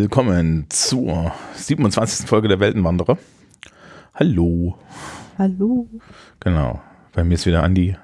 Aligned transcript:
Willkommen 0.00 0.64
zur 0.70 1.30
27. 1.56 2.26
Folge 2.26 2.48
der 2.48 2.58
Weltenwanderer. 2.58 3.18
Hallo. 4.14 4.78
Hallo. 5.36 5.90
Genau. 6.40 6.80
Bei 7.12 7.22
mir 7.22 7.34
ist 7.34 7.44
wieder 7.44 7.62
Andi. 7.62 7.98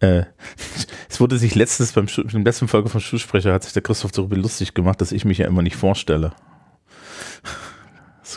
Äh, 0.00 0.24
es 1.08 1.20
wurde 1.20 1.38
sich 1.38 1.54
letztens 1.54 1.92
beim 1.92 2.06
in 2.18 2.28
der 2.28 2.42
letzten 2.42 2.68
Folge 2.68 2.90
von 2.90 3.00
Schulsprecher 3.00 3.54
hat 3.54 3.64
sich 3.64 3.72
der 3.72 3.80
Christoph 3.80 4.12
darüber 4.12 4.36
lustig 4.36 4.74
gemacht, 4.74 5.00
dass 5.00 5.10
ich 5.10 5.24
mich 5.24 5.38
ja 5.38 5.46
immer 5.46 5.62
nicht 5.62 5.76
vorstelle. 5.76 6.32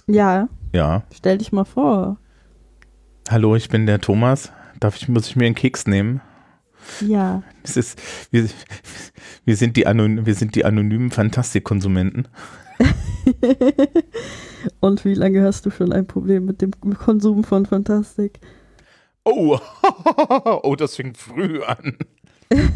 Ja, 0.08 0.48
Ja. 0.72 1.04
stell 1.14 1.38
dich 1.38 1.52
mal 1.52 1.66
vor. 1.66 2.16
Hallo, 3.30 3.58
ich 3.58 3.68
bin 3.68 3.88
der 3.88 4.00
Thomas. 4.00 4.54
Darf 4.80 4.96
ich, 4.96 5.10
muss 5.10 5.28
ich 5.28 5.36
mir 5.36 5.48
einen 5.48 5.56
Keks 5.56 5.86
nehmen? 5.86 6.22
Ja, 7.02 7.44
Es 7.64 7.78
ist, 7.78 8.00
wir, 8.32 8.50
wir, 9.46 9.56
sind 9.56 9.78
die 9.78 9.88
Anon 9.88 10.26
wir 10.26 10.36
sind 10.36 10.56
die 10.56 10.66
anonymen 10.66 11.12
Fantastikkonsumenten. 11.12 12.28
und 14.80 15.06
wie 15.06 15.14
lange 15.14 15.44
hast 15.44 15.66
du 15.66 15.72
schon 15.72 15.94
ein 15.94 16.08
Problem 16.08 16.46
mit 16.46 16.62
dem 16.62 16.72
Konsum 16.72 17.44
von 17.44 17.66
Fantastik? 17.66 18.40
Oh, 19.24 19.60
oh, 20.64 20.76
das 20.76 20.96
fängt 20.96 21.18
früh 21.18 21.62
an. 21.64 21.98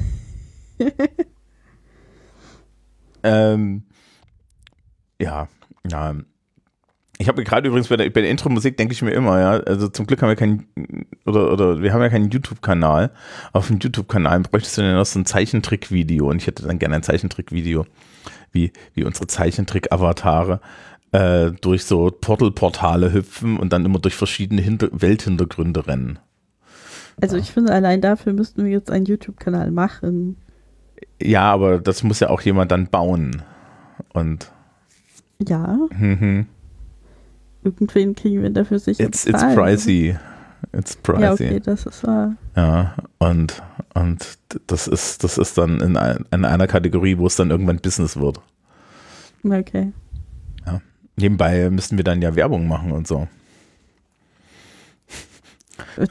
ähm, 3.23 3.83
ja, 5.19 5.47
ja. 5.89 6.15
Ich 7.19 7.27
habe 7.27 7.43
gerade 7.43 7.67
übrigens 7.67 7.89
bei 7.89 7.97
der, 7.97 8.09
bei 8.09 8.21
der 8.21 8.31
Intro-Musik 8.31 8.75
denke 8.75 8.93
ich 8.93 9.01
mir 9.01 9.11
immer, 9.11 9.39
ja, 9.39 9.51
also 9.51 9.87
zum 9.87 10.07
Glück 10.07 10.21
haben 10.21 10.29
wir 10.29 10.35
keinen, 10.35 10.65
oder, 11.25 11.51
oder 11.51 11.81
wir 11.81 11.93
haben 11.93 12.01
ja 12.01 12.09
keinen 12.09 12.31
YouTube-Kanal. 12.31 13.11
Auf 13.51 13.67
dem 13.67 13.79
YouTube-Kanal 13.79 14.39
bräuchtest 14.41 14.77
du 14.77 14.81
dann 14.81 14.95
noch 14.95 15.05
so 15.05 15.19
ein 15.19 15.25
Zeichentrick-Video 15.25 16.29
und 16.29 16.37
ich 16.37 16.47
hätte 16.47 16.63
dann 16.63 16.79
gerne 16.79 16.95
ein 16.95 17.03
Zeichentrick-Video, 17.03 17.85
wie, 18.51 18.73
wie 18.95 19.03
unsere 19.03 19.27
Zeichentrick-Avatare 19.27 20.59
äh, 21.11 21.51
durch 21.61 21.85
so 21.85 22.09
Portal-Portale 22.09 23.13
hüpfen 23.13 23.57
und 23.57 23.71
dann 23.71 23.85
immer 23.85 23.99
durch 23.99 24.15
verschiedene 24.15 24.61
Hinter 24.61 24.89
Welthintergründe 24.91 25.85
rennen. 25.85 26.19
Also 27.21 27.37
ich 27.37 27.51
finde, 27.51 27.71
allein 27.71 28.01
dafür 28.01 28.33
müssten 28.33 28.65
wir 28.65 28.71
jetzt 28.71 28.89
einen 28.89 29.05
YouTube-Kanal 29.05 29.69
machen. 29.69 30.37
Ja, 31.21 31.51
aber 31.51 31.79
das 31.79 32.03
muss 32.03 32.19
ja 32.19 32.29
auch 32.29 32.41
jemand 32.41 32.71
dann 32.71 32.87
bauen. 32.87 33.43
Und 34.13 34.51
Ja, 35.39 35.77
mhm. 35.91 36.47
Irgendwen 37.63 38.15
kriegen 38.15 38.41
wir 38.41 38.49
dafür 38.49 38.79
sicher 38.79 39.03
it's, 39.03 39.25
it's 39.25 39.33
bezahlen. 39.33 39.55
pricey. 39.55 40.17
It's 40.71 40.95
pricey. 40.95 41.21
Ja, 41.21 41.33
okay, 41.33 41.59
das 41.59 41.85
ist 41.85 42.03
wahr. 42.05 42.35
Ja, 42.55 42.95
und, 43.19 43.61
und 43.93 44.37
das 44.67 44.87
ist, 44.87 45.23
das 45.23 45.37
ist 45.37 45.57
dann 45.57 45.79
in, 45.81 45.97
ein, 45.97 46.25
in 46.31 46.45
einer 46.45 46.67
Kategorie, 46.67 47.17
wo 47.17 47.27
es 47.27 47.35
dann 47.35 47.51
irgendwann 47.51 47.77
Business 47.77 48.17
wird. 48.17 48.39
Okay. 49.43 49.91
Nebenbei 51.15 51.69
müssten 51.69 51.97
wir 51.97 52.03
dann 52.03 52.21
ja 52.21 52.35
Werbung 52.35 52.67
machen 52.67 52.91
und 52.91 53.07
so. 53.07 53.27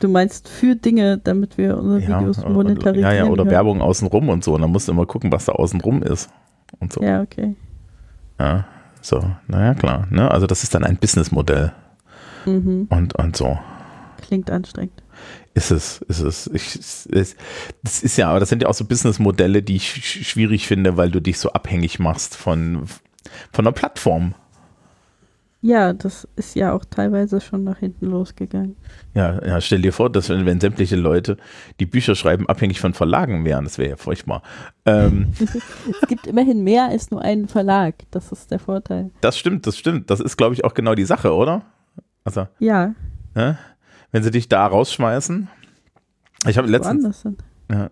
Du 0.00 0.08
meinst 0.08 0.48
für 0.48 0.76
Dinge, 0.76 1.18
damit 1.18 1.58
wir 1.58 1.76
unsere 1.76 2.00
Ja, 2.00 2.20
Videos 2.20 2.44
monetarisieren 2.44 3.10
ja, 3.10 3.24
ja, 3.24 3.24
oder 3.24 3.42
können. 3.42 3.50
Werbung 3.50 3.80
außenrum 3.80 4.28
und 4.28 4.44
so. 4.44 4.54
Und 4.54 4.62
dann 4.62 4.70
musst 4.70 4.86
du 4.86 4.92
immer 4.92 5.06
gucken, 5.06 5.32
was 5.32 5.46
da 5.46 5.52
außenrum 5.52 6.02
ist. 6.02 6.30
Und 6.78 6.92
so. 6.92 7.02
Ja, 7.02 7.22
okay. 7.22 7.56
Ja, 8.38 8.64
so. 9.02 9.22
Naja, 9.48 9.74
klar. 9.74 10.06
Ne? 10.10 10.30
Also, 10.30 10.46
das 10.46 10.62
ist 10.62 10.74
dann 10.74 10.84
ein 10.84 10.96
Businessmodell. 10.96 11.72
Mhm. 12.46 12.86
Und, 12.88 13.14
und 13.16 13.36
so. 13.36 13.58
Klingt 14.22 14.50
anstrengend. 14.50 15.02
Ist 15.54 15.70
es, 15.70 15.98
ist 16.08 16.20
es. 16.20 16.46
Ich, 16.54 16.76
es. 16.76 17.36
Das 17.82 18.02
ist 18.02 18.16
ja, 18.16 18.30
aber 18.30 18.40
das 18.40 18.48
sind 18.48 18.62
ja 18.62 18.68
auch 18.68 18.74
so 18.74 18.84
Businessmodelle, 18.86 19.62
die 19.62 19.76
ich 19.76 19.88
sch- 19.90 20.24
schwierig 20.24 20.66
finde, 20.66 20.96
weil 20.96 21.10
du 21.10 21.20
dich 21.20 21.38
so 21.38 21.52
abhängig 21.52 21.98
machst 21.98 22.34
von, 22.36 22.84
von 23.52 23.66
einer 23.66 23.72
Plattform. 23.72 24.34
Ja, 25.64 25.92
das 25.92 26.26
ist 26.34 26.56
ja 26.56 26.72
auch 26.72 26.84
teilweise 26.84 27.40
schon 27.40 27.62
nach 27.62 27.78
hinten 27.78 28.06
losgegangen. 28.06 28.74
Ja, 29.14 29.40
ja, 29.46 29.60
stell 29.60 29.80
dir 29.80 29.92
vor, 29.92 30.10
dass 30.10 30.28
wenn, 30.28 30.44
wenn 30.44 30.58
sämtliche 30.58 30.96
Leute, 30.96 31.36
die 31.78 31.86
Bücher 31.86 32.16
schreiben, 32.16 32.48
abhängig 32.48 32.80
von 32.80 32.94
Verlagen 32.94 33.44
wären, 33.44 33.62
das 33.62 33.78
wäre 33.78 33.90
ja 33.90 33.96
furchtbar. 33.96 34.42
Ähm, 34.86 35.32
Es 36.02 36.08
gibt 36.08 36.26
immerhin 36.26 36.64
mehr 36.64 36.86
als 36.88 37.12
nur 37.12 37.22
einen 37.22 37.46
Verlag. 37.46 37.94
Das 38.10 38.32
ist 38.32 38.50
der 38.50 38.58
Vorteil. 38.58 39.10
das 39.20 39.38
stimmt, 39.38 39.66
das 39.68 39.78
stimmt. 39.78 40.10
Das 40.10 40.18
ist, 40.18 40.36
glaube 40.36 40.54
ich, 40.54 40.64
auch 40.64 40.74
genau 40.74 40.96
die 40.96 41.04
Sache, 41.04 41.32
oder? 41.32 41.62
Also, 42.24 42.48
Ja, 42.58 42.94
ne? 43.36 43.56
wenn 44.10 44.22
sie 44.24 44.32
dich 44.32 44.48
da 44.48 44.66
rausschmeißen. 44.66 45.48
Ich 46.48 46.58
habe 46.58 46.68
letztens. 46.68 47.24
Ja. 47.70 47.88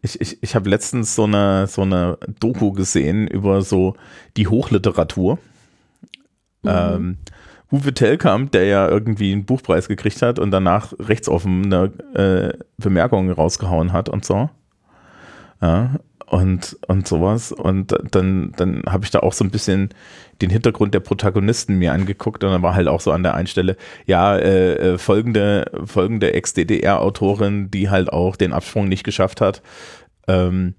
Ich, 0.00 0.20
ich, 0.20 0.42
ich 0.42 0.54
habe 0.54 0.68
letztens 0.70 1.14
so 1.14 1.24
eine, 1.24 1.66
so 1.66 1.82
eine 1.82 2.18
Doku 2.40 2.72
gesehen 2.72 3.26
über 3.28 3.60
so 3.62 3.96
die 4.38 4.48
Hochliteratur. 4.48 5.38
Mhm. 6.64 6.70
Ähm, 6.70 7.16
Uwe 7.72 7.94
Tellkamp, 7.94 8.52
der 8.52 8.64
ja 8.66 8.88
irgendwie 8.88 9.32
einen 9.32 9.46
Buchpreis 9.46 9.88
gekriegt 9.88 10.22
hat 10.22 10.38
und 10.38 10.50
danach 10.50 10.92
rechtsoffene 10.98 11.90
äh, 12.14 12.56
Bemerkungen 12.76 13.32
rausgehauen 13.32 13.92
hat 13.92 14.08
und 14.08 14.24
so. 14.24 14.50
Ja, 15.60 15.96
und, 16.26 16.76
und 16.88 17.08
sowas. 17.08 17.52
Und 17.52 17.94
dann, 18.10 18.52
dann 18.56 18.82
habe 18.88 19.04
ich 19.04 19.10
da 19.10 19.20
auch 19.20 19.32
so 19.32 19.44
ein 19.44 19.50
bisschen 19.50 19.90
den 20.40 20.50
Hintergrund 20.50 20.94
der 20.94 21.00
Protagonisten 21.00 21.78
mir 21.78 21.92
angeguckt 21.92 22.44
und 22.44 22.50
dann 22.50 22.62
war 22.62 22.74
halt 22.74 22.88
auch 22.88 23.00
so 23.00 23.12
an 23.12 23.22
der 23.22 23.34
einen 23.34 23.46
Stelle, 23.46 23.76
ja, 24.06 24.36
äh, 24.36 24.74
äh, 24.74 24.98
folgende, 24.98 25.70
folgende 25.84 26.32
Ex-DDR-Autorin, 26.32 27.70
die 27.70 27.90
halt 27.90 28.12
auch 28.12 28.36
den 28.36 28.52
Absprung 28.52 28.88
nicht 28.88 29.04
geschafft 29.04 29.40
hat, 29.40 29.62
ähm, 30.28 30.74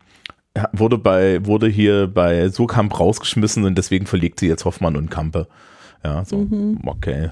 wurde 0.71 0.97
bei, 0.97 1.45
wurde 1.45 1.67
hier 1.67 2.07
bei 2.07 2.49
Surkamp 2.49 2.97
rausgeschmissen 2.99 3.65
und 3.65 3.77
deswegen 3.77 4.05
verlegt 4.05 4.39
sie 4.39 4.47
jetzt 4.47 4.65
Hoffmann 4.65 4.95
und 4.95 5.11
Kampe. 5.11 5.47
Ja, 6.05 6.23
so, 6.23 6.37
Mhm. 6.37 6.79
okay. 6.85 7.31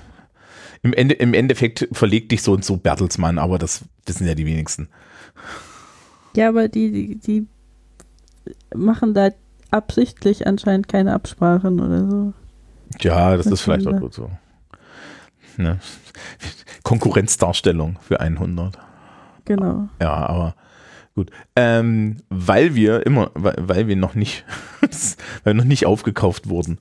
Im, 0.81 0.94
Ende, 0.94 1.13
Im 1.16 1.34
Endeffekt 1.35 1.88
verlegt 1.91 2.31
dich 2.31 2.41
so 2.41 2.53
und 2.53 2.66
so 2.66 2.75
Bertelsmann, 2.78 3.38
aber 3.38 3.59
das 3.59 3.85
wissen 4.07 4.25
ja 4.28 4.34
die 4.34 4.47
wenigsten. 4.47 4.89
Ja, 6.35 6.50
aber 6.50 6.67
die, 6.67 6.91
die, 6.91 7.16
die 7.19 7.47
machen 8.75 9.13
da 9.13 9.29
absichtlich 9.69 10.47
anscheinend 10.47 10.88
keine 10.89 11.13
Absprachen 11.13 11.79
oder 11.79 12.09
so. 12.09 12.34
Ja, 13.00 13.38
das 13.38 13.45
Das 13.45 13.53
ist 13.53 13.61
vielleicht 13.61 13.88
auch 13.88 14.00
gut 14.00 14.13
so. 14.16 14.29
Ne? 15.57 15.79
Konkurrenzdarstellung 16.84 17.97
für 18.01 18.19
100. 18.19 18.78
Genau. 19.45 19.88
Ja, 20.01 20.13
aber 20.13 20.55
gut. 21.16 21.29
Ähm, 21.55 22.17
weil 22.29 22.73
wir 22.75 23.05
immer, 23.05 23.29
weil, 23.35 23.55
weil 23.59 23.88
wir 23.88 23.95
noch 23.95 24.16
nicht, 24.16 24.45
weil 25.44 25.53
wir 25.53 25.53
noch 25.53 25.63
nicht 25.63 25.85
aufgekauft 25.85 26.50
wurden. 26.50 26.79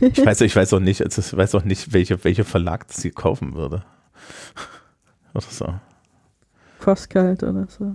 Ich 0.00 0.24
weiß, 0.24 0.40
ich 0.42 0.56
weiß 0.56 0.72
auch 0.74 0.80
nicht, 0.80 1.02
also 1.02 1.20
ich 1.20 1.36
weiß 1.36 1.54
auch 1.54 1.64
nicht, 1.64 1.92
welche, 1.92 2.22
welcher 2.24 2.44
Verlag 2.44 2.88
das 2.88 3.02
hier 3.02 3.12
kaufen 3.12 3.54
würde. 3.54 3.84
Oder 5.34 5.44
so. 5.48 5.74
Crosscult 6.80 7.42
oder 7.42 7.66
so. 7.68 7.94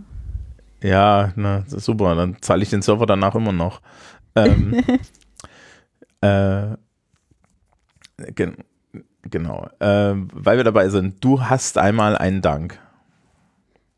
Ja, 0.82 1.34
na, 1.36 1.64
super. 1.68 2.16
Dann 2.16 2.38
zahle 2.42 2.64
ich 2.64 2.70
den 2.70 2.82
Server 2.82 3.06
danach 3.06 3.36
immer 3.36 3.52
noch. 3.52 3.82
Ähm, 4.36 4.76
äh, 6.22 6.76
gen 8.34 8.58
genau. 9.24 9.68
Ähm, 9.80 10.28
weil 10.34 10.58
wir 10.58 10.64
dabei 10.64 10.90
sind, 10.90 11.24
du 11.24 11.42
hast 11.42 11.78
einmal 11.78 12.18
einen 12.18 12.42
Dank. 12.42 12.80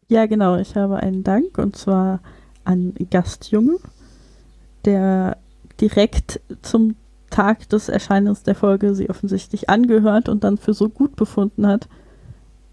Ja, 0.07 0.25
genau. 0.25 0.55
Ich 0.55 0.75
habe 0.75 0.97
einen 0.97 1.23
Dank 1.23 1.57
und 1.57 1.75
zwar 1.75 2.21
an 2.63 2.93
Gastjunge, 3.11 3.77
der 4.85 5.37
direkt 5.81 6.39
zum 6.61 6.95
Tag 7.29 7.67
des 7.69 7.89
Erscheinens 7.89 8.43
der 8.43 8.55
Folge 8.55 8.95
sie 8.95 9.09
offensichtlich 9.09 9.69
angehört 9.69 10.29
und 10.29 10.43
dann 10.43 10.57
für 10.57 10.73
so 10.73 10.89
gut 10.89 11.15
befunden 11.15 11.67
hat, 11.67 11.87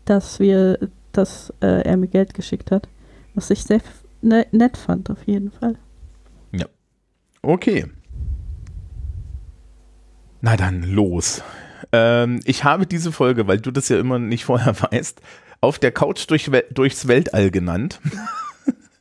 dass 0.04 0.38
wir, 0.40 0.78
dass 1.12 1.52
äh, 1.60 1.82
er 1.82 1.96
mir 1.96 2.08
Geld 2.08 2.34
geschickt 2.34 2.70
hat. 2.70 2.88
Was 3.34 3.50
ich 3.50 3.64
sehr 3.64 3.80
ne 4.22 4.46
nett 4.52 4.76
fand, 4.76 5.10
auf 5.10 5.24
jeden 5.26 5.50
Fall. 5.50 5.76
Okay. 7.46 7.84
Na 10.40 10.56
dann, 10.56 10.82
los. 10.82 11.42
Ähm, 11.92 12.40
ich 12.46 12.64
habe 12.64 12.86
diese 12.86 13.12
Folge, 13.12 13.46
weil 13.46 13.58
du 13.60 13.70
das 13.70 13.90
ja 13.90 13.98
immer 13.98 14.18
nicht 14.18 14.46
vorher 14.46 14.74
weißt, 14.90 15.20
auf 15.60 15.78
der 15.78 15.92
Couch 15.92 16.24
durch, 16.30 16.50
We- 16.52 16.64
durchs 16.72 17.06
Weltall 17.06 17.50
genannt. 17.50 18.00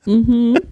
Mhm. 0.06 0.58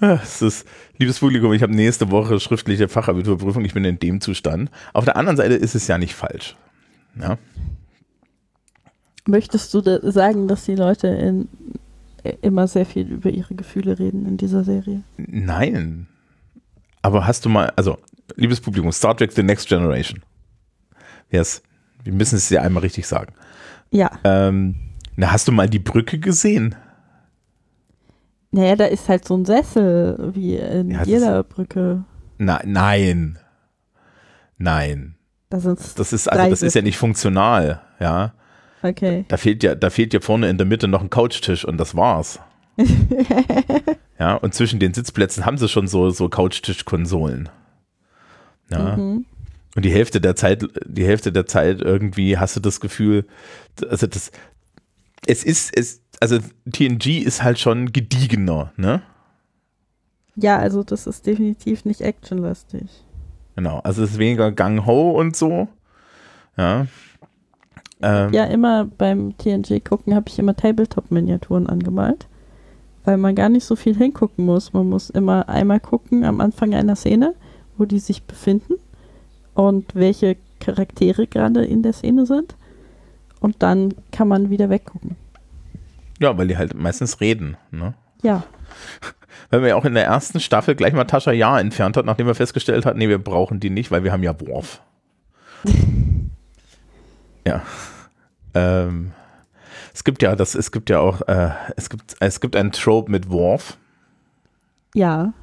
Es 0.00 0.42
ist, 0.42 0.66
liebes 0.98 1.18
Publikum, 1.18 1.52
ich 1.52 1.62
habe 1.62 1.74
nächste 1.74 2.10
Woche 2.10 2.40
schriftliche 2.40 2.88
Fachabiturprüfung, 2.88 3.64
ich 3.64 3.74
bin 3.74 3.84
in 3.84 3.98
dem 3.98 4.20
Zustand. 4.20 4.70
Auf 4.92 5.04
der 5.04 5.16
anderen 5.16 5.36
Seite 5.36 5.54
ist 5.54 5.74
es 5.74 5.86
ja 5.86 5.98
nicht 5.98 6.14
falsch. 6.14 6.56
Ja? 7.20 7.38
Möchtest 9.26 9.72
du 9.74 9.80
da 9.80 9.98
sagen, 10.10 10.48
dass 10.48 10.64
die 10.64 10.74
Leute 10.74 11.08
in, 11.08 11.48
immer 12.42 12.68
sehr 12.68 12.86
viel 12.86 13.06
über 13.06 13.30
ihre 13.30 13.54
Gefühle 13.54 13.98
reden 13.98 14.26
in 14.26 14.36
dieser 14.36 14.64
Serie? 14.64 15.02
Nein. 15.16 16.06
Aber 17.02 17.26
hast 17.26 17.44
du 17.44 17.48
mal, 17.48 17.72
also, 17.76 17.98
liebes 18.36 18.60
Publikum, 18.60 18.90
Star 18.92 19.16
Trek 19.16 19.32
The 19.32 19.42
Next 19.42 19.68
Generation. 19.68 20.22
Yes. 21.30 21.62
Wir 22.02 22.12
müssen 22.12 22.36
es 22.36 22.50
ja 22.50 22.60
einmal 22.60 22.82
richtig 22.82 23.06
sagen. 23.06 23.34
Ja. 23.90 24.10
Ähm, 24.24 24.74
na, 25.16 25.32
hast 25.32 25.48
du 25.48 25.52
mal 25.52 25.68
die 25.68 25.78
Brücke 25.78 26.18
gesehen? 26.18 26.74
Naja, 28.54 28.76
da 28.76 28.84
ist 28.84 29.08
halt 29.08 29.26
so 29.26 29.36
ein 29.36 29.44
Sessel, 29.44 30.30
wie 30.32 30.54
in 30.54 30.90
Ja, 30.90 30.98
das 31.00 31.08
jeder 31.08 31.42
Brücke. 31.42 32.04
Na, 32.38 32.60
nein. 32.64 33.36
Nein. 34.58 35.16
Da 35.50 35.58
sind 35.58 35.80
Das 35.98 36.12
ist, 36.12 36.28
also 36.30 36.50
das 36.50 36.62
ist 36.62 36.74
ja 36.74 36.82
nicht 36.82 36.96
funktional, 36.96 37.80
ja. 37.98 38.32
Okay. 38.80 39.24
Da 39.26 39.38
fehlt 39.38 39.64
ja, 39.64 39.74
da 39.74 39.90
fehlt 39.90 40.14
ja 40.14 40.20
vorne 40.20 40.48
in 40.48 40.56
der 40.56 40.66
Mitte 40.66 40.86
noch 40.86 41.00
ein 41.00 41.10
Couchtisch 41.10 41.64
und 41.64 41.78
das 41.78 41.96
war's. 41.96 42.38
ja, 44.20 44.34
und 44.36 44.54
zwischen 44.54 44.78
den 44.78 44.94
Sitzplätzen 44.94 45.44
haben 45.44 45.58
sie 45.58 45.68
schon 45.68 45.88
so, 45.88 46.10
so 46.10 46.28
Couchtisch-Konsolen. 46.28 47.48
Ja. 48.70 48.96
Mhm. 48.96 49.24
Und 49.74 49.84
die 49.84 49.90
Hälfte 49.90 50.20
der 50.20 50.36
Zeit, 50.36 50.64
die 50.86 51.04
Hälfte 51.04 51.32
der 51.32 51.46
Zeit 51.46 51.80
irgendwie 51.82 52.38
hast 52.38 52.54
du 52.54 52.60
das 52.60 52.78
Gefühl, 52.78 53.26
also 53.88 54.06
das, 54.06 54.30
es 55.26 55.44
ist, 55.44 55.76
es, 55.76 56.02
also 56.20 56.38
TNG 56.70 57.22
ist 57.22 57.42
halt 57.42 57.58
schon 57.58 57.92
gediegener, 57.92 58.72
ne? 58.76 59.02
Ja, 60.36 60.58
also 60.58 60.82
das 60.82 61.06
ist 61.06 61.26
definitiv 61.26 61.84
nicht 61.84 62.00
actionlastig. 62.00 62.88
Genau, 63.56 63.78
also 63.80 64.02
es 64.02 64.12
ist 64.12 64.18
weniger 64.18 64.50
Gang-Ho 64.50 65.12
und 65.12 65.36
so. 65.36 65.68
Ja. 66.56 66.86
Ähm, 68.02 68.32
Ja, 68.32 68.44
immer 68.44 68.84
beim 68.84 69.36
TNG 69.38 69.80
gucken 69.84 70.14
habe 70.14 70.28
ich 70.28 70.38
immer 70.38 70.56
Tabletop-Miniaturen 70.56 71.68
angemalt, 71.68 72.26
weil 73.04 73.16
man 73.16 73.34
gar 73.36 73.48
nicht 73.48 73.64
so 73.64 73.76
viel 73.76 73.96
hingucken 73.96 74.44
muss. 74.44 74.72
Man 74.72 74.88
muss 74.88 75.10
immer 75.10 75.48
einmal 75.48 75.80
gucken 75.80 76.24
am 76.24 76.40
Anfang 76.40 76.74
einer 76.74 76.96
Szene, 76.96 77.34
wo 77.76 77.84
die 77.84 78.00
sich 78.00 78.24
befinden 78.24 78.74
und 79.54 79.94
welche 79.94 80.36
Charaktere 80.58 81.26
gerade 81.28 81.64
in 81.64 81.82
der 81.82 81.92
Szene 81.92 82.26
sind. 82.26 82.56
Und 83.44 83.62
dann 83.62 83.92
kann 84.10 84.26
man 84.26 84.48
wieder 84.48 84.70
weggucken. 84.70 85.16
ja, 86.18 86.38
weil 86.38 86.48
die 86.48 86.56
halt 86.56 86.72
meistens 86.72 87.20
reden, 87.20 87.58
ne? 87.70 87.92
Ja, 88.22 88.44
Weil 89.50 89.60
wir 89.60 89.68
ja 89.68 89.76
auch 89.76 89.84
in 89.84 89.92
der 89.92 90.06
ersten 90.06 90.40
Staffel 90.40 90.74
gleich 90.74 90.94
mal 90.94 91.04
Tascha 91.04 91.30
Ja 91.30 91.60
entfernt 91.60 91.98
hat, 91.98 92.06
nachdem 92.06 92.26
wir 92.26 92.34
festgestellt 92.34 92.86
hatten, 92.86 92.98
nee, 92.98 93.08
wir 93.10 93.18
brauchen 93.18 93.60
die 93.60 93.68
nicht, 93.68 93.90
weil 93.90 94.02
wir 94.02 94.12
haben 94.12 94.22
ja 94.22 94.34
Worf. 94.40 94.80
ja. 97.46 97.60
Ähm, 98.54 99.12
es 99.92 100.04
gibt 100.04 100.22
ja, 100.22 100.36
das, 100.36 100.54
es 100.54 100.72
gibt 100.72 100.88
ja 100.88 101.00
auch, 101.00 101.20
äh, 101.28 101.50
es 101.76 101.90
gibt, 101.90 102.16
es 102.20 102.40
gibt 102.40 102.56
einen 102.56 102.72
Trope 102.72 103.10
mit 103.10 103.28
Worf, 103.30 103.76
ja, 104.94 105.34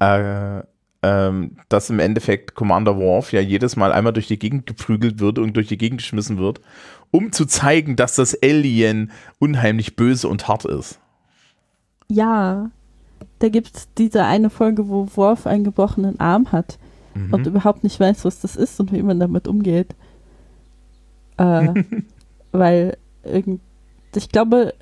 äh, 0.00 0.62
ähm, 1.02 1.56
dass 1.68 1.90
im 1.90 2.00
Endeffekt 2.00 2.54
Commander 2.54 2.96
Worf 2.96 3.32
ja 3.32 3.40
jedes 3.40 3.76
Mal 3.76 3.92
einmal 3.92 4.12
durch 4.12 4.26
die 4.26 4.38
Gegend 4.38 4.66
geprügelt 4.66 5.20
wird 5.20 5.38
und 5.38 5.54
durch 5.54 5.68
die 5.68 5.78
Gegend 5.78 6.00
geschmissen 6.00 6.38
wird, 6.38 6.60
um 7.10 7.32
zu 7.32 7.46
zeigen, 7.46 7.96
dass 7.96 8.14
das 8.16 8.36
Alien 8.42 9.10
unheimlich 9.38 9.96
böse 9.96 10.28
und 10.28 10.48
hart 10.48 10.64
ist. 10.64 10.98
ja. 12.08 12.70
Da 13.40 13.48
gibt 13.48 13.76
es 13.76 13.88
diese 13.96 14.24
eine 14.24 14.50
Folge, 14.50 14.88
wo 14.88 15.08
Worf 15.14 15.46
einen 15.46 15.62
gebrochenen 15.64 16.18
Arm 16.20 16.50
hat 16.52 16.78
Mhm. 17.14 17.34
und 17.34 17.46
überhaupt 17.46 17.84
nicht 17.84 17.98
weiß, 17.98 18.24
was 18.24 18.40
das 18.40 18.56
ist 18.56 18.78
und 18.80 18.92
wie 18.92 19.02
man 19.02 19.18
damit 19.20 19.48
umgeht. 19.48 19.94
Äh, 21.36 21.82
weil 22.52 22.96
irgend, 23.24 23.60
ich 24.14 24.28
glaube, 24.28 24.74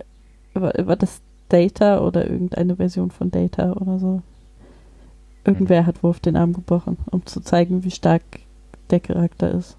war, 0.55 0.73
war 0.87 0.97
das 0.97 1.21
Data 1.49 2.01
oder 2.01 2.29
irgendeine 2.29 2.77
Version 2.77 3.11
von 3.11 3.31
Data 3.31 3.73
oder 3.73 3.99
so. 3.99 4.23
Irgendwer 5.45 5.87
hat 5.87 6.03
Wurf 6.03 6.21
den 6.21 6.37
Arm 6.37 6.53
gebrochen, 6.53 6.97
um 7.11 7.25
zu 7.25 7.41
zeigen, 7.41 7.85
wie 7.85 7.91
stark 7.91 8.23
der 8.91 9.01
Charakter 9.01 9.51
ist. 9.53 9.77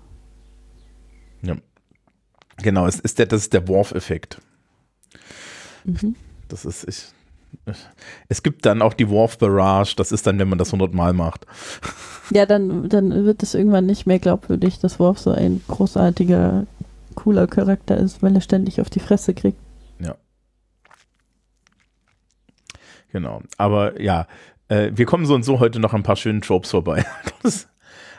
Genau, 2.61 2.87
es 2.87 2.99
ist 2.99 3.19
der, 3.19 3.25
das 3.27 3.41
ist 3.41 3.53
der 3.53 3.67
Worf-Effekt. 3.67 4.41
Mhm. 5.83 6.15
Das 6.47 6.65
ist, 6.65 6.87
ich, 6.87 7.75
es 8.29 8.43
gibt 8.43 8.65
dann 8.65 8.81
auch 8.81 8.93
die 8.93 9.09
Worf 9.09 9.37
Barrage, 9.37 9.93
das 9.95 10.11
ist 10.11 10.25
dann, 10.27 10.39
wenn 10.39 10.49
man 10.49 10.57
das 10.57 10.69
100 10.69 10.93
Mal 10.93 11.13
macht. 11.13 11.45
Ja, 12.31 12.45
dann, 12.45 12.89
dann 12.89 13.25
wird 13.25 13.43
es 13.43 13.53
irgendwann 13.53 13.85
nicht 13.85 14.05
mehr 14.05 14.19
glaubwürdig, 14.19 14.79
dass 14.79 14.99
Worf 14.99 15.19
so 15.19 15.31
ein 15.31 15.61
großartiger, 15.67 16.65
cooler 17.15 17.47
Charakter 17.47 17.97
ist, 17.97 18.21
weil 18.21 18.35
er 18.35 18.41
ständig 18.41 18.81
auf 18.81 18.89
die 18.89 18.99
Fresse 18.99 19.33
kriegt. 19.33 19.59
Genau. 23.11 23.41
Aber 23.57 23.99
ja, 24.01 24.27
äh, 24.67 24.91
wir 24.93 25.05
kommen 25.05 25.25
so 25.25 25.35
und 25.35 25.43
so 25.43 25.59
heute 25.59 25.79
noch 25.79 25.93
ein 25.93 26.03
paar 26.03 26.15
schönen 26.15 26.41
Tropes 26.41 26.71
vorbei. 26.71 27.05
Das, 27.43 27.67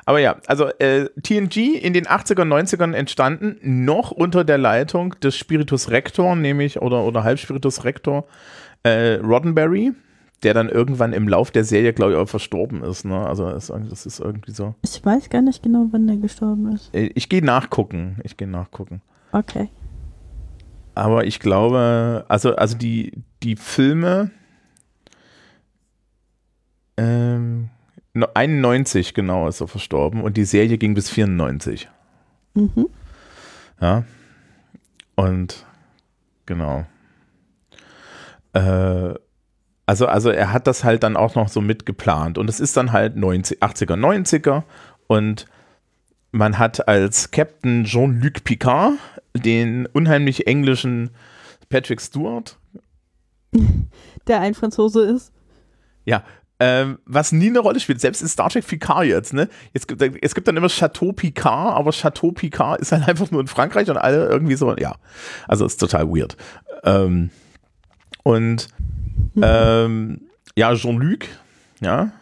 aber 0.09 0.21
ja, 0.21 0.37
also 0.47 0.69
äh, 0.79 1.11
TNG 1.23 1.75
in 1.75 1.93
den 1.93 2.07
80er, 2.07 2.41
90ern 2.41 2.95
entstanden, 2.95 3.59
noch 3.85 4.11
unter 4.11 4.43
der 4.43 4.57
Leitung 4.57 5.15
des 5.21 5.37
Spiritus 5.37 5.91
Rector, 5.91 6.35
nämlich, 6.35 6.81
oder, 6.81 7.05
oder 7.05 7.25
Halbspiritus 7.25 7.85
Rector, 7.85 8.27
äh, 8.85 9.17
Roddenberry, 9.17 9.93
der 10.45 10.55
dann 10.55 10.71
irgendwann 10.71 11.13
im 11.13 11.29
Lauf 11.29 11.51
der 11.51 11.63
Serie, 11.65 11.93
glaube 11.93 12.13
ich, 12.13 12.19
auch 12.19 12.27
verstorben 12.27 12.83
ist. 12.85 13.05
Ne? 13.05 13.19
Also 13.19 13.51
das 13.51 13.69
ist, 14.07 14.19
irgendwie 14.19 14.53
so. 14.53 14.75
Ich 14.81 15.05
weiß 15.05 15.29
gar 15.29 15.43
nicht 15.43 15.63
genau, 15.63 15.89
wann 15.91 16.07
der 16.07 16.17
gestorben 16.17 16.73
ist. 16.73 16.89
Äh, 16.95 17.11
Ich 17.15 17.29
gehe 17.29 17.45
nachgucken. 17.45 18.17
Ich 18.25 18.39
gehe 18.39 18.49
nachgucken. 18.49 19.03
Okay. 19.33 19.69
Aber 20.95 21.27
ich 21.27 21.39
glaube, 21.39 22.25
also, 22.29 22.57
also 22.57 22.79
die, 22.79 23.13
die 23.43 23.57
Filme, 23.57 24.31
ähm, 26.97 27.69
91 28.15 29.15
genau 29.15 29.49
ist 29.49 29.61
er 29.61 29.69
verstorben 29.69 30.23
und 30.23 30.37
die 30.37 30.45
Serie 30.45 30.79
ging 30.79 30.95
bis 30.95 31.11
94. 31.11 31.89
Mhm. 32.55 32.89
Ja. 33.81 34.05
Und 35.15 35.67
genau. 36.47 36.87
Äh, 38.53 39.15
also, 39.87 40.07
also 40.07 40.31
er 40.31 40.53
hat 40.53 40.67
das 40.67 40.85
halt 40.85 41.03
dann 41.03 41.17
auch 41.17 41.35
noch 41.35 41.49
so 41.49 41.61
mitgeplant. 41.61 42.39
Und 42.39 42.51
es 42.51 42.61
ist 42.61 42.77
dann 42.77 42.93
halt 42.93 43.17
90, 43.17 43.63
80er, 43.63 43.97
90er. 43.97 44.65
Und 45.07 45.47
man 46.31 46.59
hat 46.59 46.89
als 46.89 47.31
Captain 47.31 47.85
Jean-Luc 47.85 48.45
Picard 48.45 48.95
den 49.35 49.87
unheimlich 49.87 50.47
englischen 50.47 51.11
Patrick 51.69 52.01
Stewart. 52.01 52.59
Der 54.27 54.41
ein 54.41 54.55
Franzose 54.55 55.03
ist. 55.05 55.33
Ja, 56.05 56.23
ähm, 56.61 56.99
was 57.05 57.33
nie 57.33 57.49
eine 57.49 57.61
Rolle 57.61 57.79
spielt, 57.79 58.01
selbst 58.01 58.21
in 58.21 58.29
Star 58.29 58.51
Trek 58.51 58.67
Picard 58.67 59.07
jetzt, 59.07 59.33
ne? 59.33 59.49
Jetzt 59.73 59.87
gibt, 59.87 60.03
es 60.03 60.35
gibt 60.35 60.49
dann 60.49 60.57
immer 60.57 60.69
Chateau 60.69 61.13
Picard, 61.13 61.77
aber 61.77 61.93
Chateau 61.93 62.33
Picard 62.33 62.81
ist 62.81 62.93
halt 62.93 63.07
einfach 63.09 63.31
nur 63.31 63.41
in 63.41 63.47
Frankreich 63.47 63.89
und 63.91 63.97
alle 63.97 64.29
irgendwie 64.29 64.57
so, 64.57 64.77
ja. 64.77 64.97
Also 65.47 65.65
ist 65.65 65.79
total 65.79 66.09
weird. 66.09 66.37
Ähm, 66.85 67.31
und 68.25 68.69
ähm, 69.41 70.21
ja, 70.57 70.75
Jean-Luc, 70.75 71.27
ja, 71.81 72.13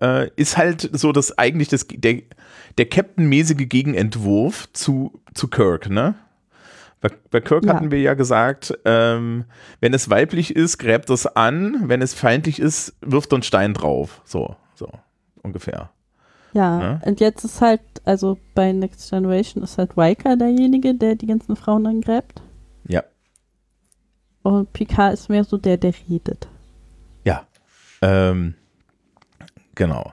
äh, 0.00 0.30
ist 0.36 0.56
halt 0.56 0.88
so 0.92 1.12
das 1.12 1.36
eigentlich 1.38 1.68
das, 1.68 1.86
der, 1.88 2.22
der 2.78 2.88
Captain-mäßige 2.88 3.68
Gegenentwurf 3.68 4.68
zu, 4.72 5.20
zu 5.34 5.48
Kirk, 5.48 5.90
ne? 5.90 6.14
Bei, 7.00 7.08
bei 7.30 7.40
Kirk 7.40 7.64
Ja. 7.64 7.74
hatten 7.74 7.90
wir 7.90 8.00
ja 8.00 8.14
gesagt, 8.14 8.78
ähm, 8.84 9.44
wenn 9.80 9.94
es 9.94 10.10
weiblich 10.10 10.54
ist, 10.54 10.78
gräbt 10.78 11.08
es 11.10 11.26
an, 11.26 11.88
wenn 11.88 12.02
es 12.02 12.12
feindlich 12.14 12.58
ist, 12.60 12.94
wirft 13.00 13.32
er 13.32 13.36
einen 13.36 13.42
Stein 13.42 13.72
drauf. 13.74 14.20
So, 14.24 14.54
so 14.74 14.90
ungefähr. 15.42 15.90
Ja, 16.52 16.80
Ja. 16.80 17.00
und 17.06 17.20
jetzt 17.20 17.44
ist 17.44 17.60
halt, 17.60 17.80
also 18.04 18.36
bei 18.54 18.72
Next 18.72 19.08
Generation 19.10 19.62
ist 19.64 19.78
halt 19.78 19.96
Riker 19.96 20.36
derjenige, 20.36 20.94
der 20.94 21.14
die 21.14 21.26
ganzen 21.26 21.56
Frauen 21.56 21.86
angräbt. 21.86 22.42
Ja. 22.86 23.02
Und 24.42 24.72
Picard 24.72 25.14
ist 25.14 25.28
mehr 25.28 25.44
so 25.44 25.56
der, 25.58 25.76
der 25.76 25.94
redet. 26.08 26.48
Ja. 27.24 27.46
Ähm, 28.02 28.54
genau. 29.74 30.10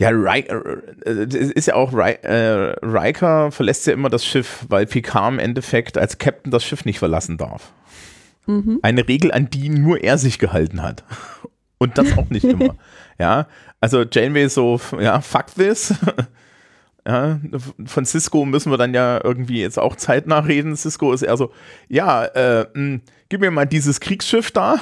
Ja, 0.00 0.08
Riker, 0.08 0.62
äh, 1.04 1.10
es 1.10 1.50
ist 1.50 1.66
ja 1.66 1.74
auch, 1.74 1.92
äh, 1.92 2.74
Riker 2.82 3.52
verlässt 3.52 3.86
ja 3.86 3.92
immer 3.92 4.08
das 4.08 4.24
Schiff, 4.24 4.64
weil 4.70 4.86
Picard 4.86 5.34
im 5.34 5.38
Endeffekt 5.38 5.98
als 5.98 6.16
Captain 6.16 6.50
das 6.50 6.64
Schiff 6.64 6.86
nicht 6.86 6.98
verlassen 6.98 7.36
darf. 7.36 7.70
Mhm. 8.46 8.78
Eine 8.80 9.06
Regel, 9.06 9.30
an 9.30 9.50
die 9.50 9.68
nur 9.68 10.02
er 10.02 10.16
sich 10.16 10.38
gehalten 10.38 10.80
hat. 10.80 11.04
Und 11.76 11.98
das 11.98 12.16
auch 12.16 12.30
nicht 12.30 12.44
immer. 12.44 12.76
Ja, 13.18 13.48
also 13.82 14.02
Janeway 14.10 14.46
ist 14.46 14.54
so, 14.54 14.80
ja, 14.98 15.20
fuck 15.20 15.54
this. 15.54 15.94
Ja, 17.06 17.40
von 17.86 18.04
Cisco 18.04 18.44
müssen 18.44 18.70
wir 18.70 18.76
dann 18.76 18.92
ja 18.92 19.20
irgendwie 19.24 19.62
jetzt 19.62 19.78
auch 19.78 19.96
zeitnah 19.96 20.40
reden. 20.40 20.76
Cisco 20.76 21.14
ist 21.14 21.22
eher 21.22 21.38
so, 21.38 21.50
ja, 21.88 22.24
äh, 22.24 22.66
mh, 22.74 23.00
gib 23.30 23.40
mir 23.40 23.50
mal 23.50 23.64
dieses 23.64 24.00
Kriegsschiff 24.00 24.50
da. 24.50 24.76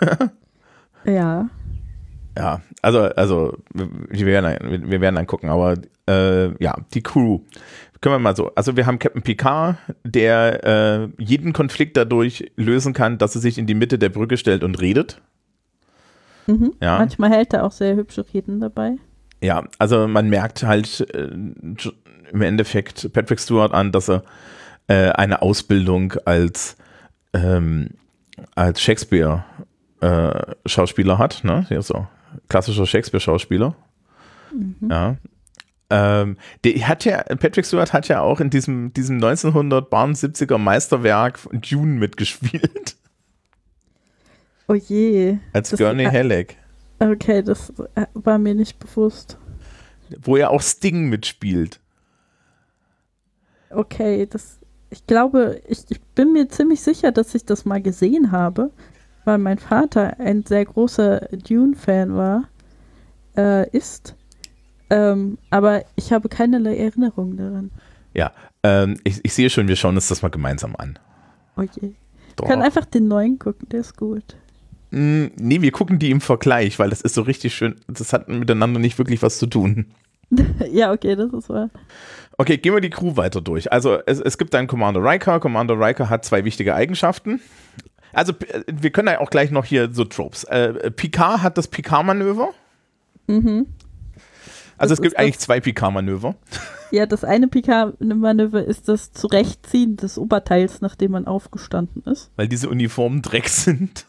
Ja. 1.06 1.48
Ja, 2.36 2.62
also, 2.82 3.00
also 3.00 3.56
wir 3.72 4.26
werden, 4.26 4.90
wir 4.90 5.00
werden 5.00 5.14
dann 5.14 5.26
gucken, 5.26 5.50
aber 5.50 5.74
äh, 6.08 6.62
ja, 6.62 6.76
die 6.92 7.02
Crew. 7.02 7.40
Können 8.00 8.16
wir 8.16 8.18
mal 8.18 8.36
so, 8.36 8.52
also 8.54 8.76
wir 8.76 8.86
haben 8.86 8.98
Captain 8.98 9.22
Picard, 9.22 9.76
der 10.04 10.64
äh, 10.64 11.08
jeden 11.16 11.52
Konflikt 11.52 11.96
dadurch 11.96 12.52
lösen 12.56 12.92
kann, 12.92 13.18
dass 13.18 13.34
er 13.34 13.40
sich 13.40 13.56
in 13.56 13.66
die 13.66 13.74
Mitte 13.74 13.98
der 13.98 14.10
Brücke 14.10 14.36
stellt 14.36 14.64
und 14.64 14.80
redet. 14.80 15.22
Mhm. 16.46 16.74
Ja. 16.82 16.98
Manchmal 16.98 17.30
hält 17.30 17.54
er 17.54 17.64
auch 17.64 17.72
sehr 17.72 17.96
hübsche 17.96 18.24
Reden 18.34 18.60
dabei. 18.60 18.96
Ja, 19.40 19.64
also 19.78 20.06
man 20.08 20.28
merkt 20.28 20.64
halt 20.64 21.00
äh, 21.14 21.30
im 22.32 22.42
Endeffekt 22.42 23.12
Patrick 23.12 23.40
Stewart 23.40 23.72
an, 23.72 23.92
dass 23.92 24.10
er 24.10 24.24
äh, 24.88 25.10
eine 25.10 25.40
Ausbildung 25.40 26.14
als, 26.24 26.76
ähm, 27.32 27.90
als 28.54 28.82
Shakespeare 28.82 29.44
äh, 30.00 31.16
hat, 31.16 31.44
ne? 31.44 31.66
Ja, 31.70 31.80
so 31.80 32.06
klassischer 32.48 32.86
Shakespeare-Schauspieler. 32.86 33.74
Mhm. 34.52 34.76
Ja. 34.90 35.16
Ähm, 35.90 36.36
der 36.64 36.88
hat 36.88 37.04
ja, 37.04 37.22
Patrick 37.22 37.66
Stewart 37.66 37.92
hat 37.92 38.08
ja 38.08 38.20
auch 38.20 38.40
in 38.40 38.50
diesem, 38.50 38.92
diesem 38.94 39.18
1970er 39.18 40.58
Meisterwerk 40.58 41.38
von 41.38 41.60
Dune 41.60 41.98
mitgespielt. 41.98 42.96
Oh 44.66 44.74
je. 44.74 45.38
Als 45.52 45.70
Das- 45.70 45.78
Gurney 45.78 46.04
äh, 46.04 46.10
Halleck. 46.10 46.56
Okay, 47.00 47.42
das 47.42 47.70
äh, 47.96 48.06
war 48.14 48.38
mir 48.38 48.54
nicht 48.54 48.78
bewusst. 48.78 49.36
Wo 50.22 50.36
er 50.36 50.50
auch 50.50 50.62
Sting 50.62 51.08
mitspielt. 51.08 51.80
Okay, 53.70 54.26
das. 54.26 54.58
Ich 54.90 55.06
glaube, 55.06 55.60
ich, 55.66 55.84
ich 55.90 56.00
bin 56.00 56.32
mir 56.32 56.48
ziemlich 56.48 56.80
sicher, 56.80 57.10
dass 57.10 57.34
ich 57.34 57.44
das 57.44 57.64
mal 57.64 57.82
gesehen 57.82 58.30
habe, 58.30 58.70
weil 59.24 59.38
mein 59.38 59.58
Vater 59.58 60.18
ein 60.20 60.44
sehr 60.44 60.64
großer 60.64 61.28
Dune-Fan 61.32 62.14
war, 62.14 62.44
äh, 63.36 63.68
ist. 63.70 64.14
Ähm, 64.90 65.38
aber 65.50 65.84
ich 65.96 66.12
habe 66.12 66.28
keinerlei 66.28 66.76
Erinnerung 66.76 67.36
daran. 67.36 67.70
Ja, 68.12 68.32
ähm, 68.62 68.98
ich, 69.04 69.20
ich 69.24 69.34
sehe 69.34 69.50
schon, 69.50 69.68
wir 69.68 69.76
schauen 69.76 69.96
uns 69.96 70.08
das 70.08 70.22
mal 70.22 70.28
gemeinsam 70.28 70.76
an. 70.76 70.98
Doch. 72.36 72.44
Ich 72.44 72.50
kann 72.50 72.62
einfach 72.62 72.84
den 72.84 73.08
neuen 73.08 73.38
gucken, 73.38 73.68
der 73.70 73.80
ist 73.80 73.96
gut. 73.96 74.36
Mm, 74.90 75.26
nee, 75.36 75.60
wir 75.60 75.72
gucken 75.72 75.98
die 75.98 76.10
im 76.10 76.20
Vergleich, 76.20 76.78
weil 76.78 76.90
das 76.90 77.00
ist 77.00 77.14
so 77.14 77.22
richtig 77.22 77.54
schön, 77.54 77.76
das 77.88 78.12
hat 78.12 78.28
miteinander 78.28 78.78
nicht 78.78 78.98
wirklich 78.98 79.22
was 79.22 79.38
zu 79.38 79.46
tun. 79.46 79.86
ja, 80.70 80.92
okay, 80.92 81.16
das 81.16 81.32
ist 81.32 81.48
wahr. 81.48 81.70
Okay, 82.36 82.58
gehen 82.58 82.74
wir 82.74 82.80
die 82.80 82.90
Crew 82.90 83.16
weiter 83.16 83.40
durch. 83.40 83.70
Also 83.72 83.98
es, 84.06 84.20
es 84.20 84.38
gibt 84.38 84.54
einen 84.54 84.66
Commander 84.66 85.00
Riker. 85.02 85.38
Commander 85.38 85.78
Riker 85.78 86.10
hat 86.10 86.24
zwei 86.24 86.44
wichtige 86.44 86.74
Eigenschaften. 86.74 87.40
Also 88.14 88.32
äh, 88.32 88.62
wir 88.66 88.90
können 88.90 89.08
ja 89.08 89.20
auch 89.20 89.30
gleich 89.30 89.50
noch 89.50 89.64
hier 89.64 89.92
so 89.92 90.04
Tropes. 90.04 90.44
Äh, 90.44 90.90
Picard 90.90 91.42
hat 91.42 91.58
das 91.58 91.68
Picard-Manöver. 91.68 92.50
Mhm. 93.26 93.66
Also 94.76 94.92
Das 94.92 94.98
es 94.98 95.02
gibt 95.02 95.18
eigentlich 95.18 95.38
zwei 95.38 95.60
Picard-Manöver. 95.60 96.34
Ja, 96.90 97.06
das 97.06 97.24
eine 97.24 97.48
Picard-Manöver 97.48 98.64
ist 98.64 98.88
das 98.88 99.12
Zurechtziehen 99.12 99.96
des 99.96 100.18
Oberteils, 100.18 100.80
nachdem 100.80 101.12
man 101.12 101.26
aufgestanden 101.26 102.02
ist. 102.04 102.30
weil 102.36 102.48
diese 102.48 102.68
Uniformen 102.68 103.22
Dreck 103.22 103.48
sind. 103.48 104.06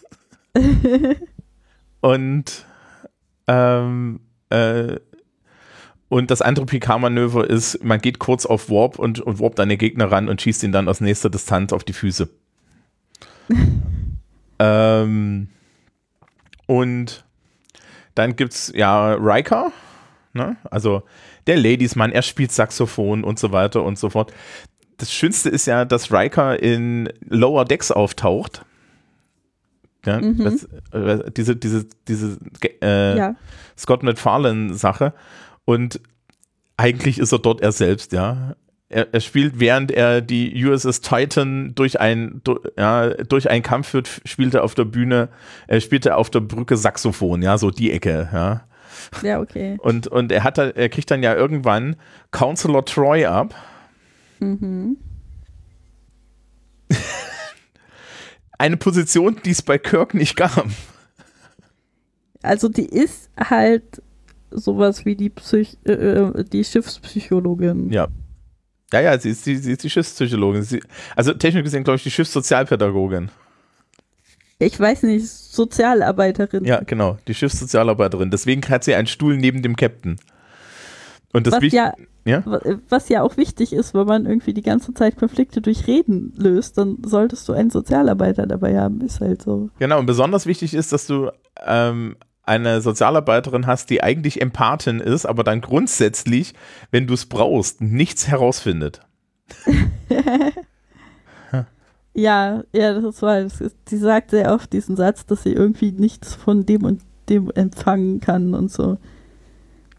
und 2.01 2.65
ähm, 3.47 4.19
äh, 4.49 4.95
und 6.07 6.29
das 6.31 6.41
andere 6.41 6.65
Picard-Manöver 6.65 7.49
ist, 7.49 7.83
man 7.83 7.99
geht 7.99 8.19
kurz 8.19 8.45
auf 8.45 8.69
Warp 8.69 8.99
und, 8.99 9.19
und 9.19 9.39
warpt 9.39 9.59
an 9.59 9.69
den 9.69 9.77
Gegner 9.77 10.11
ran 10.11 10.29
und 10.29 10.41
schießt 10.41 10.63
ihn 10.63 10.71
dann 10.71 10.87
aus 10.87 11.01
nächster 11.01 11.29
Distanz 11.29 11.73
auf 11.73 11.83
die 11.83 11.93
Füße. 11.93 12.29
ähm, 14.59 15.49
und 16.67 17.23
dann 18.15 18.35
gibt's 18.35 18.71
ja 18.75 19.13
Riker, 19.13 19.71
ne? 20.33 20.57
also 20.71 21.03
der 21.47 21.57
Ladiesmann, 21.57 22.11
er 22.11 22.21
spielt 22.21 22.51
Saxophon 22.51 23.23
und 23.23 23.37
so 23.39 23.51
weiter 23.51 23.83
und 23.83 23.99
so 23.99 24.09
fort. 24.09 24.33
Das 24.97 25.11
Schönste 25.11 25.49
ist 25.49 25.65
ja, 25.67 25.85
dass 25.85 26.11
Riker 26.11 26.61
in 26.61 27.09
Lower 27.27 27.65
Decks 27.65 27.91
auftaucht. 27.91 28.65
Ja, 30.05 30.21
Mhm. 30.21 30.43
das, 30.43 30.63
äh, 30.93 31.31
diese, 31.31 31.55
diese, 31.55 31.85
diese 32.07 32.37
äh, 32.81 33.17
Ja. 33.17 33.35
Scott 33.77 34.03
McFarlane-Sache. 34.03 35.13
Und 35.65 35.99
eigentlich 36.77 37.19
ist 37.19 37.31
er 37.31 37.39
dort 37.39 37.61
er 37.61 37.71
selbst, 37.71 38.11
ja. 38.13 38.55
Er, 38.95 39.13
er 39.13 39.19
spielt, 39.19 39.59
während 39.59 39.91
er 39.91 40.21
die 40.21 40.65
USS 40.65 41.01
Titan 41.01 41.75
durch, 41.75 41.99
ein, 41.99 42.39
du, 42.45 42.61
ja, 42.77 43.09
durch 43.09 43.49
einen 43.49 43.61
Kampf 43.61 43.89
führt, 43.89 44.21
spielt 44.23 44.53
er 44.53 44.63
auf 44.63 44.73
der 44.73 44.85
Bühne, 44.85 45.27
er 45.67 45.81
spielte 45.81 46.15
auf 46.15 46.29
der 46.29 46.39
Brücke 46.39 46.77
Saxophon, 46.77 47.41
ja, 47.41 47.57
so 47.57 47.71
die 47.71 47.91
Ecke, 47.91 48.29
ja. 48.31 48.61
Ja, 49.21 49.41
okay. 49.41 49.75
Und, 49.81 50.07
und 50.07 50.31
er, 50.31 50.45
hat, 50.45 50.57
er 50.57 50.87
kriegt 50.87 51.11
dann 51.11 51.23
ja 51.23 51.35
irgendwann 51.35 51.97
Counselor 52.31 52.85
Troy 52.85 53.25
ab. 53.25 53.53
Mhm. 54.39 54.95
Eine 58.57 58.77
Position, 58.77 59.41
die 59.43 59.51
es 59.51 59.61
bei 59.61 59.77
Kirk 59.77 60.13
nicht 60.13 60.37
gab. 60.37 60.67
Also 62.41 62.69
die 62.69 62.85
ist 62.85 63.29
halt 63.37 64.01
sowas 64.51 65.03
wie 65.05 65.17
die, 65.17 65.31
Psych 65.31 65.77
äh, 65.85 65.91
äh, 65.91 66.45
die 66.45 66.63
Schiffspsychologin. 66.63 67.91
Ja. 67.91 68.07
Ja, 68.93 69.01
ja, 69.01 69.17
sie 69.19 69.29
ist 69.31 69.45
die, 69.45 69.55
sie 69.57 69.71
ist 69.73 69.83
die 69.83 69.89
Schiffspsychologin. 69.89 70.63
Sie, 70.63 70.81
also 71.15 71.33
technisch 71.33 71.63
gesehen, 71.63 71.83
glaube 71.83 71.97
ich, 71.97 72.03
die 72.03 72.11
Schiffssozialpädagogin. 72.11 73.29
Ich 74.59 74.79
weiß 74.79 75.03
nicht, 75.03 75.27
Sozialarbeiterin. 75.27 76.63
Ja, 76.63 76.81
genau, 76.81 77.17
die 77.27 77.33
Schiffssozialarbeiterin. 77.33 78.31
Deswegen 78.31 78.61
hat 78.69 78.83
sie 78.83 78.95
einen 78.95 79.07
Stuhl 79.07 79.37
neben 79.37 79.61
dem 79.61 79.75
Captain. 79.75 80.17
Und 81.33 81.47
das 81.47 81.55
Was 81.55 81.73
ja, 81.73 81.93
ja? 82.23 82.41
wa- 82.45 82.61
was 82.87 83.09
ja 83.09 83.21
auch 83.21 83.35
wichtig 83.35 83.73
ist, 83.73 83.93
wenn 83.93 84.07
man 84.07 84.25
irgendwie 84.25 84.53
die 84.53 84.61
ganze 84.61 84.93
Zeit 84.93 85.17
Konflikte 85.17 85.59
durch 85.59 85.87
Reden 85.87 86.31
löst, 86.37 86.77
dann 86.77 86.99
solltest 87.05 87.49
du 87.49 87.53
einen 87.53 87.69
Sozialarbeiter 87.69 88.47
dabei 88.47 88.79
haben, 88.79 89.01
ist 89.01 89.19
halt 89.19 89.41
so. 89.41 89.69
Genau, 89.79 89.99
und 89.99 90.05
besonders 90.05 90.45
wichtig 90.45 90.73
ist, 90.73 90.93
dass 90.93 91.05
du 91.07 91.29
ähm, 91.65 92.15
eine 92.45 92.81
Sozialarbeiterin 92.81 93.67
hast, 93.67 93.89
die 93.89 94.03
eigentlich 94.03 94.41
Empathin 94.41 94.99
ist, 94.99 95.25
aber 95.25 95.43
dann 95.43 95.61
grundsätzlich, 95.61 96.53
wenn 96.91 97.07
du 97.07 97.13
es 97.13 97.25
brauchst, 97.25 97.81
nichts 97.81 98.27
herausfindet. 98.27 99.01
Ja, 102.17 102.63
ja, 102.71 102.97
das 102.99 103.21
war, 103.21 103.41
das 103.41 103.59
ist, 103.59 103.75
sie 103.89 103.97
sagt 103.97 104.31
sehr 104.31 104.53
oft 104.53 104.71
diesen 104.71 104.95
Satz, 104.95 105.25
dass 105.25 105.43
sie 105.43 105.51
irgendwie 105.51 105.91
nichts 105.91 106.33
von 106.33 106.65
dem 106.65 106.85
und 106.85 107.01
dem 107.27 107.51
empfangen 107.51 108.21
kann 108.21 108.53
und 108.53 108.71
so. 108.71 108.97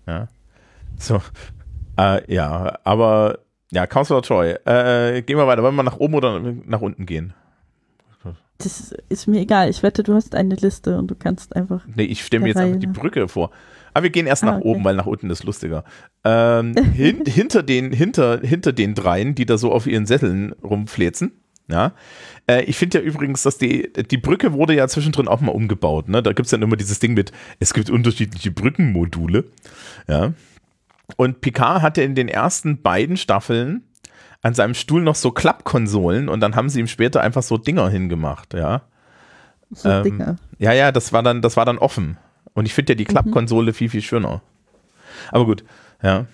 Ja. 0.07 0.29
So. 0.99 1.21
Äh, 1.99 2.33
ja, 2.33 2.79
aber 2.85 3.41
ja, 3.71 3.87
Counselor 3.87 4.23
Troy. 4.23 4.53
Äh, 4.65 5.21
gehen 5.23 5.37
wir 5.37 5.47
weiter. 5.47 5.63
Wollen 5.63 5.75
wir 5.75 5.83
nach 5.83 5.99
oben 5.99 6.15
oder 6.15 6.41
nach 6.41 6.81
unten 6.81 7.05
gehen? 7.05 7.35
Das 8.59 8.95
ist 9.09 9.27
mir 9.29 9.41
egal. 9.41 9.69
Ich 9.69 9.83
wette, 9.83 10.03
du 10.03 10.15
hast 10.15 10.35
eine 10.35 10.55
Liste 10.55 10.99
und 10.99 11.09
du 11.11 11.15
kannst 11.15 11.55
einfach. 11.55 11.83
Nee, 11.95 12.05
ich 12.05 12.25
stelle 12.25 12.43
mir 12.43 12.49
jetzt 12.49 12.57
einfach 12.57 12.81
die. 12.81 12.87
Brücke 12.87 13.29
vor. 13.29 13.51
Aber 13.93 14.05
wir 14.05 14.11
gehen 14.11 14.27
erst 14.27 14.45
Ah, 14.45 14.47
nach 14.47 14.59
okay. 14.59 14.69
oben, 14.69 14.85
weil 14.85 14.95
nach 14.95 15.07
unten 15.07 15.31
ist 15.31 15.45
lustiger. 15.45 15.85
Ähm, 16.25 16.75
hin, 16.93 17.23
hinter, 17.27 17.63
den, 17.63 17.93
hinter, 17.93 18.41
hinter 18.41 18.73
den 18.73 18.95
dreien, 18.95 19.35
die 19.35 19.47
da 19.47 19.59
so 19.59 19.73
auf 19.73 19.87
ihren 19.87 20.07
Sesseln 20.07 20.53
rumfläzen. 20.63 21.33
Ja. 21.69 21.93
Äh, 22.47 22.65
ich 22.65 22.77
finde 22.77 22.99
ja 22.99 23.05
übrigens, 23.05 23.43
dass 23.43 23.59
die, 23.59 23.93
die 23.93 24.19
Brücke 24.19 24.53
wurde 24.53 24.75
ja 24.75 24.87
zwischendrin 24.89 25.29
auch 25.29 25.41
mal 25.41 25.53
umgebaut. 25.53 26.09
Ne? 26.09 26.23
Da 26.23 26.33
gibt 26.33 26.47
es 26.47 26.51
dann 26.51 26.63
immer 26.63 26.77
dieses 26.77 26.99
Ding 26.99 27.15
mit, 27.15 27.33
es 27.59 27.75
gibt 27.75 27.91
unterschiedliche 27.91 28.51
Brückenmodule. 28.51 29.45
Ja. 30.09 30.33
Und 31.17 31.41
Picard 31.41 31.83
hatte 31.83 32.03
in 32.03 32.15
den 32.15 32.29
ersten 32.29 32.83
beiden 32.83 33.17
Staffeln 33.17 33.83
an 34.47 34.55
seinem 34.55 34.75
Stuhl 34.75 35.03
noch 35.03 35.17
so 35.17 35.33
Klappkonsolen 35.33 36.29
und 36.29 36.39
dann 36.39 36.55
haben 36.55 36.69
sie 36.69 36.79
ihm 36.79 36.87
später 36.87 37.21
einfach 37.21 37.43
so 37.43 37.59
Dinger 37.59 37.89
hingemacht, 37.89 38.55
ja. 38.55 38.83
So 39.73 39.89
Ähm, 39.89 40.03
Dinger. 40.05 40.37
Ja, 40.61 40.73
ja, 40.73 40.93
das 40.93 41.13
war 41.13 41.25
dann, 41.25 41.43
das 41.43 41.57
war 41.57 41.65
dann 41.65 41.79
offen. 41.79 42.17
Und 42.55 42.65
ich 42.65 42.73
finde 42.73 42.93
ja 42.93 42.97
die 42.97 43.07
Klappkonsole 43.07 43.73
viel, 43.73 43.91
viel 43.91 44.03
schöner. 44.03 44.43
Aber 45.33 45.47
gut, 45.47 45.65
ja. 46.01 46.27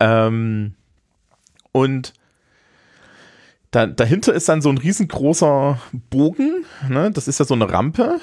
Ähm, 0.00 0.74
und 1.70 2.14
da, 3.70 3.86
dahinter 3.86 4.34
ist 4.34 4.48
dann 4.48 4.60
so 4.60 4.68
ein 4.68 4.78
riesengroßer 4.78 5.78
Bogen, 6.10 6.64
ne? 6.88 7.12
Das 7.12 7.28
ist 7.28 7.38
ja 7.38 7.44
so 7.44 7.54
eine 7.54 7.70
Rampe. 7.70 8.18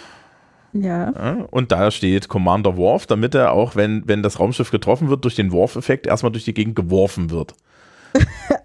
Ja. 0.74 1.14
Ja? 1.14 1.48
Und 1.50 1.72
da 1.72 1.92
steht 1.92 2.28
Commander 2.28 2.76
Worf, 2.76 3.08
damit 3.08 3.36
er 3.36 3.54
auch, 3.54 3.78
wenn, 3.78 4.06
wenn 4.06 4.22
das 4.22 4.38
Raumschiff 4.38 4.70
getroffen 4.70 5.10
wird, 5.10 5.24
durch 5.24 5.36
den 5.36 5.54
Worf-Effekt 5.54 6.08
erstmal 6.08 6.34
durch 6.34 6.44
die 6.44 6.54
Gegend 6.54 6.76
geworfen 6.76 7.30
wird. 7.30 7.56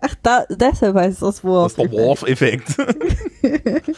Ach, 0.07 0.15
da, 0.23 0.45
deshalb 0.51 0.97
heißt 0.97 1.23
das 1.23 1.37
Das 1.37 1.45
Wurf. 1.45 1.67
ist 1.69 1.79
der 1.79 1.91
Worf-Effekt. 1.93 2.77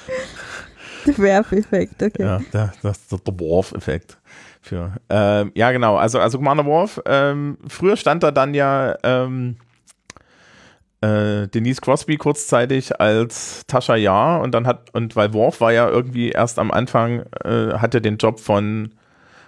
Der 1.07 1.19
Werfeffekt, 1.19 2.03
okay. 2.03 2.23
Ja, 2.23 2.41
da- 2.51 2.73
das 2.83 2.99
ist 2.99 3.27
der 3.27 3.39
Worf-Effekt. 3.41 4.19
Für, 4.61 4.97
ähm, 5.09 5.53
ja, 5.55 5.71
genau. 5.71 5.97
Also, 5.97 6.19
also 6.19 6.39
Commander 6.39 6.65
Worf, 6.65 7.01
ähm, 7.07 7.59
früher 7.69 7.97
stand 7.97 8.25
da 8.25 8.33
dann 8.33 8.53
ja 8.55 8.97
ähm, 9.05 9.57
äh, 11.01 11.47
Denise 11.47 11.81
Crosby 11.81 12.17
kurzzeitig 12.17 13.01
als 13.01 13.63
Tascha 13.69 13.95
Ja 13.95 14.39
und 14.39 14.53
dann 14.53 14.67
hat, 14.67 14.93
und 14.95 15.15
weil 15.15 15.33
Worf 15.33 15.61
war 15.61 15.73
ja 15.73 15.89
irgendwie 15.89 16.31
erst 16.31 16.59
am 16.59 16.73
Anfang, 16.73 17.25
äh, 17.45 17.75
hat 17.75 17.95
er 17.95 18.01
den 18.01 18.17
Job 18.17 18.41
von, 18.41 18.93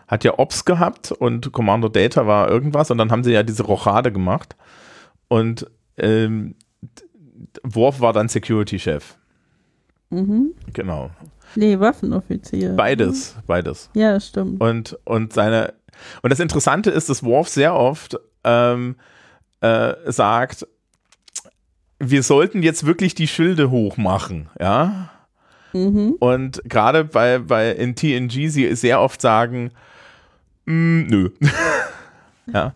hat 0.06 0.22
ja 0.22 0.38
Ops 0.38 0.64
gehabt 0.64 1.10
und 1.10 1.50
Commander 1.50 1.90
Data 1.90 2.28
war 2.28 2.48
irgendwas 2.48 2.92
und 2.92 2.98
dann 2.98 3.10
haben 3.10 3.24
sie 3.24 3.32
ja 3.32 3.42
diese 3.42 3.64
Rochade 3.64 4.12
gemacht 4.12 4.54
und 5.26 5.66
ähm, 5.98 6.54
Worf 7.62 8.00
war 8.00 8.12
dann 8.12 8.28
Security-Chef. 8.28 9.16
Mhm. 10.10 10.54
Genau. 10.72 11.10
Nee, 11.54 11.78
Waffenoffizier. 11.78 12.74
Beides, 12.74 13.36
beides. 13.46 13.90
Ja, 13.94 14.18
stimmt. 14.20 14.60
Und, 14.60 14.98
und 15.04 15.32
seine, 15.32 15.74
und 16.22 16.30
das 16.30 16.40
Interessante 16.40 16.90
ist, 16.90 17.08
dass 17.08 17.22
Worf 17.24 17.48
sehr 17.48 17.74
oft 17.74 18.18
ähm, 18.44 18.96
äh, 19.60 19.94
sagt, 20.06 20.66
wir 21.98 22.22
sollten 22.22 22.62
jetzt 22.62 22.86
wirklich 22.86 23.14
die 23.14 23.26
Schilde 23.26 23.70
hochmachen, 23.70 24.48
ja. 24.60 25.10
Mhm. 25.72 26.14
Und 26.18 26.62
gerade 26.64 27.04
bei, 27.04 27.38
bei 27.38 27.72
in 27.72 27.94
TNG 27.94 28.48
sie 28.48 28.74
sehr 28.74 29.00
oft 29.00 29.20
sagen, 29.20 29.72
"Mm, 30.64 31.02
nö. 31.08 31.30
ja. 32.52 32.74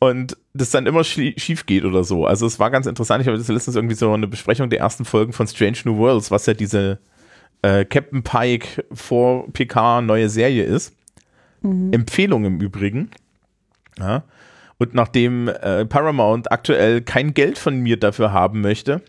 Und 0.00 0.36
das 0.54 0.70
dann 0.70 0.86
immer 0.86 1.02
schief 1.02 1.66
geht 1.66 1.84
oder 1.84 2.04
so. 2.04 2.24
Also 2.26 2.46
es 2.46 2.60
war 2.60 2.70
ganz 2.70 2.86
interessant. 2.86 3.20
Ich 3.22 3.26
habe 3.26 3.36
das 3.36 3.48
letztens 3.48 3.74
irgendwie 3.76 3.96
so 3.96 4.12
eine 4.12 4.28
Besprechung 4.28 4.70
der 4.70 4.78
ersten 4.78 5.04
Folgen 5.04 5.32
von 5.32 5.46
Strange 5.48 5.78
New 5.84 5.96
Worlds, 5.98 6.30
was 6.30 6.46
ja 6.46 6.54
diese 6.54 6.98
äh, 7.62 7.84
Captain 7.84 8.22
Pike 8.22 8.84
vor 8.92 9.52
PK 9.52 10.02
neue 10.02 10.28
Serie 10.28 10.64
ist. 10.64 10.94
Empfehlung 11.64 12.44
im 12.44 12.60
Übrigen. 12.60 13.10
Ja. 13.98 14.22
Und 14.78 14.94
nachdem 14.94 15.48
äh, 15.48 15.84
Paramount 15.86 16.52
aktuell 16.52 17.00
kein 17.00 17.34
Geld 17.34 17.58
von 17.58 17.80
mir 17.80 17.98
dafür 17.98 18.32
haben 18.32 18.60
möchte, 18.60 19.02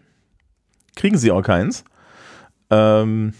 kriegen 0.95 1.15
sie 1.19 1.29
auch 1.29 1.43
keins. 1.43 1.83
Ähm, 2.71 3.33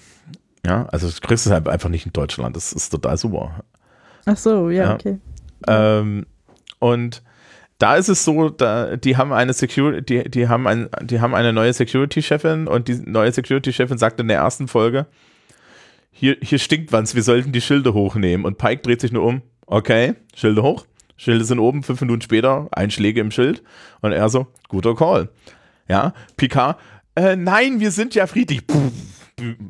ja, 0.64 0.86
also 0.92 1.10
du 1.10 1.28
kriegst 1.28 1.48
es 1.48 1.52
halt 1.52 1.68
einfach 1.68 1.90
nicht 1.90 2.06
in 2.06 2.14
Deutschland. 2.14 2.56
Das 2.56 2.72
ist 2.72 2.90
total 2.90 3.18
super. 3.18 3.64
Ach 4.26 4.38
so, 4.38 4.70
ja, 4.70 4.84
Ja. 4.84 4.94
okay. 4.94 5.18
Ähm, 5.68 6.28
und 6.78 7.24
da 7.80 7.96
ist 7.96 8.10
es 8.10 8.24
so, 8.24 8.50
da, 8.50 8.98
die 8.98 9.18
haben 9.18 9.34
eine 9.34 9.54
Security, 9.54 10.24
die, 10.24 10.30
die 10.30 10.48
haben 10.48 10.68
ein, 10.68 10.90
die 11.02 11.22
haben 11.22 11.34
eine 11.34 11.54
neue 11.54 11.74
Security-Chefin 11.74 12.68
und 12.68 12.88
die 12.88 12.96
neue 12.96 13.32
Security-Chefin 13.32 13.98
sagt 13.98 14.20
in 14.20 14.28
der 14.28 14.38
ersten 14.38 14.68
Folge, 14.68 15.08
hier, 16.12 16.38
hier 16.42 16.60
stinkt 16.60 16.92
was, 16.92 17.16
wir 17.16 17.24
sollten 17.24 17.54
die 17.54 17.62
Schilde 17.62 17.94
hochnehmen. 17.94 18.46
Und 18.46 18.58
Pike 18.58 18.82
dreht 18.82 19.00
sich 19.00 19.14
nur 19.14 19.24
um, 19.24 19.42
okay, 19.66 20.16
Schilde 20.36 20.62
hoch. 20.62 20.86
Schilde 21.16 21.46
sind 21.46 21.60
oben, 21.60 21.84
fünf 21.84 22.02
Minuten 22.02 22.22
später, 22.22 22.68
Einschläge 22.72 23.22
im 23.22 23.32
Schild. 23.32 23.64
Und 24.02 24.12
er 24.12 24.28
so, 24.30 24.48
guter 24.68 24.96
Call. 24.96 25.30
Ja, 25.88 26.14
Picard, 26.36 26.78
äh, 27.16 27.36
nein, 27.36 27.80
wir 27.80 27.92
sind 27.92 28.14
ja 28.14 28.28
friedlich. 28.28 28.62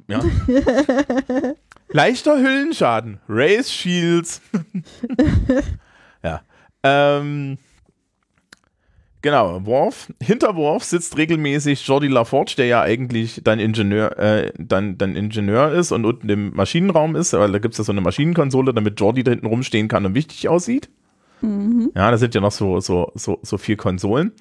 Ja. 0.07 0.21
Leichter 1.89 2.37
Hüllenschaden. 2.37 3.19
Race 3.27 3.71
Shields. 3.71 4.41
ja. 6.23 6.41
Ähm, 6.83 7.57
genau, 9.21 9.65
Worf. 9.65 10.11
Hinter 10.21 10.55
Worf 10.55 10.83
sitzt 10.83 11.17
regelmäßig 11.17 11.85
Jordi 11.85 12.07
LaForge, 12.07 12.53
der 12.57 12.67
ja 12.67 12.81
eigentlich 12.81 13.41
dein 13.43 13.59
Ingenieur, 13.59 14.17
äh, 14.17 14.51
dein, 14.57 14.97
dein 14.97 15.15
Ingenieur 15.15 15.71
ist 15.71 15.91
und 15.91 16.05
unten 16.05 16.29
im 16.29 16.55
Maschinenraum 16.55 17.15
ist, 17.15 17.33
weil 17.33 17.51
da 17.51 17.59
gibt 17.59 17.73
es 17.73 17.77
ja 17.77 17.83
so 17.83 17.91
eine 17.91 18.01
Maschinenkonsole, 18.01 18.73
damit 18.73 18.99
Jordi 18.99 19.23
da 19.23 19.31
hinten 19.31 19.47
rumstehen 19.47 19.87
kann 19.87 20.05
und 20.05 20.15
wichtig 20.15 20.47
aussieht. 20.49 20.89
Ja, 21.95 22.11
da 22.11 22.17
sind 22.17 22.35
ja 22.35 22.41
noch 22.41 22.51
so, 22.51 22.79
so, 22.79 23.11
so, 23.15 23.39
so 23.41 23.57
vier 23.57 23.77
Konsolen. 23.77 24.33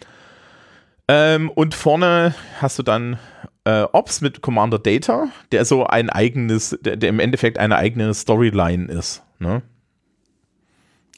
Ähm, 1.07 1.51
und 1.51 1.75
vorne 1.75 2.35
hast 2.61 2.79
du 2.79 2.83
dann 2.83 3.19
äh, 3.65 3.83
Ops 3.93 4.21
mit 4.21 4.43
Commander 4.43 4.79
Data, 4.79 5.29
der 5.53 5.65
so 5.65 5.87
ein 5.87 6.11
eigenes, 6.11 6.77
der, 6.81 6.97
der 6.97 7.09
im 7.09 7.21
Endeffekt 7.21 7.59
eine 7.59 7.77
eigene 7.77 8.13
Storyline 8.15 8.91
ist. 8.93 9.23
Ne? 9.39 9.63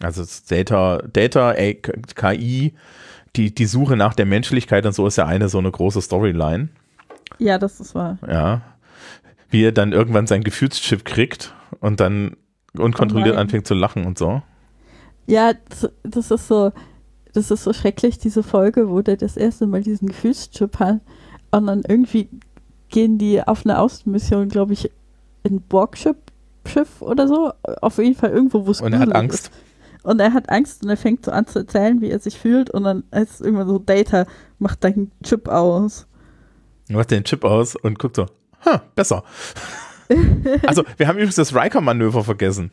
Also 0.00 0.24
Data, 0.48 1.02
Data, 1.12 1.54
KI, 1.54 2.74
die, 3.36 3.54
die 3.54 3.66
Suche 3.66 3.96
nach 3.96 4.14
der 4.14 4.26
Menschlichkeit 4.26 4.86
und 4.86 4.92
so 4.92 5.06
ist 5.06 5.16
ja 5.16 5.26
eine 5.26 5.48
so 5.48 5.58
eine 5.58 5.70
große 5.70 6.00
Storyline. 6.00 6.68
Ja, 7.38 7.58
das 7.58 7.80
ist 7.80 7.94
wahr. 7.94 8.18
Ja. 8.26 8.62
Wie 9.50 9.64
er 9.64 9.72
dann 9.72 9.92
irgendwann 9.92 10.26
sein 10.26 10.42
Gefühlschip 10.42 11.04
kriegt 11.04 11.54
und 11.80 12.00
dann 12.00 12.36
unkontrolliert 12.76 13.34
nein. 13.34 13.44
anfängt 13.44 13.66
zu 13.66 13.74
lachen 13.74 14.04
und 14.04 14.18
so. 14.18 14.42
Ja, 15.26 15.52
das, 15.68 15.90
das 16.02 16.30
ist 16.30 16.48
so, 16.48 16.72
das 17.32 17.50
ist 17.50 17.64
so 17.64 17.72
schrecklich, 17.72 18.18
diese 18.18 18.42
Folge, 18.42 18.88
wo 18.88 19.00
der 19.00 19.16
das 19.16 19.36
erste 19.36 19.66
Mal 19.66 19.82
diesen 19.82 20.08
Gefühlschip 20.08 20.78
hat 20.78 21.00
und 21.50 21.66
dann 21.66 21.82
irgendwie 21.86 22.28
gehen 22.88 23.18
die 23.18 23.42
auf 23.42 23.64
eine 23.64 23.78
Außenmission, 23.78 24.48
glaube 24.48 24.72
ich, 24.72 24.90
in 25.42 25.60
Borgschiff 25.60 26.16
Schiff 26.66 27.00
oder 27.00 27.28
so. 27.28 27.52
Auf 27.80 27.98
jeden 27.98 28.14
Fall 28.14 28.30
irgendwo, 28.30 28.66
wo 28.66 28.70
es 28.70 28.80
Und 28.80 28.92
er 28.92 29.00
hat 29.00 29.14
Angst. 29.14 29.46
Ist. 29.46 29.52
Und 30.02 30.20
er 30.20 30.32
hat 30.32 30.48
Angst 30.48 30.82
und 30.82 30.90
er 30.90 30.96
fängt 30.96 31.24
so 31.24 31.30
an 31.30 31.46
zu 31.46 31.60
erzählen, 31.60 32.00
wie 32.00 32.10
er 32.10 32.18
sich 32.18 32.38
fühlt 32.38 32.70
und 32.70 32.84
dann 32.84 33.04
ist 33.10 33.40
irgendwann 33.40 33.68
so, 33.68 33.78
Data, 33.78 34.26
macht 34.58 34.82
deinen 34.84 35.12
Chip 35.22 35.48
aus. 35.48 36.06
macht 36.88 37.10
den 37.10 37.24
Chip 37.24 37.44
aus 37.44 37.76
und 37.76 37.98
guckt 37.98 38.16
so, 38.16 38.26
ha, 38.64 38.82
besser. 38.94 39.24
also, 40.66 40.84
wir 40.96 41.06
haben 41.06 41.16
übrigens 41.16 41.36
das 41.36 41.54
Riker-Manöver 41.54 42.24
vergessen. 42.24 42.70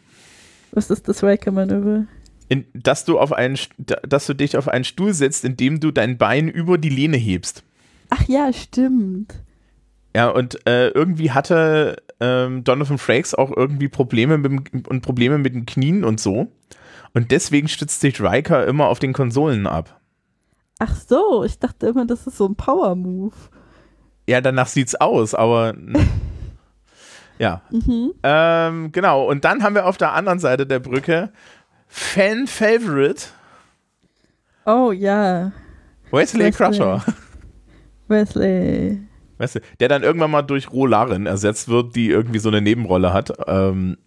Was 0.72 0.90
ist 0.90 1.08
das 1.08 1.24
Riker-Manöver? 1.24 2.06
In, 2.50 2.66
dass 2.74 3.04
du 3.04 3.20
auf 3.20 3.34
einen, 3.34 3.58
dass 3.78 4.26
du 4.26 4.34
dich 4.34 4.58
auf 4.58 4.70
einen 4.70 4.86
Stuhl 4.86 5.14
setzt, 5.14 5.44
indem 5.44 5.80
du 5.80 5.92
dein 5.92 6.18
Bein 6.18 6.48
über 6.48 6.78
die 6.78 6.90
Lehne 6.90 7.18
hebst. 7.18 7.64
Ach 8.10 8.24
ja, 8.28 8.52
stimmt. 8.54 9.36
Ja, 10.16 10.30
und 10.30 10.66
äh, 10.66 10.88
irgendwie 10.90 11.32
hatte 11.32 11.98
ähm, 12.20 12.64
Donovan 12.64 12.98
Frakes 12.98 13.36
auch 13.36 13.56
irgendwie 13.56 13.90
Probleme 13.90 14.38
mit 14.38 14.52
dem, 14.52 14.84
und 14.88 15.02
Probleme 15.02 15.38
mit 15.38 15.54
den 15.54 15.66
Knien 15.66 16.04
und 16.04 16.20
so. 16.20 16.48
Und 17.14 17.32
deswegen 17.32 17.68
stützt 17.68 18.02
sich 18.02 18.22
Riker 18.22 18.66
immer 18.66 18.88
auf 18.88 19.00
den 19.00 19.14
Konsolen 19.14 19.68
ab. 19.68 20.00
Ach 20.80 20.96
so, 20.96 21.44
ich 21.44 21.58
dachte 21.60 21.88
immer, 21.88 22.06
das 22.06 22.28
ist 22.28 22.38
so 22.38 22.48
ein 22.48 22.56
Power-Move. 22.56 23.36
Ja, 24.28 24.42
danach 24.42 24.68
sieht's 24.68 24.96
aus, 24.96 25.34
aber 25.34 25.74
ja. 27.40 27.62
Mhm. 27.72 28.14
Ähm, 28.24 28.92
genau, 28.92 29.26
und 29.26 29.46
dann 29.46 29.64
haben 29.64 29.76
wir 29.76 29.86
auf 29.86 29.98
der 29.98 30.14
anderen 30.14 30.40
Seite 30.40 30.68
der 30.68 30.80
Brücke 30.80 31.32
Fan-Favorite 31.88 33.28
Oh 34.66 34.92
ja, 34.92 35.54
Wesley 36.12 36.46
Wesley. 36.46 36.52
Crusher. 36.52 37.06
Wesley. 38.10 39.00
Du, 39.40 39.62
der 39.80 39.88
dann 39.88 40.04
irgendwann 40.04 40.32
mal 40.32 40.42
durch 40.42 40.72
Rolarin 40.72 41.26
ersetzt 41.26 41.70
wird, 41.70 41.96
die 41.96 42.10
irgendwie 42.10 42.40
so 42.40 42.50
eine 42.50 42.62
Nebenrolle 42.62 43.14
hat. 43.14 43.32
Ähm, 43.48 43.98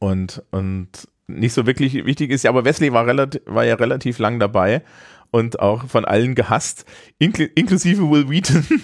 und, 0.00 0.42
und 0.50 1.08
nicht 1.28 1.52
so 1.52 1.66
wirklich 1.66 2.04
wichtig 2.04 2.30
ist. 2.30 2.42
Ja, 2.42 2.50
aber 2.50 2.64
Wesley 2.64 2.92
war, 2.92 3.06
relativ, 3.06 3.42
war 3.46 3.64
ja 3.64 3.76
relativ 3.76 4.18
lang 4.18 4.40
dabei 4.40 4.82
und 5.30 5.60
auch 5.60 5.86
von 5.86 6.04
allen 6.04 6.34
gehasst, 6.34 6.84
inkl 7.18 7.48
inklusive 7.54 8.10
Will 8.10 8.28
Wheaton. 8.28 8.66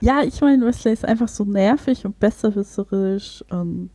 Ja, 0.00 0.22
ich 0.22 0.40
meine, 0.40 0.64
Wesley 0.64 0.92
ist 0.92 1.04
einfach 1.04 1.28
so 1.28 1.44
nervig 1.44 2.04
und 2.04 2.20
besserwisserisch 2.20 3.42
und 3.50 3.90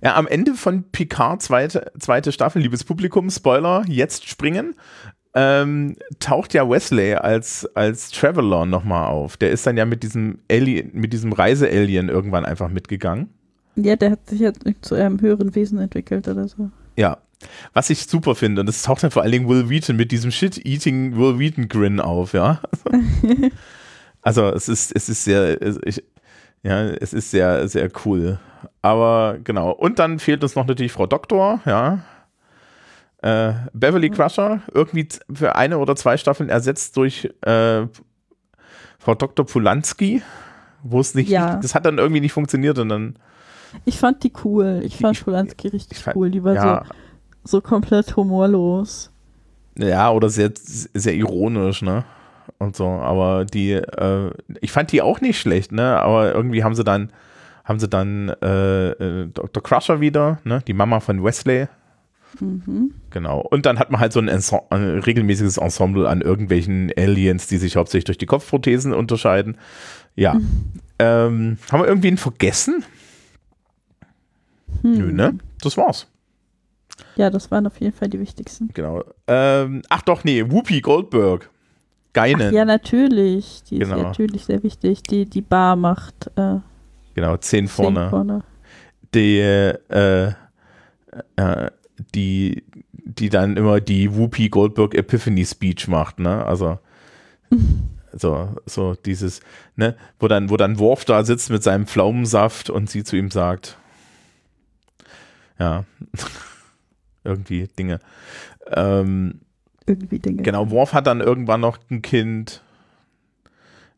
Ja, 0.00 0.14
am 0.14 0.28
Ende 0.28 0.54
von 0.54 0.84
Picard, 0.92 1.42
zweite, 1.42 1.90
zweite 1.98 2.30
Staffel, 2.30 2.62
liebes 2.62 2.84
Publikum, 2.84 3.28
Spoiler, 3.28 3.84
jetzt 3.88 4.28
springen, 4.28 4.76
ähm, 5.34 5.96
taucht 6.20 6.54
ja 6.54 6.68
Wesley 6.68 7.14
als, 7.14 7.68
als 7.74 8.10
Traveler 8.10 8.66
nochmal 8.66 9.08
auf. 9.08 9.36
Der 9.36 9.50
ist 9.50 9.66
dann 9.66 9.76
ja 9.76 9.84
mit 9.84 10.02
diesem 10.02 10.38
Alien, 10.50 10.90
mit 10.92 11.12
diesem 11.12 11.32
Reise-Alien 11.32 12.08
irgendwann 12.08 12.44
einfach 12.44 12.68
mitgegangen. 12.68 13.30
Ja, 13.76 13.96
der 13.96 14.12
hat 14.12 14.28
sich 14.28 14.40
jetzt 14.40 14.60
zu 14.82 14.94
einem 14.94 15.20
höheren 15.20 15.54
Wesen 15.54 15.78
entwickelt 15.78 16.28
oder 16.28 16.48
so. 16.48 16.70
Ja. 16.96 17.18
Was 17.72 17.90
ich 17.90 18.06
super 18.06 18.34
finde, 18.36 18.60
und 18.60 18.66
das 18.66 18.82
taucht 18.82 19.02
dann 19.02 19.10
vor 19.10 19.22
allen 19.22 19.32
Dingen 19.32 19.48
Will 19.48 19.68
Wheaton 19.68 19.96
mit 19.96 20.12
diesem 20.12 20.30
Shit-Eating 20.30 21.16
Will 21.16 21.38
Wheaton-Grin 21.40 21.98
auf, 22.00 22.32
ja. 22.34 22.60
Also 24.22 24.48
es 24.50 24.68
ist, 24.68 24.94
es 24.94 25.08
ist 25.08 25.24
sehr, 25.24 25.58
ich, 25.84 26.04
ja, 26.62 26.82
es 26.84 27.12
ist 27.12 27.32
sehr, 27.32 27.66
sehr 27.66 27.90
cool. 28.04 28.38
Aber 28.82 29.38
genau. 29.42 29.72
Und 29.72 29.98
dann 29.98 30.20
fehlt 30.20 30.44
uns 30.44 30.54
noch 30.54 30.66
natürlich 30.66 30.92
Frau 30.92 31.06
Doktor, 31.08 31.60
ja. 31.66 32.04
Äh, 33.20 33.54
Beverly 33.72 34.10
Crusher, 34.10 34.60
irgendwie 34.72 35.08
für 35.32 35.56
eine 35.56 35.78
oder 35.78 35.96
zwei 35.96 36.16
Staffeln 36.16 36.48
ersetzt 36.48 36.96
durch 36.96 37.24
äh, 37.42 37.86
Frau 39.00 39.14
Dr. 39.16 39.44
Polanski, 39.46 40.22
wo 40.84 41.00
es 41.00 41.14
nicht, 41.14 41.28
Ja. 41.28 41.56
das 41.56 41.74
hat 41.74 41.84
dann 41.86 41.98
irgendwie 41.98 42.20
nicht 42.20 42.32
funktioniert 42.32 42.78
und 42.78 42.88
dann, 42.88 43.16
Ich 43.84 43.98
fand 43.98 44.22
die 44.24 44.32
cool. 44.44 44.80
Ich 44.84 44.96
fand 44.96 45.16
Ich- 45.16 45.24
Polanski 45.24 45.68
richtig 45.68 45.98
ich 45.98 46.04
fand- 46.04 46.16
cool. 46.16 46.30
Die 46.30 46.42
war 46.44 46.54
ja, 46.54 46.84
so, 47.44 47.56
so 47.58 47.60
komplett 47.60 48.16
humorlos. 48.16 49.10
Ja, 49.76 50.10
oder 50.10 50.28
sehr, 50.28 50.50
sehr 50.56 51.14
ironisch, 51.14 51.82
ne? 51.82 52.04
Und 52.58 52.76
so, 52.76 52.86
aber 52.86 53.44
die, 53.44 53.72
äh, 53.72 54.30
ich 54.60 54.70
fand 54.72 54.92
die 54.92 55.00
auch 55.02 55.20
nicht 55.20 55.38
schlecht, 55.40 55.72
ne? 55.72 55.98
Aber 56.00 56.34
irgendwie 56.34 56.62
haben 56.64 56.74
sie 56.74 56.84
dann, 56.84 57.10
haben 57.64 57.78
sie 57.78 57.88
dann 57.88 58.28
äh, 58.42 58.90
äh, 58.90 59.26
Dr. 59.32 59.62
Crusher 59.62 60.00
wieder, 60.00 60.38
ne? 60.44 60.62
Die 60.66 60.74
Mama 60.74 61.00
von 61.00 61.24
Wesley. 61.24 61.66
Mhm. 62.40 62.92
Genau. 63.10 63.40
Und 63.40 63.66
dann 63.66 63.78
hat 63.78 63.90
man 63.90 64.00
halt 64.00 64.12
so 64.12 64.20
ein, 64.20 64.28
Ense- 64.28 64.62
ein 64.70 64.98
regelmäßiges 65.00 65.58
Ensemble 65.58 66.08
an 66.08 66.20
irgendwelchen 66.22 66.90
Aliens, 66.96 67.46
die 67.46 67.58
sich 67.58 67.76
hauptsächlich 67.76 68.04
durch 68.06 68.18
die 68.18 68.26
Kopfprothesen 68.26 68.92
unterscheiden. 68.94 69.56
Ja. 70.16 70.38
Ähm, 70.98 71.58
haben 71.70 71.80
wir 71.80 71.86
irgendwen 71.88 72.16
vergessen? 72.16 72.84
Hm. 74.82 74.98
Nö, 74.98 75.12
ne? 75.12 75.38
Das 75.60 75.76
war's. 75.76 76.06
Ja, 77.16 77.30
das 77.30 77.50
waren 77.50 77.66
auf 77.66 77.80
jeden 77.80 77.94
Fall 77.96 78.08
die 78.08 78.20
wichtigsten. 78.20 78.68
Genau. 78.74 79.02
Ähm, 79.26 79.82
ach 79.88 80.02
doch, 80.02 80.24
nee, 80.24 80.44
Whoopi 80.50 80.80
Goldberg. 80.80 81.48
Geinen. 82.12 82.52
Ja, 82.52 82.64
natürlich. 82.66 83.62
Die 83.70 83.78
Genau. 83.78 83.96
ist 83.96 84.02
natürlich 84.02 84.44
sehr 84.44 84.62
wichtig. 84.62 85.02
Die 85.04 85.24
die 85.24 85.40
Bar 85.40 85.76
macht 85.76 86.30
äh, 86.36 86.56
Genau, 87.14 87.36
zehn 87.38 87.68
vorne. 87.68 88.00
zehn 88.00 88.10
vorne. 88.10 88.42
die, 89.14 89.38
äh, 89.38 90.32
äh, 91.36 91.70
die, 92.14 92.64
die 93.04 93.28
dann 93.30 93.56
immer 93.56 93.80
die 93.80 94.14
Whoopi 94.14 94.48
Goldberg 94.50 94.94
Epiphany 94.94 95.44
Speech 95.44 95.88
macht, 95.88 96.18
ne? 96.18 96.44
Also 96.44 96.78
so, 98.12 98.48
so 98.66 98.94
dieses, 98.94 99.40
ne, 99.76 99.96
wo 100.18 100.28
dann, 100.28 100.50
wo 100.50 100.56
dann 100.56 100.78
Worf 100.78 101.04
da 101.04 101.24
sitzt 101.24 101.50
mit 101.50 101.62
seinem 101.62 101.86
Pflaumensaft 101.86 102.68
und 102.70 102.90
sie 102.90 103.04
zu 103.04 103.16
ihm 103.16 103.30
sagt, 103.30 103.78
ja, 105.62 105.84
irgendwie 107.24 107.68
Dinge. 107.78 108.00
Ähm, 108.72 109.40
Irgendwie 109.86 110.18
Dinge. 110.18 110.42
genau, 110.42 110.70
Worf 110.70 110.92
hat 110.92 111.06
dann 111.06 111.20
irgendwann 111.20 111.60
noch 111.60 111.78
ein 111.90 112.02
Kind. 112.02 112.62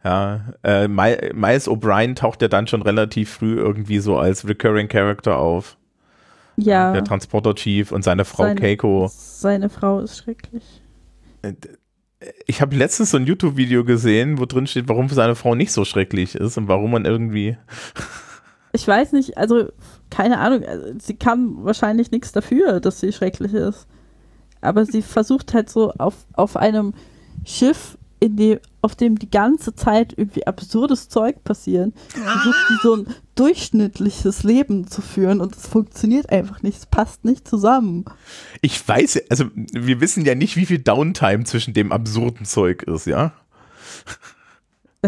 Ja, 0.05 0.53
äh, 0.63 0.87
Mi- 0.89 1.33
Miles 1.33 1.67
O'Brien 1.69 2.15
taucht 2.15 2.43
ja 2.43 2.49
dann 2.49 2.67
schon 2.67 2.83
relativ 2.83 3.31
früh 3.31 3.55
irgendwie 3.57 3.99
so 4.01 4.19
als 4.19 4.47
Recurring 4.47 4.89
Character 4.89 5.39
auf. 5.39 5.79
Ja, 6.57 6.93
Der 6.93 7.03
Transporter 7.05 7.55
Chief 7.55 7.91
und 7.91 8.05
seine 8.05 8.25
Frau 8.27 8.45
Seine- 8.45 8.61
Keiko. 8.61 9.11
seine 9.11 9.71
Frau 9.71 10.01
ist 10.01 10.19
schrecklich. 10.19 10.83
Ich 12.47 12.61
habe 12.61 12.77
letztens 12.77 13.11
so 13.11 13.17
ein 13.17 13.27
YouTube-Video 13.27 13.85
gesehen, 13.85 14.39
wo 14.39 14.45
drin 14.47 14.67
steht, 14.67 14.89
warum 14.89 15.09
seine 15.09 15.35
Frau 15.35 15.55
nicht 15.55 15.73
so 15.73 15.85
schrecklich 15.85 16.35
ist 16.35 16.57
und 16.59 16.69
warum 16.69 16.91
man 16.93 17.05
irgendwie. 17.07 17.57
Ich 18.73 18.87
weiß 18.87 19.13
nicht, 19.13 19.37
also 19.39 19.71
keine 20.11 20.39
Ahnung, 20.39 20.65
also, 20.65 20.99
sie 20.99 21.15
kann 21.15 21.65
wahrscheinlich 21.65 22.11
nichts 22.11 22.33
dafür, 22.33 22.81
dass 22.81 23.01
sie 23.01 23.13
schrecklich 23.13 23.53
ist. 23.55 23.87
Aber 24.61 24.87
sie 24.87 25.03
versucht 25.03 25.53
halt 25.53 25.69
so 25.69 25.93
auf, 25.93 26.27
auf 26.33 26.57
einem 26.57 26.95
Schiff, 27.45 27.99
in 28.21 28.37
dem, 28.37 28.59
auf 28.81 28.95
dem 28.95 29.19
die 29.19 29.31
ganze 29.31 29.75
Zeit 29.75 30.15
irgendwie 30.17 30.47
absurdes 30.47 31.11
Zeug 31.11 31.45
passieren, 31.45 31.93
versucht 32.09 32.69
sie 32.69 32.77
so 32.83 32.97
ein 32.97 33.07
durchschnittliches 33.35 34.45
Leben 34.45 34.87
zu 34.87 35.03
führen 35.03 35.43
und 35.43 35.55
es 35.55 35.67
funktioniert 35.67 36.31
einfach 36.31 36.63
nicht, 36.63 36.79
es 36.79 36.87
passt 36.87 37.27
nicht 37.27 37.47
zusammen. 37.47 38.07
Ich 38.63 38.87
weiß, 38.87 39.25
also 39.29 39.45
wir 39.55 40.01
wissen 40.01 40.25
ja 40.25 40.35
nicht, 40.35 40.57
wie 40.57 40.65
viel 40.65 40.79
Downtime 40.79 41.45
zwischen 41.45 41.75
dem 41.75 41.93
absurden 41.93 42.47
Zeug 42.47 42.85
ist, 42.85 43.07
ja? 43.07 43.33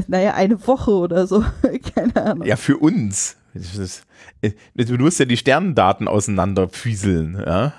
Naja, 0.09 0.35
eine 0.35 0.67
Woche 0.67 0.91
oder 0.91 1.27
so, 1.27 1.43
keine 1.95 2.17
Ahnung. 2.17 2.47
Ja, 2.47 2.57
für 2.57 2.77
uns. 2.77 3.37
Ist- 3.57 4.07
äh, 4.43 4.53
Du 4.75 4.95
musst 4.99 5.19
ja 5.19 5.25
die 5.27 5.37
Sternendaten 5.37 6.09
auseinanderfieseln, 6.09 7.35
ja? 7.45 7.73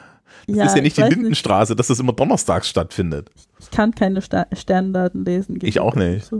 Das 0.47 0.67
ist 0.67 0.75
ja 0.77 0.81
nicht 0.81 0.97
ich 0.97 1.03
die 1.03 1.09
Lindenstraße, 1.13 1.75
dass 1.75 1.87
das 1.87 1.99
immer 1.99 2.13
donnerstags 2.13 2.69
stattfindet. 2.69 3.29
Ich 3.59 3.69
kann 3.69 3.93
keine 3.93 4.21
Sta 4.21 4.45
Sterndaten 4.53 5.25
lesen. 5.25 5.59
Ich 5.61 5.79
auch 5.79 5.95
nicht. 5.95 6.31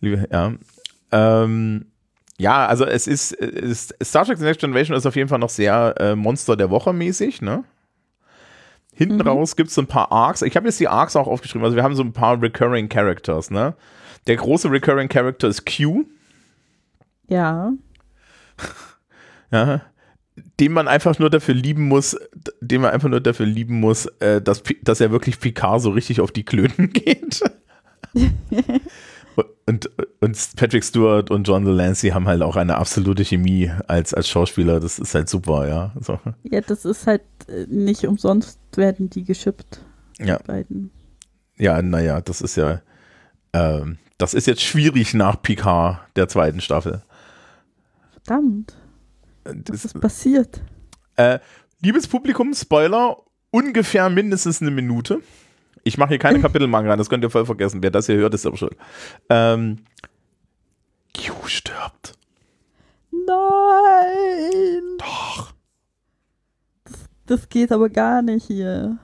Liebe, 0.00 0.26
ja. 0.32 0.52
Ähm, 1.12 1.86
ja, 2.38 2.66
also 2.66 2.86
es 2.86 3.06
ist, 3.06 3.32
es 3.32 3.90
ist, 3.90 3.94
Star 4.02 4.24
Trek 4.24 4.38
The 4.38 4.44
Next 4.44 4.60
Generation 4.60 4.96
ist 4.96 5.04
auf 5.04 5.16
jeden 5.16 5.28
Fall 5.28 5.38
noch 5.38 5.50
sehr 5.50 5.94
äh, 5.98 6.16
Monster 6.16 6.56
der 6.56 6.70
Woche 6.70 6.94
mäßig, 6.94 7.42
ne? 7.42 7.64
Hinten 8.94 9.16
Mhm. 9.16 9.20
raus 9.22 9.56
gibt 9.56 9.68
es 9.68 9.74
so 9.74 9.82
ein 9.82 9.86
paar 9.86 10.10
Arcs. 10.10 10.40
Ich 10.42 10.56
habe 10.56 10.66
jetzt 10.66 10.80
die 10.80 10.88
Arcs 10.88 11.16
auch 11.16 11.26
aufgeschrieben. 11.26 11.64
Also 11.64 11.76
wir 11.76 11.82
haben 11.82 11.94
so 11.96 12.02
ein 12.02 12.12
paar 12.12 12.40
Recurring 12.40 12.88
Characters, 12.88 13.50
ne? 13.50 13.74
Der 14.26 14.36
große 14.36 14.70
Recurring 14.70 15.08
Character 15.08 15.48
ist 15.48 15.64
Q, 15.66 16.04
Ja. 17.28 17.72
Ja, 19.50 19.82
den 20.58 20.72
man 20.72 20.88
einfach 20.88 21.18
nur 21.18 21.30
dafür 21.30 21.54
lieben 21.54 21.88
muss, 21.88 22.16
den 22.60 22.80
man 22.82 22.90
einfach 22.92 23.08
nur 23.08 23.20
dafür 23.20 23.46
lieben 23.46 23.80
muss, 23.80 24.06
äh, 24.20 24.40
dass, 24.40 24.62
dass 24.82 25.00
er 25.00 25.10
wirklich 25.10 25.38
Picard 25.40 25.82
so 25.82 25.90
richtig 25.90 26.20
auf 26.20 26.32
die 26.32 26.44
Klöten 26.44 26.92
geht. 26.92 27.40
und, 29.66 29.90
und 30.20 30.50
Patrick 30.56 30.84
Stewart 30.84 31.30
und 31.30 31.46
John 31.46 31.64
Delancey 31.64 32.10
haben 32.10 32.26
halt 32.26 32.42
auch 32.42 32.56
eine 32.56 32.76
absolute 32.76 33.24
Chemie 33.24 33.70
als, 33.86 34.14
als 34.14 34.28
Schauspieler. 34.28 34.80
Das 34.80 34.98
ist 34.98 35.14
halt 35.14 35.28
super, 35.28 35.68
ja. 35.68 35.92
So. 36.00 36.18
Ja, 36.44 36.60
das 36.60 36.84
ist 36.84 37.06
halt 37.06 37.22
äh, 37.48 37.66
nicht 37.68 38.04
umsonst 38.06 38.58
werden 38.76 39.10
die 39.10 39.24
geschippt, 39.24 39.80
Ja, 40.18 40.38
die 40.38 40.44
beiden. 40.44 40.90
ja, 41.58 41.80
naja, 41.82 42.20
das 42.20 42.40
ist 42.40 42.56
ja, 42.56 42.80
ähm, 43.52 43.98
das 44.18 44.34
ist 44.34 44.46
jetzt 44.46 44.62
schwierig 44.62 45.14
nach 45.14 45.40
Picard 45.42 45.98
der 46.16 46.28
zweiten 46.28 46.60
Staffel. 46.60 47.02
Verdammt, 48.24 48.76
was 49.44 49.54
Das, 49.64 49.84
ist 49.86 50.00
passiert? 50.00 50.60
äh, 51.16 51.38
liebes 51.82 52.06
Publikum, 52.08 52.54
Spoiler, 52.54 53.16
ungefähr 53.50 54.08
mindestens 54.10 54.60
eine 54.60 54.70
Minute. 54.70 55.20
Ich 55.84 55.96
mache 55.98 56.10
hier 56.10 56.18
keine 56.18 56.40
Kapitelmanga, 56.42 56.96
das 56.96 57.08
könnt 57.08 57.24
ihr 57.24 57.30
voll 57.30 57.46
vergessen. 57.46 57.82
Wer 57.82 57.90
das 57.90 58.06
hier 58.06 58.16
hört, 58.16 58.34
ist 58.34 58.46
aber 58.46 58.56
schuld. 58.56 58.76
Ähm, 59.28 59.78
Q 61.16 61.32
stirbt. 61.46 62.14
Nein! 63.10 64.82
Doch. 64.98 65.52
Das 67.26 67.48
geht 67.48 67.72
aber 67.72 67.88
gar 67.88 68.22
nicht 68.22 68.46
hier. 68.46 68.98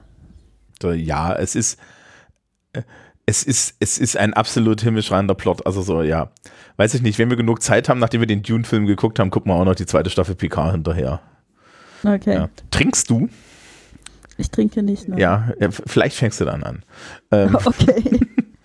Ja, 0.83 1.33
es 1.33 1.55
ist, 1.55 1.79
äh, 2.73 2.83
es 3.29 3.43
ist, 3.43 3.75
es 3.79 3.97
ist 3.99 4.17
ein 4.17 4.33
absolut 4.33 4.81
himmelschreiender 4.81 5.35
Plot. 5.35 5.65
Also 5.65 5.81
so, 5.81 6.01
ja. 6.01 6.31
Weiß 6.77 6.93
ich 6.93 7.01
nicht, 7.01 7.19
wenn 7.19 7.29
wir 7.29 7.37
genug 7.37 7.61
Zeit 7.61 7.89
haben, 7.89 7.99
nachdem 7.99 8.21
wir 8.21 8.27
den 8.27 8.41
Dune-Film 8.41 8.85
geguckt 8.85 9.19
haben, 9.19 9.29
gucken 9.29 9.51
wir 9.51 9.55
auch 9.55 9.65
noch 9.65 9.75
die 9.75 9.85
zweite 9.85 10.09
Staffel 10.09 10.35
Picard 10.35 10.71
hinterher. 10.71 11.19
Okay, 12.03 12.35
Ja. 12.35 12.49
Trinkst 12.71 13.09
du? 13.09 13.29
ich 14.37 14.51
trinke 14.51 14.83
nicht 14.83 15.07
mehr. 15.07 15.17
Ja, 15.17 15.49
vielleicht 15.87 16.15
fängst 16.15 16.39
du 16.39 16.45
dann 16.45 16.63
an. 16.63 16.83
Ähm, 17.31 17.57
Okay. 17.65 18.19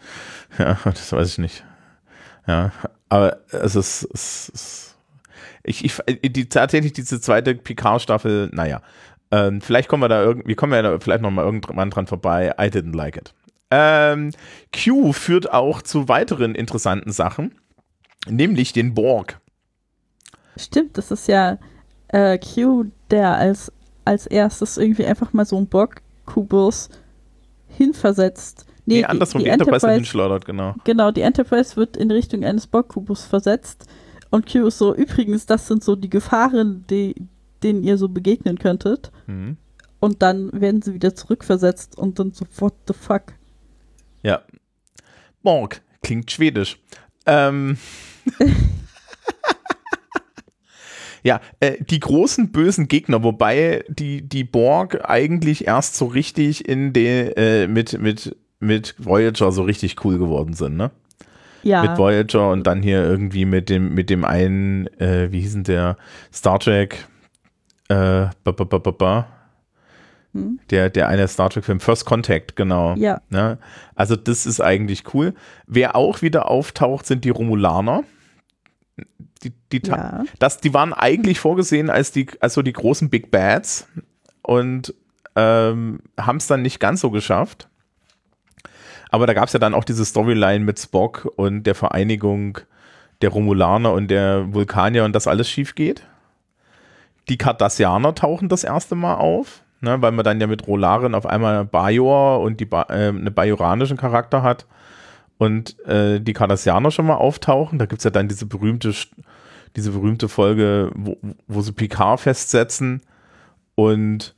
ja, 0.58 0.78
das 0.84 1.12
weiß 1.12 1.28
ich 1.28 1.38
nicht. 1.38 1.64
Ja, 2.46 2.72
aber 3.08 3.38
es 3.50 3.74
ist, 3.74 4.06
es 4.12 4.48
ist 4.50 4.96
ich, 5.64 5.84
ich, 5.84 6.32
die, 6.32 6.48
tatsächlich 6.48 6.92
diese 6.92 7.20
zweite 7.20 7.54
Picard-Staffel, 7.54 8.50
naja, 8.52 8.82
ähm, 9.30 9.60
vielleicht 9.60 9.88
kommen 9.88 10.02
wir 10.02 10.08
da 10.08 10.22
irgendwie, 10.22 10.54
kommen 10.54 10.72
wir 10.72 10.82
da 10.82 10.98
vielleicht 10.98 11.22
noch 11.22 11.30
mal 11.30 11.44
irgendwann 11.44 11.90
dran 11.90 12.06
vorbei. 12.06 12.54
I 12.60 12.64
didn't 12.64 12.94
like 12.94 13.16
it. 13.16 13.32
Ähm, 13.74 14.32
Q 14.70 15.14
führt 15.14 15.50
auch 15.50 15.80
zu 15.80 16.06
weiteren 16.06 16.54
interessanten 16.54 17.10
Sachen, 17.10 17.54
nämlich 18.28 18.74
den 18.74 18.92
Borg. 18.92 19.40
Stimmt, 20.58 20.98
das 20.98 21.10
ist 21.10 21.26
ja 21.26 21.58
äh, 22.08 22.38
Q, 22.38 22.84
der 23.10 23.34
als, 23.34 23.72
als 24.04 24.26
erstes 24.26 24.76
irgendwie 24.76 25.06
einfach 25.06 25.32
mal 25.32 25.46
so 25.46 25.56
einen 25.56 25.68
Borg-Kubus 25.68 26.90
hinversetzt. 27.66 28.66
Nee, 28.84 28.96
Nee, 28.96 29.04
andersrum, 29.06 29.42
die, 29.42 29.48
Enterprise, 29.48 29.90
hinschleudert, 29.90 30.44
genau. 30.44 30.74
Genau, 30.84 31.10
die 31.10 31.22
Enterprise 31.22 31.76
wird 31.76 31.96
in 31.96 32.10
Richtung 32.10 32.44
eines 32.44 32.66
Borg-Kubus 32.66 33.24
versetzt. 33.24 33.86
Und 34.28 34.52
Q 34.52 34.66
ist 34.66 34.76
so, 34.76 34.94
übrigens, 34.94 35.46
das 35.46 35.66
sind 35.66 35.82
so 35.82 35.96
die 35.96 36.10
Gefahren, 36.10 36.84
die, 36.90 37.14
denen 37.62 37.84
ihr 37.84 37.96
so 37.96 38.10
begegnen 38.10 38.58
könntet. 38.58 39.10
Mhm. 39.26 39.56
Und 39.98 40.20
dann 40.20 40.50
werden 40.60 40.82
sie 40.82 40.92
wieder 40.92 41.14
zurückversetzt 41.14 41.96
und 41.96 42.18
dann 42.18 42.32
so, 42.32 42.44
what 42.58 42.74
the 42.86 42.92
fuck? 42.92 43.32
Borg, 45.42 45.82
klingt 46.02 46.30
schwedisch. 46.30 46.78
Ähm. 47.26 47.78
ja, 51.22 51.40
äh, 51.60 51.76
die 51.80 52.00
großen 52.00 52.52
bösen 52.52 52.88
Gegner, 52.88 53.22
wobei 53.22 53.84
die, 53.88 54.22
die 54.22 54.44
Borg 54.44 55.08
eigentlich 55.08 55.66
erst 55.66 55.96
so 55.96 56.06
richtig 56.06 56.68
in 56.68 56.92
der 56.92 57.36
äh, 57.36 57.66
mit, 57.66 58.00
mit, 58.00 58.36
mit 58.60 58.94
Voyager 58.98 59.52
so 59.52 59.62
richtig 59.62 60.04
cool 60.04 60.18
geworden 60.18 60.54
sind, 60.54 60.76
ne? 60.76 60.90
Ja, 61.64 61.82
Mit 61.82 61.96
Voyager 61.96 62.50
und 62.50 62.66
dann 62.66 62.82
hier 62.82 63.04
irgendwie 63.04 63.44
mit 63.44 63.68
dem, 63.68 63.94
mit 63.94 64.10
dem 64.10 64.24
einen, 64.24 64.88
äh, 64.98 65.30
wie 65.30 65.40
hieß 65.40 65.52
denn 65.52 65.64
der, 65.64 65.96
Star 66.32 66.58
Trek, 66.58 67.06
äh, 67.88 67.94
ba, 68.42 68.50
ba, 68.50 68.64
ba, 68.64 68.78
ba, 68.78 68.90
ba. 68.90 69.28
Hm? 70.34 70.60
Der, 70.70 70.90
der 70.90 71.08
eine 71.08 71.28
Star 71.28 71.50
Trek-Film, 71.50 71.80
First 71.80 72.06
Contact, 72.06 72.56
genau. 72.56 72.94
ja, 72.94 73.20
Ne? 73.28 73.58
Also 73.94 74.16
das 74.16 74.46
ist 74.46 74.60
eigentlich 74.60 75.14
cool. 75.14 75.34
Wer 75.66 75.94
auch 75.94 76.22
wieder 76.22 76.50
auftaucht, 76.50 77.06
sind 77.06 77.24
die 77.24 77.30
Romulaner. 77.30 78.04
Die, 79.42 79.52
die, 79.72 79.82
ja. 79.84 80.24
das, 80.38 80.58
die 80.58 80.72
waren 80.72 80.92
eigentlich 80.92 81.40
vorgesehen 81.40 81.90
als 81.90 82.12
die, 82.12 82.28
also 82.40 82.62
die 82.62 82.72
großen 82.72 83.10
Big 83.10 83.30
Bads 83.30 83.88
und 84.42 84.94
ähm, 85.34 86.00
haben 86.18 86.36
es 86.36 86.46
dann 86.46 86.62
nicht 86.62 86.78
ganz 86.78 87.00
so 87.00 87.10
geschafft. 87.10 87.68
Aber 89.10 89.26
da 89.26 89.34
gab 89.34 89.48
es 89.48 89.52
ja 89.52 89.58
dann 89.58 89.74
auch 89.74 89.84
diese 89.84 90.04
Storyline 90.04 90.64
mit 90.64 90.78
Spock 90.78 91.30
und 91.36 91.64
der 91.64 91.74
Vereinigung 91.74 92.58
der 93.20 93.30
Romulaner 93.30 93.92
und 93.92 94.08
der 94.08 94.52
Vulkanier 94.54 95.04
und 95.04 95.14
das 95.14 95.26
alles 95.26 95.48
schief 95.48 95.74
geht. 95.74 96.06
Die 97.28 97.38
Cardassianer 97.38 98.14
tauchen 98.14 98.48
das 98.48 98.64
erste 98.64 98.94
Mal 98.94 99.14
auf, 99.14 99.61
ne, 99.82 100.00
weil 100.00 100.12
man 100.12 100.24
dann 100.24 100.40
ja 100.40 100.46
mit 100.46 100.66
Rolaren 100.66 101.14
auf 101.14 101.26
einmal 101.26 101.64
Bajor 101.64 102.40
und 102.40 102.60
die 102.60 102.64
ba 102.64 102.86
äh, 102.88 103.08
einen 103.08 103.34
bajoranischen 103.34 103.96
Charakter 103.96 104.42
hat 104.42 104.66
und 105.38 105.78
äh, 105.86 106.20
die 106.20 106.32
Cardassianer 106.32 106.90
schon 106.90 107.06
mal 107.06 107.16
auftauchen. 107.16 107.78
Da 107.78 107.86
gibt 107.86 108.00
es 108.00 108.04
ja 108.04 108.10
dann 108.10 108.28
diese 108.28 108.46
berühmte, 108.46 108.94
diese 109.76 109.90
berühmte 109.90 110.28
Folge, 110.28 110.90
wo, 110.94 111.16
wo 111.48 111.60
sie 111.60 111.72
Picard 111.72 112.20
festsetzen 112.20 113.02
und 113.74 114.34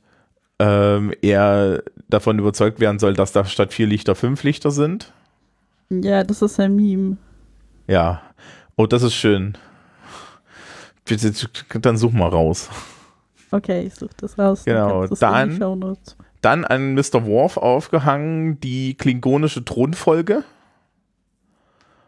ähm, 0.59 1.13
er 1.21 1.83
davon 2.09 2.39
überzeugt 2.39 2.79
werden 2.79 2.99
soll, 2.99 3.13
dass 3.13 3.31
da 3.31 3.45
statt 3.45 3.73
vier 3.73 3.87
Lichter 3.87 4.15
fünf 4.15 4.43
Lichter 4.43 4.71
sind. 4.71 5.13
Ja, 5.89 6.23
das 6.23 6.41
ist 6.41 6.59
ein 6.59 6.75
Meme. 6.75 7.17
Ja. 7.87 8.21
Oh, 8.75 8.87
das 8.87 9.03
ist 9.03 9.13
schön. 9.13 9.57
Bitte, 11.05 11.31
dann 11.81 11.97
such 11.97 12.13
mal 12.13 12.29
raus. 12.29 12.69
Okay, 13.55 13.83
ich 13.87 13.95
suche 13.95 14.11
das 14.17 14.37
raus. 14.37 14.65
Genau, 14.65 15.07
das 15.07 15.19
dann-. 15.19 15.97
Dann 16.41 16.65
an 16.65 16.93
Mr. 16.93 17.25
Worf 17.25 17.57
aufgehangen 17.57 18.59
die 18.59 18.95
klingonische 18.95 19.63
Thronfolge. 19.63 20.43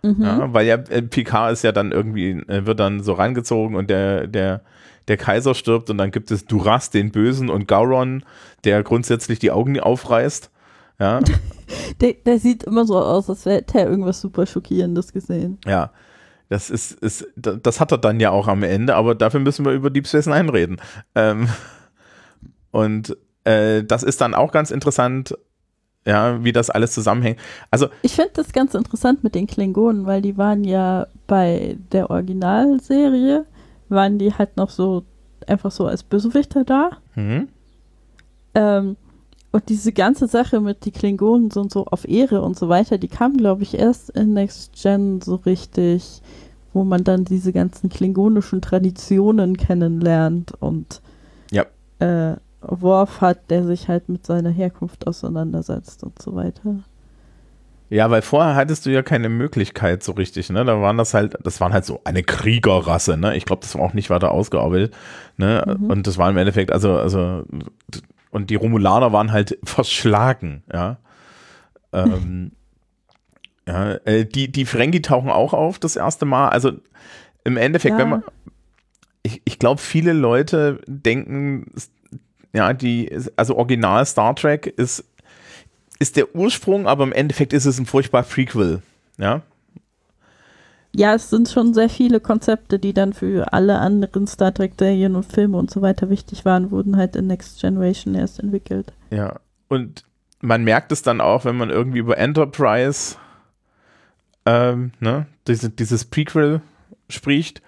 Mhm. 0.04 0.24
Ja, 0.24 0.54
weil 0.54 0.68
ja 0.68 0.76
äh, 0.76 1.02
Picard 1.02 1.54
ist 1.54 1.64
ja 1.64 1.72
dann 1.72 1.92
irgendwie, 1.92 2.32
äh, 2.32 2.66
wird 2.66 2.80
dann 2.80 3.02
so 3.02 3.14
rangezogen 3.14 3.76
und 3.76 3.90
der, 3.90 4.28
der, 4.28 4.62
der 5.08 5.18
Kaiser 5.18 5.56
stirbt 5.56 5.90
und 5.90 5.98
dann 5.98 6.12
gibt 6.12 6.30
es 6.32 6.46
Duras, 6.46 6.90
den 6.90 7.12
Bösen, 7.12 7.50
und 7.50 7.68
Gauron, 7.68 8.24
der 8.64 8.84
grundsätzlich 8.84 9.40
die 9.40 9.52
Augen 9.52 9.80
aufreißt. 9.80 10.52
Ja, 11.00 11.20
Der, 12.02 12.14
der 12.14 12.40
sieht 12.40 12.64
immer 12.64 12.86
so 12.86 12.98
aus, 12.98 13.30
als 13.30 13.46
hätte 13.46 13.80
er 13.80 13.90
irgendwas 13.90 14.22
super 14.22 14.46
Schockierendes 14.46 15.14
gesehen. 15.14 15.58
ja. 15.66 15.92
Das 16.50 16.70
ist, 16.70 16.94
ist, 16.94 17.28
da- 17.36 17.56
das 17.56 17.80
hat 17.80 17.92
er 17.92 17.98
dann 17.98 18.20
ja 18.20 18.32
auch 18.32 18.48
am 18.48 18.64
Ende, 18.64 18.96
aber 18.96 19.16
dafür 19.16 19.40
müssen 19.40 19.66
wir 19.66 19.74
über 19.74 19.90
Deep 19.90 20.08
Space 20.08 20.28
Nine 20.28 20.52
reden. 20.54 20.78
Ähm, 21.16 21.50
und 22.72 23.18
äh, 23.44 23.84
das 23.84 24.04
ist 24.04 24.22
dann 24.22 24.34
auch 24.34 24.52
ganz 24.52 24.72
interessant, 24.72 25.38
ja, 26.06 26.44
wie 26.44 26.54
das 26.54 26.70
alles 26.70 26.94
zusammenhängt. 26.94 27.40
Also, 27.70 27.88
Ich 28.02 28.16
finde 28.16 28.32
das 28.36 28.54
ganz 28.54 28.74
interessant 28.76 29.24
mit 29.24 29.36
den 29.36 29.48
Klingonen, 29.48 30.06
weil 30.06 30.22
die 30.22 30.38
waren 30.38 30.64
ja 30.64 31.08
bei 31.28 31.78
der 31.92 32.10
Originalserie, 32.10 33.46
waren 33.90 34.18
die 34.18 34.34
halt 34.34 34.56
noch 34.58 34.70
so 34.70 35.04
einfach 35.48 35.72
so 35.72 35.86
als 35.88 36.04
Bösewichter 36.04 36.64
da. 36.64 36.92
hm, 37.14 37.48
Ähm, 38.54 38.96
und 39.58 39.70
diese 39.70 39.92
ganze 39.92 40.28
Sache 40.28 40.62
mit 40.62 40.86
die 40.86 40.92
Klingonen 40.92 41.50
sind 41.50 41.72
so 41.72 41.86
auf 41.86 42.08
Ehre 42.08 42.44
und 42.44 42.60
so 42.60 42.70
weiter, 42.70 43.00
die 43.00 43.08
kam, 43.08 43.36
glaube 43.38 43.64
ich, 43.64 43.74
erst 43.74 44.12
in 44.12 44.34
Next 44.36 44.74
Gen 44.80 45.20
so 45.20 45.34
richtig, 45.34 46.22
wo 46.74 46.84
man 46.84 47.04
dann 47.04 47.26
diese 47.26 47.52
ganzen 47.52 47.90
klingonischen 47.90 48.62
Traditionen 48.62 49.58
kennenlernt 49.58 50.54
und 50.60 51.02
Ja. 51.50 51.66
äh, 51.98 52.36
Worf 52.62 53.20
hat, 53.22 53.50
der 53.50 53.66
sich 53.66 53.88
halt 53.88 54.10
mit 54.10 54.28
seiner 54.28 54.52
Herkunft 54.52 55.08
auseinandersetzt 55.08 56.04
und 56.04 56.22
so 56.22 56.36
weiter. 56.36 56.76
Ja, 57.90 58.12
weil 58.12 58.22
vorher 58.22 58.54
hattest 58.54 58.86
du 58.86 58.92
ja 58.92 59.02
keine 59.02 59.28
Möglichkeit 59.30 60.04
so 60.04 60.12
richtig, 60.12 60.52
ne? 60.52 60.66
Da 60.66 60.80
waren 60.82 60.98
das 61.00 61.16
halt, 61.16 61.36
das 61.42 61.60
waren 61.62 61.74
halt 61.74 61.86
so 61.86 62.02
eine 62.04 62.22
Kriegerrasse, 62.22 63.18
ne? 63.18 63.36
Ich 63.36 63.46
glaube, 63.46 63.62
das 63.64 63.74
war 63.74 63.82
auch 63.82 63.94
nicht 63.94 64.12
weiter 64.12 64.30
ausgearbeitet, 64.32 64.94
ne? 65.38 65.78
Mhm. 65.80 65.90
Und 65.90 66.06
das 66.06 66.20
war 66.20 66.30
im 66.30 66.38
Endeffekt, 66.38 66.72
also, 66.72 66.92
also, 66.92 67.42
und 68.38 68.50
die 68.50 68.56
Romulaner 68.56 69.12
waren 69.12 69.32
halt 69.34 69.58
verschlagen, 69.64 70.64
ja. 70.72 70.98
ähm, 71.92 72.52
ja, 73.68 73.94
äh, 74.06 74.26
die, 74.26 74.50
die 74.52 74.66
Ferengi 74.66 75.02
tauchen 75.02 75.30
auch 75.30 75.54
auf 75.54 75.78
das 75.80 75.98
erste 75.98 76.26
Mal. 76.26 76.50
Also 76.50 76.72
im 77.44 77.58
Endeffekt, 77.58 77.94
Ja. 77.94 78.00
wenn 78.00 78.10
man, 78.10 78.24
ich, 79.24 79.42
ich 79.44 79.60
glaube, 79.60 79.82
viele 79.82 80.14
Leute 80.14 80.80
denken, 80.88 81.66
ja, 82.54 82.72
die, 82.74 83.12
also 83.36 83.58
Original 83.58 84.06
Star 84.06 84.36
Trek 84.36 84.68
ist 84.68 85.04
ist 86.00 86.16
der 86.16 86.36
Ursprung, 86.36 86.88
aber 86.88 87.04
im 87.04 87.12
Endeffekt 87.12 87.54
ist 87.54 87.66
es 87.66 87.80
ein 87.80 87.88
furchtbar 87.88 88.22
Prequel. 88.24 88.82
Ja, 89.18 89.42
Ja, 90.98 91.14
es 91.14 91.30
sind 91.30 91.48
schon 91.48 91.76
sehr 91.76 91.90
viele 91.90 92.20
Konzepte, 92.20 92.80
die 92.80 92.92
dann 92.92 93.14
für 93.14 93.54
alle 93.54 93.78
anderen 93.78 94.26
Star 94.26 94.52
Trek-Serien 94.52 95.16
und 95.16 95.32
Filme 95.32 95.56
und 95.56 95.70
so 95.70 95.84
weiter 95.84 96.10
wichtig 96.10 96.44
waren, 96.44 96.72
wurden 96.72 96.98
halt 96.98 97.16
in 97.16 97.28
Next 97.28 97.62
Generation 97.62 98.16
erst 98.16 98.40
entwickelt. 98.40 98.92
ja. 99.12 99.40
Und 99.70 100.06
man 100.40 100.64
merkt 100.64 100.92
es 100.94 101.02
dann 101.02 101.20
auch, 101.20 101.44
wenn 101.46 101.58
man 101.58 101.70
irgendwie 101.70 102.00
über 102.00 102.18
Enterprise, 102.18 103.18
ähm, 104.46 104.92
ne, 105.00 105.28
diese, 105.48 105.70
dieses 105.70 106.06
Prequel 106.06 106.62
spricht, 107.10 107.62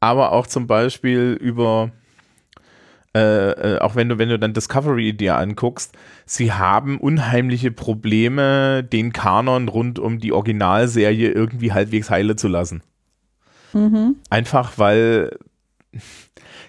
aber 0.00 0.32
auch 0.32 0.46
zum 0.46 0.66
Beispiel 0.66 1.38
über, 1.40 1.92
äh, 3.14 3.50
äh, 3.50 3.78
auch 3.78 3.94
wenn 3.94 4.08
du, 4.08 4.18
wenn 4.18 4.28
du 4.28 4.38
dann 4.38 4.54
Discovery 4.54 5.16
dir 5.16 5.36
anguckst, 5.36 5.92
sie 6.26 6.52
haben 6.52 6.98
unheimliche 6.98 7.70
Probleme, 7.70 8.82
den 8.82 9.12
Kanon 9.12 9.68
rund 9.68 9.98
um 9.98 10.18
die 10.18 10.32
Originalserie 10.32 11.30
irgendwie 11.30 11.72
halbwegs 11.72 12.10
heile 12.10 12.34
zu 12.34 12.48
lassen. 12.48 12.82
Mhm. 13.72 14.16
Einfach 14.30 14.78
weil 14.78 15.38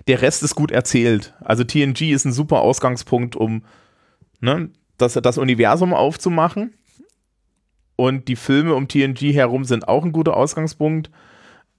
der 0.07 0.21
Rest 0.21 0.43
ist 0.43 0.55
gut 0.55 0.71
erzählt. 0.71 1.33
Also 1.41 1.63
TNG 1.63 2.11
ist 2.11 2.25
ein 2.25 2.33
super 2.33 2.61
Ausgangspunkt, 2.61 3.35
um 3.35 3.63
ne, 4.39 4.69
das, 4.97 5.13
das 5.13 5.37
Universum 5.37 5.93
aufzumachen. 5.93 6.73
Und 7.95 8.27
die 8.27 8.35
Filme 8.35 8.75
um 8.75 8.87
TNG 8.87 9.33
herum 9.33 9.63
sind 9.63 9.87
auch 9.87 10.03
ein 10.03 10.11
guter 10.11 10.35
Ausgangspunkt, 10.35 11.09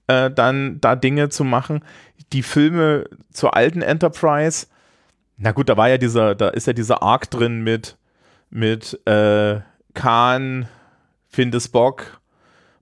äh, 0.07 0.31
dann 0.31 0.79
da 0.81 0.95
Dinge 0.95 1.29
zu 1.29 1.43
machen. 1.43 1.83
Die 2.33 2.43
Filme 2.43 3.05
zur 3.31 3.55
alten 3.55 3.81
Enterprise, 3.81 4.67
na 5.37 5.51
gut, 5.51 5.69
da 5.69 5.77
war 5.77 5.89
ja 5.89 5.97
dieser, 5.97 6.35
da 6.35 6.49
ist 6.49 6.67
ja 6.67 6.73
dieser 6.73 7.03
Arc 7.03 7.29
drin 7.29 7.61
mit, 7.63 7.97
mit 8.49 8.99
äh, 9.05 9.59
Khan, 9.93 10.67
Finde 11.27 11.59
Spock, 11.59 12.19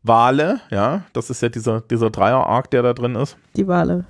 Wale, 0.03 0.61
ja, 0.69 1.01
das 1.13 1.29
ist 1.29 1.41
ja 1.41 1.49
dieser, 1.49 1.81
dieser 1.81 2.11
Dreier-Arc, 2.11 2.69
der 2.71 2.83
da 2.83 2.93
drin 2.93 3.15
ist. 3.15 3.38
Die 3.55 3.67
Wale. 3.67 4.05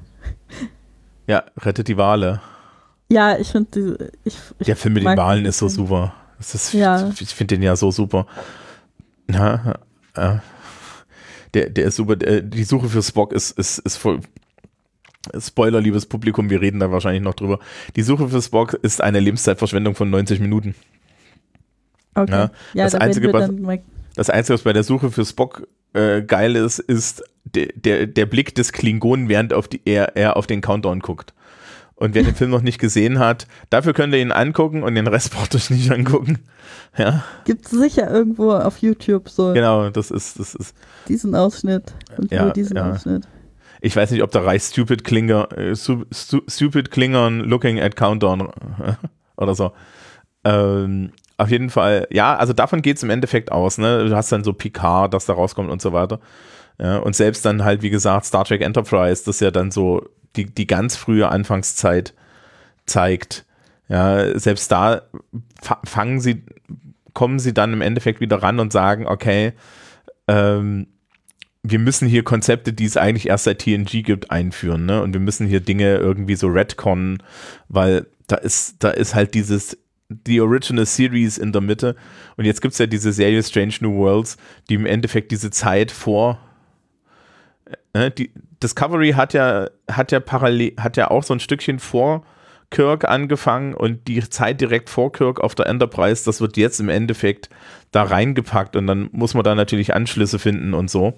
Ja, 1.28 1.44
rettet 1.58 1.88
die 1.88 1.98
Wale. 1.98 2.42
Ja, 3.10 3.38
ich 3.38 3.52
finde. 3.52 4.12
Ich, 4.24 4.38
ich 4.60 4.66
Der 4.66 4.76
Film 4.76 4.96
mit 4.96 5.06
den 5.06 5.16
den 5.16 5.46
ist 5.46 5.60
so 5.60 5.68
super. 5.70 6.14
Das 6.38 6.54
ist, 6.54 6.74
Ja. 6.74 7.12
Ich 7.20 7.34
finde 7.34 7.56
den 7.56 7.64
ja 7.64 7.76
so 7.76 7.92
super. 7.92 8.26
Ja, 9.30 9.76
äh, 10.16 10.38
der, 11.56 11.70
der 11.70 11.86
ist 11.86 11.96
super. 11.96 12.16
Der, 12.16 12.42
die 12.42 12.64
Suche 12.64 12.90
für 12.90 13.02
Spock 13.02 13.34
ist, 13.34 13.58
ist, 13.58 13.80
ist 13.80 13.98
voll. 13.98 14.20
Spoiler, 15.40 15.82
liebes 15.82 16.06
Publikum, 16.06 16.52
wir 16.52 16.62
reden 16.62 16.80
da 16.80 16.92
wahrscheinlich 16.92 17.24
noch 17.24 17.34
drüber. 17.34 17.60
Die 17.96 18.04
Suche 18.04 18.30
für 18.30 18.42
Spock 18.44 18.76
ist 18.76 19.02
eine 19.02 19.20
Lebenszeitverschwendung 19.20 19.96
von 19.96 20.10
90 20.12 20.40
Minuten. 20.40 20.76
Okay. 22.14 22.32
Ja, 22.32 22.52
Ja, 22.74 22.84
das 22.84 22.92
da 22.92 23.00
Einzige, 23.00 23.34
was-. 23.34 23.50
Das 24.16 24.30
Einzige, 24.30 24.54
was 24.54 24.62
bei 24.62 24.74
der 24.74 24.84
Suche 24.84 25.10
für 25.10 25.26
Spock 25.26 25.68
äh, 25.94 26.22
geil 26.22 26.56
ist, 26.56 26.78
ist 26.78 27.24
der, 27.44 27.68
der, 27.74 28.06
der 28.06 28.26
Blick 28.28 28.54
des 28.54 28.72
Klingonen, 28.72 29.28
während 29.28 29.54
auf 29.54 29.68
die, 29.68 29.82
er, 29.86 30.16
er 30.16 30.38
auf 30.38 30.46
den 30.46 30.62
Countdown 30.62 31.00
guckt. 31.00 31.34
Und 31.98 32.14
wer 32.14 32.24
den 32.24 32.36
Film 32.36 32.52
noch 32.52 32.62
nicht 32.62 32.78
gesehen 32.78 33.20
hat, 33.20 33.48
dafür 33.70 33.94
könnt 33.94 34.14
ihr 34.14 34.20
ihn 34.20 34.34
angucken 34.34 34.84
und 34.84 34.96
den 34.96 35.08
Rest 35.08 35.32
braucht 35.34 35.54
ihr 35.54 35.58
euch 35.58 35.70
nicht 35.70 35.92
angucken. 35.92 36.40
Ja, 36.98 37.24
Gibt 37.46 37.66
es 37.66 37.72
sicher 37.72 38.10
irgendwo 38.12 38.52
auf 38.52 38.80
YouTube 38.80 39.30
so 39.30 39.54
genau, 39.54 39.90
das 39.90 40.12
ist, 40.12 40.40
das 40.40 40.56
ist. 40.56 40.76
diesen 41.08 41.36
Ausschnitt 41.36 41.94
und 42.18 42.32
Ja, 42.32 42.44
nur 42.44 42.54
diesen 42.54 42.78
ja. 42.78 42.92
Ausschnitt. 42.92 43.28
Ich 43.82 43.96
weiß 43.96 44.12
nicht, 44.12 44.24
ob 44.24 44.32
da 44.32 44.42
reicht 44.42 44.72
Stupid 44.72 45.04
Klinger, 45.04 45.50
äh, 45.58 45.76
stu, 45.76 46.06
stu, 46.12 46.42
Stupid 46.48 46.92
Klingern 46.92 47.42
looking 47.42 47.80
at 47.80 47.96
Countdown 47.96 48.50
oder 49.38 49.56
so. 49.56 49.72
Ähm, 50.44 51.12
auf 51.38 51.50
jeden 51.50 51.70
Fall, 51.70 52.08
ja, 52.12 52.36
also 52.36 52.54
davon 52.54 52.82
geht 52.82 52.98
es 52.98 53.04
im 53.04 53.10
Endeffekt 53.10 53.52
aus, 53.52 53.78
ne? 53.78 54.06
Du 54.08 54.16
hast 54.16 54.32
dann 54.32 54.44
so 54.44 54.54
Picard, 54.54 55.14
das 55.14 55.26
da 55.26 55.34
rauskommt 55.34 55.70
und 55.70 55.82
so 55.82 55.92
weiter. 55.94 56.20
Ja, 56.80 56.98
und 56.98 57.16
selbst 57.16 57.46
dann 57.46 57.64
halt, 57.64 57.82
wie 57.82 57.90
gesagt, 57.90 58.26
Star 58.26 58.46
Trek 58.46 58.62
Enterprise, 58.62 59.24
das 59.26 59.40
ja 59.40 59.52
dann 59.52 59.72
so 59.72 60.04
die, 60.36 60.46
die 60.46 60.68
ganz 60.68 60.96
frühe 60.96 61.30
Anfangszeit 61.30 62.14
zeigt. 62.86 63.46
Ja, 63.88 64.38
selbst 64.38 64.72
da 64.72 65.04
fa- 65.62 65.82
fangen 65.84 66.20
sie, 66.20 66.44
kommen 67.14 67.40
sie 67.40 67.54
dann 67.54 67.74
im 67.74 67.82
Endeffekt 67.82 68.20
wieder 68.20 68.42
ran 68.42 68.60
und 68.60 68.74
sagen, 68.74 69.06
okay, 69.06 69.54
ähm, 70.28 70.88
wir 71.64 71.80
müssen 71.80 72.08
hier 72.08 72.24
Konzepte, 72.24 72.74
die 72.74 72.86
es 72.86 72.98
eigentlich 72.98 73.28
erst 73.28 73.46
seit 73.46 73.60
TNG 73.60 74.04
gibt, 74.04 74.30
einführen, 74.30 74.86
ne? 74.86 75.02
Und 75.02 75.14
wir 75.14 75.20
müssen 75.20 75.48
hier 75.48 75.62
Dinge 75.62 75.96
irgendwie 75.96 76.36
so 76.36 76.48
retconnen, 76.48 77.24
weil 77.70 78.06
da 78.28 78.36
ist, 78.36 78.84
da 78.84 78.92
ist 78.92 79.16
halt 79.16 79.34
dieses 79.34 79.78
die 80.10 80.40
Original 80.40 80.86
Series 80.86 81.40
in 81.40 81.52
der 81.52 81.62
Mitte. 81.62 81.96
Und 82.38 82.46
jetzt 82.46 82.62
gibt 82.62 82.74
es 82.74 82.78
ja 82.78 82.86
diese 82.86 83.12
Serie 83.12 83.42
Strange 83.42 83.74
New 83.80 83.96
Worlds, 83.96 84.38
die 84.70 84.76
im 84.76 84.86
Endeffekt 84.86 85.32
diese 85.32 85.50
Zeit 85.50 85.90
vor. 85.90 86.40
Äh, 87.94 88.12
die 88.12 88.32
Discovery 88.62 89.12
hat 89.14 89.34
ja, 89.34 89.68
hat 89.90 90.12
ja 90.12 90.20
parallel, 90.20 90.74
hat 90.80 90.98
ja 90.98 91.12
auch 91.12 91.24
so 91.24 91.34
ein 91.34 91.40
Stückchen 91.40 91.80
vor 91.80 92.24
Kirk 92.72 93.08
angefangen 93.08 93.74
und 93.74 94.08
die 94.08 94.28
Zeit 94.28 94.60
direkt 94.60 94.90
vor 94.90 95.12
Kirk 95.12 95.40
auf 95.40 95.56
der 95.56 95.68
Enterprise, 95.68 96.26
das 96.26 96.42
wird 96.42 96.58
jetzt 96.58 96.80
im 96.80 96.90
Endeffekt 96.90 97.50
da 97.92 98.04
reingepackt 98.04 98.76
und 98.76 98.88
dann 98.88 99.10
muss 99.12 99.34
man 99.34 99.44
da 99.44 99.56
natürlich 99.56 99.94
Anschlüsse 99.94 100.40
finden 100.40 100.74
und 100.74 100.90
so. 100.90 101.14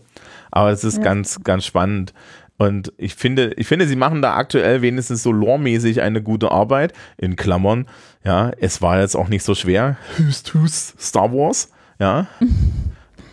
Aber 0.52 0.72
es 0.72 0.84
ist 0.84 0.98
Ja. 0.98 1.04
ganz, 1.04 1.44
ganz 1.44 1.66
spannend. 1.66 2.14
Und 2.58 2.92
ich 2.98 3.16
finde, 3.16 3.54
ich 3.56 3.68
finde, 3.68 3.88
sie 3.88 3.96
machen 3.96 4.22
da 4.22 4.36
aktuell 4.36 4.82
wenigstens 4.82 5.22
so 5.24 5.32
loremäßig 5.32 6.02
eine 6.02 6.22
gute 6.24 6.52
Arbeit. 6.52 6.92
In 7.18 7.36
Klammern, 7.36 7.86
ja, 8.26 8.52
es 8.60 8.82
war 8.82 9.00
jetzt 9.00 9.16
auch 9.16 9.30
nicht 9.30 9.44
so 9.44 9.54
schwer. 9.56 9.96
Hüst, 10.18 10.54
hüst, 10.54 11.00
Star 11.00 11.32
Wars, 11.32 11.70
ja. 12.00 12.26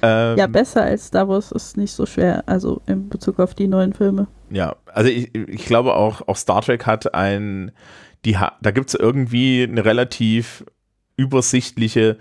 ähm, 0.05 0.39
Ja, 0.39 0.47
besser 0.47 0.83
als 0.83 1.07
Star 1.07 1.29
Wars 1.29 1.53
ist 1.53 1.77
nicht 1.77 1.93
so 1.93 2.07
schwer, 2.07 2.43
also 2.47 2.83
in 2.87 3.09
Bezug 3.09 3.39
auf 3.41 3.55
die 3.55 3.69
neuen 3.69 3.93
Filme. 3.93 4.27
Ja, 4.51 4.77
also 4.87 5.11
ich, 5.11 5.35
ich 5.35 5.65
glaube 5.67 5.95
auch, 5.95 6.29
auch 6.29 6.37
Star 6.37 6.63
Trek 6.63 6.87
hat 6.87 7.15
ein, 7.15 7.73
die, 8.25 8.37
da 8.63 8.71
gibt 8.71 8.89
es 8.91 8.95
irgendwie 8.95 9.63
eine 9.63 9.85
relativ 9.85 10.65
übersichtliche 11.17 12.19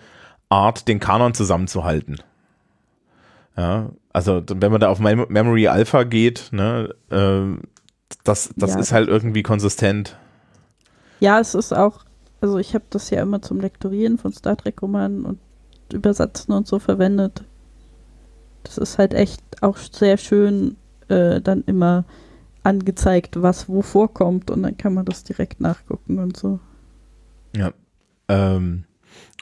Art, 0.50 0.88
den 0.88 1.00
Kanon 1.00 1.34
zusammenzuhalten. 1.34 2.18
Ja, 3.58 3.90
also 4.12 4.42
wenn 4.48 4.72
man 4.72 4.82
da 4.82 4.90
auf 4.90 5.00
Mem 5.00 5.26
Memory 5.30 5.68
Alpha 5.68 6.04
geht, 6.04 6.50
ne, 6.52 6.96
ähm, 7.12 7.62
das, 8.24 8.54
das 8.58 8.76
Ja, 8.76 8.80
ist 8.80 8.92
halt 8.92 9.10
irgendwie 9.10 9.44
konsistent. 9.44 10.18
Ja, 11.20 11.40
es 11.40 11.56
ist 11.56 11.74
auch, 11.74 12.06
also 12.42 12.58
ich 12.58 12.74
habe 12.76 12.86
das 12.90 13.10
ja 13.10 13.22
immer 13.22 13.42
zum 13.42 13.60
Lektorieren 13.60 14.18
von 14.18 14.34
Star 14.34 14.58
Trek-Romanen 14.58 15.26
und 15.26 15.40
Übersetzen 15.92 16.54
und 16.54 16.68
so 16.68 16.80
verwendet. 16.80 17.44
Das 18.64 18.78
ist 18.78 18.98
halt 18.98 19.14
echt 19.14 19.42
auch 19.62 19.78
sehr 19.78 20.18
schön 20.18 20.78
äh, 21.10 21.42
dann 21.42 21.64
immer 21.66 22.06
angezeigt, 22.64 23.42
was 23.42 23.68
wo 23.68 23.82
vorkommt 23.82 24.50
und 24.50 24.64
dann 24.64 24.78
kann 24.78 24.94
man 24.94 25.06
das 25.06 25.24
direkt 25.24 25.60
nachgucken 25.60 26.20
und 26.20 26.38
so. 26.38 26.60
Ja. 27.56 27.72
Ähm, 28.30 28.86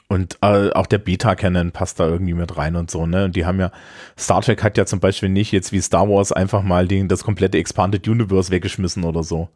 und 0.08 0.36
äh, 0.42 0.70
auch 0.72 0.86
der 0.86 0.98
Beta-Canon 0.98 1.72
passt 1.72 1.98
da 1.98 2.06
irgendwie 2.06 2.34
mit 2.34 2.56
rein 2.58 2.76
und 2.76 2.90
so, 2.90 3.06
ne? 3.06 3.24
Und 3.24 3.36
die 3.36 3.46
haben 3.46 3.58
ja, 3.58 3.70
Star 4.18 4.42
Trek 4.42 4.62
hat 4.62 4.76
ja 4.76 4.84
zum 4.84 5.00
Beispiel 5.00 5.30
nicht 5.30 5.52
jetzt 5.52 5.72
wie 5.72 5.80
Star 5.80 6.06
Wars 6.08 6.32
einfach 6.32 6.62
mal 6.62 6.86
den, 6.86 7.08
das 7.08 7.24
komplette 7.24 7.56
Expanded 7.56 8.06
Universe 8.06 8.50
weggeschmissen 8.50 9.04
oder 9.04 9.22
so. 9.22 9.48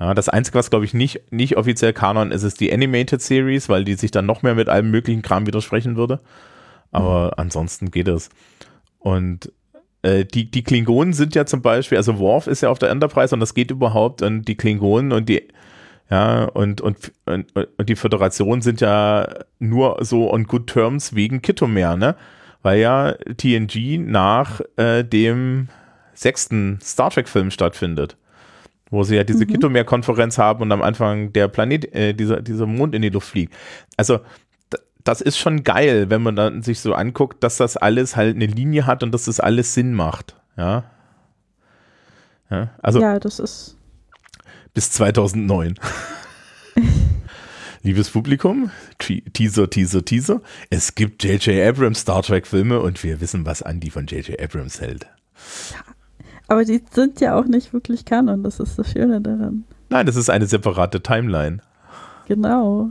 Ja, 0.00 0.12
das 0.12 0.28
Einzige, 0.28 0.58
was 0.58 0.70
glaube 0.70 0.84
ich 0.84 0.92
nicht, 0.92 1.32
nicht 1.32 1.56
offiziell 1.56 1.92
Kanon 1.92 2.32
ist, 2.32 2.42
ist 2.42 2.60
die 2.60 2.72
Animated 2.72 3.22
Series, 3.22 3.68
weil 3.68 3.84
die 3.84 3.94
sich 3.94 4.10
dann 4.10 4.26
noch 4.26 4.42
mehr 4.42 4.54
mit 4.54 4.68
allem 4.68 4.90
möglichen 4.90 5.22
Kram 5.22 5.46
widersprechen 5.46 5.96
würde. 5.96 6.20
Aber 6.90 7.26
mhm. 7.26 7.32
ansonsten 7.36 7.90
geht 7.90 8.08
es. 8.08 8.30
Und 9.06 9.52
äh, 10.02 10.24
die, 10.24 10.50
die 10.50 10.64
Klingonen 10.64 11.12
sind 11.12 11.36
ja 11.36 11.46
zum 11.46 11.62
Beispiel, 11.62 11.96
also 11.96 12.18
Worf 12.18 12.48
ist 12.48 12.62
ja 12.62 12.70
auf 12.70 12.80
der 12.80 12.90
Enterprise 12.90 13.32
und 13.32 13.38
das 13.38 13.54
geht 13.54 13.70
überhaupt 13.70 14.20
und 14.20 14.46
die 14.48 14.56
Klingonen 14.56 15.12
und 15.12 15.28
die 15.28 15.46
ja, 16.10 16.46
und, 16.46 16.80
und, 16.80 17.12
und, 17.24 17.54
und 17.54 17.88
die 17.88 17.94
Föderation 17.94 18.62
sind 18.62 18.80
ja 18.80 19.28
nur 19.60 19.98
so 20.00 20.32
on 20.32 20.44
good 20.44 20.66
terms 20.66 21.14
wegen 21.14 21.40
Kittomer, 21.40 21.96
ne? 21.96 22.16
Weil 22.62 22.80
ja 22.80 23.12
TNG 23.12 23.98
nach 23.98 24.60
äh, 24.76 25.04
dem 25.04 25.68
sechsten 26.12 26.80
Star 26.82 27.10
Trek-Film 27.10 27.52
stattfindet. 27.52 28.16
Wo 28.90 29.04
sie 29.04 29.14
ja 29.14 29.22
diese 29.22 29.44
mhm. 29.44 29.50
Kittomer-Konferenz 29.50 30.36
haben 30.36 30.62
und 30.62 30.72
am 30.72 30.82
Anfang 30.82 31.32
der 31.32 31.46
Planet, 31.46 31.94
äh, 31.94 32.12
dieser, 32.12 32.42
dieser 32.42 32.66
Mond 32.66 32.94
in 32.96 33.02
die 33.02 33.10
Luft 33.10 33.28
fliegt. 33.28 33.54
Also, 33.96 34.18
das 35.06 35.20
ist 35.20 35.38
schon 35.38 35.62
geil, 35.62 36.10
wenn 36.10 36.22
man 36.22 36.34
dann 36.34 36.62
sich 36.62 36.80
so 36.80 36.92
anguckt, 36.92 37.42
dass 37.44 37.56
das 37.56 37.76
alles 37.76 38.16
halt 38.16 38.34
eine 38.34 38.46
Linie 38.46 38.86
hat 38.86 39.02
und 39.02 39.12
dass 39.12 39.26
das 39.26 39.38
alles 39.38 39.72
Sinn 39.72 39.94
macht. 39.94 40.34
Ja. 40.56 40.84
Ja, 42.50 42.70
also, 42.82 43.00
ja 43.00 43.18
das 43.18 43.38
ist. 43.38 43.76
Bis 44.74 44.90
2009. 44.90 45.74
Liebes 47.82 48.10
Publikum, 48.10 48.70
Teaser, 48.98 49.70
Teaser, 49.70 50.04
Teaser. 50.04 50.40
Es 50.70 50.96
gibt 50.96 51.22
J.J. 51.22 51.68
Abrams 51.68 52.00
Star 52.00 52.22
Trek 52.22 52.46
Filme 52.46 52.80
und 52.80 53.02
wir 53.04 53.20
wissen, 53.20 53.46
was 53.46 53.60
Andy 53.60 53.90
von 53.90 54.06
J.J. 54.06 54.40
Abrams 54.40 54.80
hält. 54.80 55.06
Aber 56.48 56.64
die 56.64 56.82
sind 56.90 57.20
ja 57.20 57.38
auch 57.38 57.46
nicht 57.46 57.72
wirklich 57.72 58.04
Kanon, 58.04 58.42
das 58.42 58.58
ist 58.58 58.76
das 58.78 58.90
Schöne 58.90 59.20
daran. 59.20 59.64
Nein, 59.88 60.06
das 60.06 60.16
ist 60.16 60.30
eine 60.30 60.46
separate 60.46 61.00
Timeline. 61.00 61.60
Genau. 62.26 62.90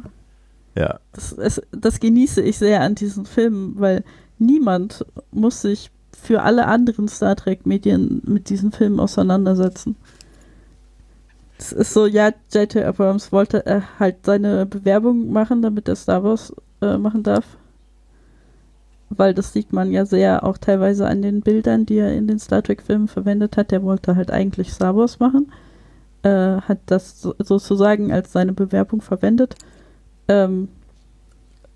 Ja. 0.76 1.00
Das, 1.14 1.32
es, 1.34 1.62
das 1.72 2.00
genieße 2.00 2.42
ich 2.42 2.58
sehr 2.58 2.82
an 2.82 2.96
diesen 2.96 3.26
Filmen, 3.26 3.80
weil 3.80 4.04
niemand 4.38 5.06
muss 5.32 5.62
sich 5.62 5.92
für 6.12 6.42
alle 6.42 6.66
anderen 6.66 7.08
Star 7.08 7.36
Trek-Medien 7.36 8.22
mit 8.26 8.50
diesen 8.50 8.72
Filmen 8.72 9.00
auseinandersetzen. 9.00 9.96
Es 11.58 11.72
ist 11.72 11.94
so, 11.94 12.06
ja, 12.06 12.34
J.J. 12.52 12.84
Abrams 12.84 13.32
wollte 13.32 13.66
äh, 13.66 13.82
halt 14.00 14.26
seine 14.26 14.66
Bewerbung 14.66 15.32
machen, 15.32 15.62
damit 15.62 15.88
er 15.88 15.96
Star 15.96 16.24
Wars 16.24 16.54
äh, 16.82 16.98
machen 16.98 17.24
darf. 17.24 17.46
Weil 19.10 19.34
das 19.34 19.54
sieht 19.54 19.72
man 19.72 19.92
ja 19.92 20.06
sehr 20.06 20.44
auch 20.44 20.58
teilweise 20.58 21.08
an 21.08 21.22
den 21.22 21.42
Bildern, 21.42 21.86
die 21.86 21.98
er 22.00 22.14
in 22.14 22.28
den 22.28 22.40
Star 22.40 22.62
Trek-Filmen 22.62 23.08
verwendet 23.08 23.56
hat. 23.56 23.72
Der 23.72 23.84
wollte 23.84 24.16
halt 24.16 24.32
eigentlich 24.32 24.74
Star 24.74 24.98
Wars 24.98 25.20
machen. 25.20 25.52
Äh, 26.24 26.60
hat 26.62 26.80
das 26.88 27.22
so, 27.22 27.36
sozusagen 27.40 28.12
als 28.12 28.34
seine 28.34 28.52
Bewerbung 28.52 29.02
verwendet. 29.02 29.56
Ähm, 30.28 30.70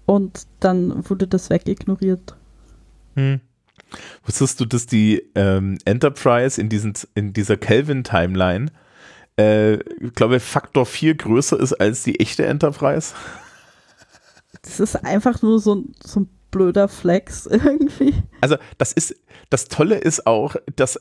und 0.06 0.48
dann 0.60 1.08
wurde 1.10 1.28
das 1.28 1.50
wegignoriert. 1.50 2.36
Hm. 3.16 3.42
Wusstest 4.26 4.60
du, 4.60 4.66
dass 4.66 4.86
die 4.86 5.24
ähm, 5.36 5.78
Enterprise 5.86 6.60
in, 6.60 6.70
diesen, 6.70 6.94
in 7.16 7.34
dieser 7.34 7.58
Kelvin-Timeline 7.58 8.72
äh, 9.40 9.76
ich 10.04 10.14
glaube, 10.16 10.40
Faktor 10.40 10.86
4 10.86 11.16
größer 11.16 11.58
ist 11.60 11.74
als 11.74 12.04
die 12.04 12.20
echte 12.20 12.46
Enterprise. 12.46 13.14
Das 14.62 14.80
ist 14.82 14.98
einfach 14.98 15.42
nur 15.42 15.60
so, 15.60 15.86
so 16.04 16.22
ein 16.22 16.30
blöder 16.52 16.90
Flex 16.90 17.46
irgendwie. 17.50 18.14
Also, 18.42 18.58
das 18.78 18.92
ist, 18.92 19.16
das 19.50 19.70
Tolle 19.70 19.98
ist 19.98 20.28
auch, 20.28 20.56
dass 20.76 21.00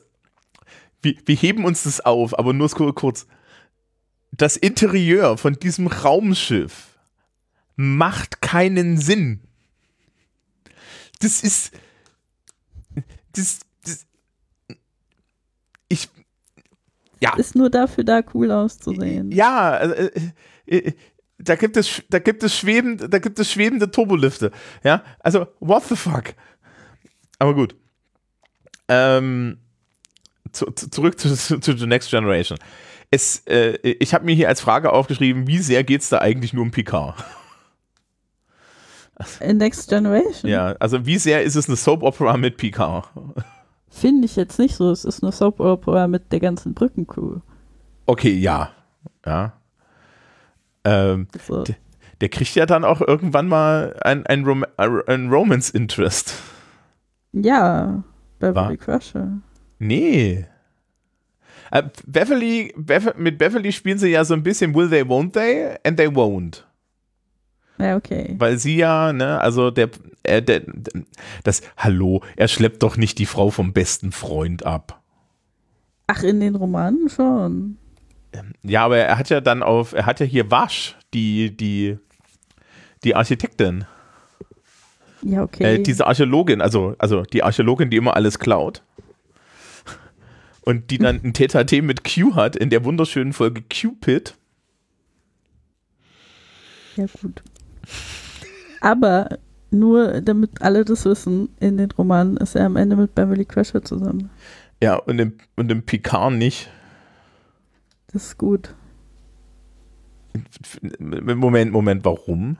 wir, 1.01 1.15
wir 1.25 1.35
heben 1.35 1.65
uns 1.65 1.83
das 1.83 1.99
auf, 2.01 2.37
aber 2.37 2.53
nur 2.53 2.69
kurz. 2.69 3.27
Das 4.31 4.55
Interieur 4.55 5.37
von 5.37 5.55
diesem 5.55 5.87
Raumschiff 5.87 6.88
macht 7.79 8.41
keinen 8.41 8.97
Sinn. 8.97 9.39
Das 11.21 11.41
ist. 11.41 11.71
Das, 13.31 13.59
das, 13.85 14.05
ich, 15.87 16.09
ja. 17.21 17.37
Ist 17.37 17.55
nur 17.55 17.69
dafür 17.69 18.03
da, 18.03 18.21
cool 18.33 18.51
auszusehen. 18.51 19.31
Ja, 19.31 19.77
äh, 19.77 20.11
äh, 20.65 20.77
äh, 20.77 20.93
da 21.37 21.55
gibt 21.55 21.77
es, 21.77 22.03
da 22.09 22.19
gibt 22.19 22.43
es 22.43 22.57
schwebende, 22.57 23.07
da 23.07 23.19
gibt 23.19 23.39
es 23.39 23.49
schwebende 23.49 23.89
Turbolifte. 23.89 24.51
Ja, 24.83 25.01
also, 25.19 25.47
what 25.61 25.85
the 25.85 25.95
fuck? 25.95 26.33
Aber 27.37 27.55
gut. 27.55 27.77
Ähm, 28.89 29.59
zu, 30.51 30.65
zu, 30.71 30.89
zurück 30.89 31.17
zu, 31.17 31.33
zu, 31.33 31.77
The 31.77 31.87
Next 31.87 32.09
Generation. 32.09 32.59
Es, 33.09 33.43
äh, 33.47 33.77
ich 33.83 34.13
habe 34.13 34.25
mir 34.25 34.35
hier 34.35 34.49
als 34.49 34.59
Frage 34.59 34.91
aufgeschrieben, 34.91 35.47
wie 35.47 35.59
sehr 35.59 35.85
geht 35.85 36.01
es 36.01 36.09
da 36.09 36.17
eigentlich 36.17 36.51
nur 36.51 36.63
um 36.63 36.71
Picard? 36.71 37.15
In 39.41 39.57
Next 39.57 39.89
Generation? 39.89 40.49
Ja, 40.49 40.75
also 40.79 41.05
wie 41.05 41.17
sehr 41.17 41.43
ist 41.43 41.55
es 41.55 41.67
eine 41.67 41.75
Soap 41.75 42.03
Opera 42.03 42.37
mit 42.37 42.57
Picard? 42.57 43.09
Finde 43.89 44.25
ich 44.25 44.35
jetzt 44.35 44.59
nicht 44.59 44.75
so. 44.75 44.91
Es 44.91 45.03
ist 45.03 45.23
eine 45.23 45.31
Soap 45.31 45.59
Opera 45.59 46.07
mit 46.07 46.31
der 46.31 46.39
ganzen 46.39 46.73
Brückencrew. 46.73 47.39
Okay, 48.05 48.33
ja. 48.33 48.71
Ja. 49.25 49.53
Ähm, 50.85 51.27
so. 51.45 51.63
der, 51.63 51.75
der, 52.21 52.29
kriegt 52.29 52.55
ja 52.55 52.65
dann 52.65 52.85
auch 52.85 53.01
irgendwann 53.01 53.47
mal 53.47 53.95
ein, 54.01 54.25
ein, 54.25 54.45
Rom 54.45 54.65
ein 54.77 55.29
Romance-Interest. 55.29 56.33
Ja, 57.33 58.03
Beverly 58.39 58.77
Crusher. 58.77 59.39
Nee. 59.79 60.45
Äh, 61.71 61.83
Beverly, 62.07 62.73
Bev 62.77 63.13
mit 63.17 63.37
Beverly 63.37 63.71
spielen 63.71 63.99
sie 63.99 64.09
ja 64.09 64.23
so 64.23 64.33
ein 64.33 64.43
bisschen 64.43 64.73
Will 64.73 64.89
they, 64.89 65.01
won't 65.01 65.33
they? 65.33 65.75
And 65.83 65.97
they 65.97 66.07
won't. 66.07 66.63
Ja, 67.79 67.95
okay. 67.95 68.35
Weil 68.37 68.57
sie 68.57 68.75
ja, 68.75 69.13
ne, 69.13 69.39
also 69.39 69.71
der, 69.71 69.89
äh, 70.23 70.41
der, 70.41 70.63
das, 71.43 71.61
hallo, 71.77 72.21
er 72.35 72.47
schleppt 72.49 72.83
doch 72.83 72.97
nicht 72.97 73.17
die 73.19 73.25
Frau 73.25 73.51
vom 73.51 73.71
besten 73.71 74.11
Freund 74.11 74.65
ab. 74.65 75.01
Ach, 76.07 76.23
in 76.23 76.39
den 76.41 76.55
Romanen 76.55 77.07
schon. 77.09 77.77
Ähm, 78.33 78.53
ja, 78.63 78.83
aber 78.85 78.97
er 78.97 79.17
hat 79.17 79.29
ja 79.29 79.41
dann 79.41 79.63
auf, 79.63 79.93
er 79.93 80.05
hat 80.05 80.19
ja 80.19 80.25
hier 80.25 80.51
Wasch, 80.51 80.97
die, 81.13 81.55
die, 81.55 81.97
die 83.03 83.15
Architektin. 83.15 83.85
Ja, 85.21 85.43
okay. 85.43 85.75
Äh, 85.75 85.83
diese 85.83 86.05
Archäologin, 86.05 86.61
also, 86.61 86.95
also 86.97 87.23
die 87.23 87.43
Archäologin, 87.43 87.89
die 87.89 87.97
immer 87.97 88.15
alles 88.15 88.39
klaut. 88.39 88.83
Und 90.61 90.91
die 90.91 90.97
dann 90.97 91.21
ein 91.23 91.33
TTT 91.33 91.81
mit 91.81 92.03
Q 92.03 92.35
hat 92.35 92.55
in 92.55 92.69
der 92.69 92.83
wunderschönen 92.83 93.33
Folge 93.33 93.63
Cupid. 93.63 94.35
Ja, 96.95 97.05
gut. 97.21 97.41
Aber 98.81 99.39
nur 99.71 100.21
damit 100.21 100.61
alle 100.61 100.85
das 100.85 101.05
wissen, 101.05 101.49
in 101.59 101.77
den 101.77 101.91
Romanen 101.91 102.37
ist 102.37 102.55
er 102.55 102.65
am 102.65 102.75
Ende 102.75 102.95
mit 102.95 103.13
Beverly 103.15 103.45
Crusher 103.45 103.83
zusammen. 103.83 104.29
Ja, 104.81 104.95
und 104.95 105.19
im, 105.19 105.33
und 105.55 105.71
im 105.71 105.83
Picard 105.83 106.33
nicht. 106.33 106.69
Das 108.11 108.25
ist 108.25 108.37
gut. 108.37 108.73
Moment, 110.99 111.71
Moment, 111.71 112.05
warum? 112.05 112.57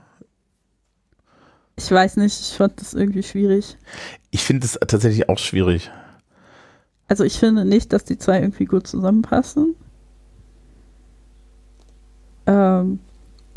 Ich 1.76 1.90
weiß 1.90 2.18
nicht, 2.18 2.40
ich 2.40 2.56
fand 2.56 2.80
das 2.80 2.94
irgendwie 2.94 3.22
schwierig. 3.22 3.78
Ich 4.30 4.44
finde 4.44 4.66
es 4.66 4.78
tatsächlich 4.86 5.28
auch 5.28 5.38
schwierig. 5.38 5.90
Also 7.08 7.24
ich 7.24 7.38
finde 7.38 7.64
nicht, 7.64 7.92
dass 7.92 8.04
die 8.04 8.18
zwei 8.18 8.40
irgendwie 8.40 8.66
gut 8.66 8.86
zusammenpassen. 8.86 9.74
Ähm, 12.46 13.00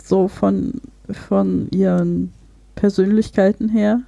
so 0.02 0.28
von, 0.28 0.82
von 1.14 1.70
ihren 1.72 2.34
Persönlichkeiten 2.76 3.70
her. 3.70 4.02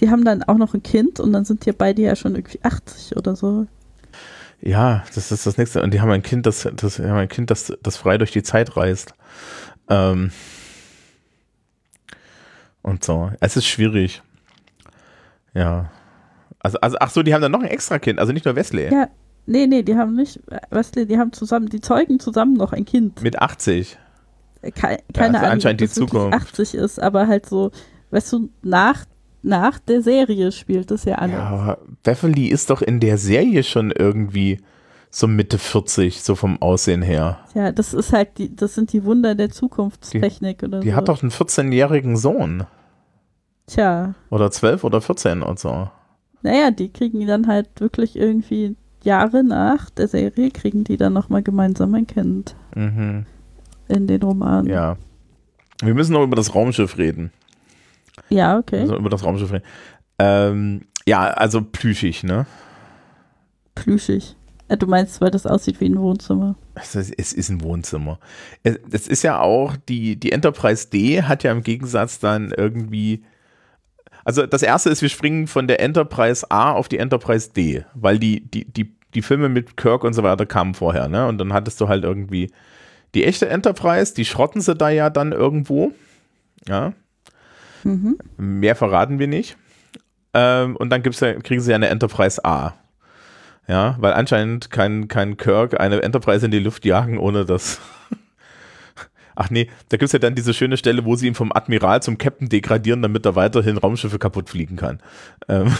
Die 0.00 0.10
haben 0.10 0.24
dann 0.24 0.42
auch 0.42 0.56
noch 0.56 0.74
ein 0.74 0.82
Kind 0.82 1.20
und 1.20 1.32
dann 1.32 1.44
sind 1.44 1.64
die 1.66 1.72
beide 1.72 2.02
ja 2.02 2.16
schon 2.16 2.34
irgendwie 2.34 2.58
80 2.62 3.16
oder 3.16 3.36
so. 3.36 3.66
Ja, 4.60 5.04
das 5.14 5.30
ist 5.30 5.46
das 5.46 5.58
nächste. 5.58 5.82
Und 5.82 5.92
die 5.94 6.00
haben 6.00 6.10
ein 6.10 6.22
Kind, 6.22 6.46
das, 6.46 6.68
das, 6.74 6.98
haben 6.98 7.12
ein 7.12 7.28
Kind, 7.28 7.50
das, 7.50 7.72
das 7.82 7.96
frei 7.96 8.18
durch 8.18 8.32
die 8.32 8.42
Zeit 8.42 8.76
reist. 8.76 9.14
Ähm 9.88 10.30
und 12.82 13.04
so. 13.04 13.30
Es 13.40 13.56
ist 13.56 13.66
schwierig. 13.66 14.22
Ja. 15.54 15.90
Also, 16.58 16.78
also, 16.80 16.96
ach 17.00 17.10
so, 17.10 17.22
die 17.22 17.34
haben 17.34 17.42
dann 17.42 17.52
noch 17.52 17.62
ein 17.62 17.68
extra 17.68 17.98
Kind, 17.98 18.18
also 18.18 18.32
nicht 18.32 18.44
nur 18.44 18.56
Wesley. 18.56 18.90
Ja, 18.90 19.08
nee, 19.46 19.66
nee, 19.66 19.82
die 19.82 19.96
haben 19.96 20.14
nicht 20.14 20.40
Wesley, 20.70 21.06
die 21.06 21.18
haben 21.18 21.32
zusammen, 21.32 21.68
die 21.68 21.80
zeugen 21.80 22.18
zusammen 22.20 22.54
noch 22.54 22.72
ein 22.72 22.84
Kind. 22.84 23.22
Mit 23.22 23.40
80 23.40 23.98
keine, 24.70 24.98
ja, 25.14 25.22
also 25.22 25.38
Ahnung, 25.38 25.56
ob 25.56 25.62
das 25.62 25.76
die 25.76 25.88
Zukunft. 25.88 26.34
80 26.34 26.74
ist, 26.74 27.00
aber 27.00 27.26
halt 27.26 27.46
so, 27.46 27.70
weißt 28.10 28.32
du, 28.32 28.48
nach 28.62 29.04
nach 29.46 29.78
der 29.78 30.00
Serie 30.00 30.52
spielt 30.52 30.90
das 30.90 31.04
ja 31.04 31.16
alles. 31.16 31.34
Ja, 31.34 31.42
aber 31.48 31.78
Beverly 32.02 32.46
ist 32.46 32.70
doch 32.70 32.80
in 32.80 32.98
der 33.00 33.18
Serie 33.18 33.62
schon 33.62 33.90
irgendwie 33.90 34.58
so 35.10 35.26
Mitte 35.28 35.58
40, 35.58 36.22
so 36.22 36.34
vom 36.34 36.60
Aussehen 36.62 37.02
her. 37.02 37.40
Ja, 37.54 37.70
das 37.70 37.92
ist 37.92 38.12
halt 38.14 38.38
die, 38.38 38.56
das 38.56 38.74
sind 38.74 38.92
die 38.94 39.04
Wunder 39.04 39.34
der 39.34 39.50
Zukunftstechnik 39.50 40.62
oder 40.62 40.80
Die 40.80 40.90
so. 40.90 40.96
hat 40.96 41.08
doch 41.08 41.22
einen 41.22 41.30
14-jährigen 41.30 42.16
Sohn. 42.16 42.64
Tja, 43.66 44.14
Oder 44.30 44.50
12 44.50 44.84
oder 44.84 45.00
14 45.00 45.42
und 45.42 45.58
so. 45.58 45.90
naja, 46.42 46.70
die 46.70 46.90
kriegen 46.92 47.26
dann 47.26 47.46
halt 47.46 47.68
wirklich 47.80 48.16
irgendwie 48.16 48.76
Jahre 49.02 49.42
nach 49.44 49.90
der 49.90 50.08
Serie, 50.08 50.50
kriegen 50.50 50.84
die 50.84 50.96
dann 50.96 51.12
nochmal 51.12 51.42
gemeinsam 51.42 51.94
ein 51.94 52.06
Kind 52.06 52.56
Mhm. 52.74 53.26
In 53.88 54.06
den 54.06 54.22
Romanen. 54.22 54.68
Ja. 54.70 54.96
Wir 55.82 55.94
müssen 55.94 56.12
noch 56.12 56.22
über 56.22 56.36
das 56.36 56.54
Raumschiff 56.54 56.98
reden. 56.98 57.32
Ja, 58.28 58.58
okay. 58.58 58.80
Also 58.80 58.96
über 58.96 59.10
das 59.10 59.24
Raumschiff 59.24 59.52
reden. 59.52 59.64
Ähm, 60.18 60.82
ja, 61.06 61.24
also 61.24 61.62
plüschig, 61.62 62.22
ne? 62.22 62.46
Plüschig. 63.74 64.36
Äh, 64.68 64.76
du 64.76 64.86
meinst, 64.86 65.20
weil 65.20 65.30
das 65.30 65.46
aussieht 65.46 65.80
wie 65.80 65.86
ein 65.86 65.98
Wohnzimmer. 65.98 66.56
Es 66.74 66.94
ist, 66.94 67.12
es 67.18 67.32
ist 67.32 67.48
ein 67.50 67.62
Wohnzimmer. 67.62 68.18
Es, 68.62 68.78
es 68.90 69.08
ist 69.08 69.22
ja 69.22 69.40
auch, 69.40 69.76
die, 69.88 70.16
die 70.16 70.32
Enterprise 70.32 70.88
D 70.88 71.22
hat 71.22 71.42
ja 71.42 71.52
im 71.52 71.62
Gegensatz 71.62 72.18
dann 72.18 72.52
irgendwie. 72.56 73.24
Also 74.24 74.46
das 74.46 74.62
erste 74.62 74.88
ist, 74.88 75.02
wir 75.02 75.10
springen 75.10 75.46
von 75.46 75.68
der 75.68 75.80
Enterprise 75.80 76.50
A 76.50 76.72
auf 76.72 76.88
die 76.88 76.98
Enterprise 76.98 77.50
D, 77.52 77.84
weil 77.94 78.18
die, 78.18 78.48
die, 78.48 78.64
die, 78.64 78.94
die 79.12 79.22
Filme 79.22 79.50
mit 79.50 79.76
Kirk 79.76 80.02
und 80.02 80.14
so 80.14 80.22
weiter 80.22 80.46
kamen 80.46 80.72
vorher, 80.72 81.08
ne? 81.08 81.26
Und 81.26 81.36
dann 81.38 81.52
hattest 81.52 81.80
du 81.80 81.88
halt 81.88 82.04
irgendwie 82.04 82.50
die 83.14 83.24
echte 83.24 83.48
Enterprise, 83.48 84.14
die 84.14 84.24
schrotten 84.24 84.60
sie 84.60 84.74
da 84.74 84.90
ja 84.90 85.10
dann 85.10 85.32
irgendwo. 85.32 85.92
Ja. 86.68 86.92
Mhm. 87.84 88.18
Mehr 88.36 88.76
verraten 88.76 89.18
wir 89.18 89.26
nicht. 89.28 89.56
Ähm, 90.32 90.76
und 90.76 90.90
dann 90.90 91.02
gibt's 91.02 91.20
ja, 91.20 91.34
kriegen 91.34 91.60
sie 91.60 91.70
ja 91.70 91.76
eine 91.76 91.88
Enterprise 91.88 92.44
A. 92.44 92.74
Ja, 93.68 93.96
weil 93.98 94.12
anscheinend 94.12 94.70
kann, 94.70 95.08
kann 95.08 95.36
Kirk 95.36 95.80
eine 95.80 96.02
Enterprise 96.02 96.44
in 96.44 96.50
die 96.50 96.58
Luft 96.58 96.84
jagen, 96.84 97.18
ohne 97.18 97.44
dass. 97.44 97.80
Ach 99.36 99.50
nee, 99.50 99.68
da 99.88 99.96
gibt's 99.96 100.12
ja 100.12 100.18
dann 100.18 100.34
diese 100.34 100.54
schöne 100.54 100.76
Stelle, 100.76 101.04
wo 101.04 101.16
sie 101.16 101.26
ihn 101.26 101.34
vom 101.34 101.50
Admiral 101.52 102.02
zum 102.02 102.18
Captain 102.18 102.48
degradieren, 102.48 103.02
damit 103.02 103.24
er 103.26 103.34
weiterhin 103.36 103.78
Raumschiffe 103.78 104.18
kaputt 104.18 104.48
fliegen 104.50 104.76
kann. 104.76 105.00
Ähm, 105.48 105.74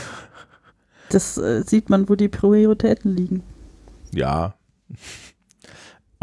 Das 1.11 1.37
äh, 1.39 1.63
sieht 1.63 1.91
man, 1.91 2.09
wo 2.09 2.15
die 2.17 2.29
Prioritäten 2.29 3.15
liegen. 3.15 3.43
ja. 4.13 4.55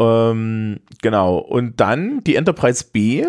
Ähm, 0.02 0.80
genau. 1.00 1.38
Und 1.38 1.80
dann 1.80 2.22
die 2.24 2.36
Enterprise 2.36 2.84
B. 2.90 3.26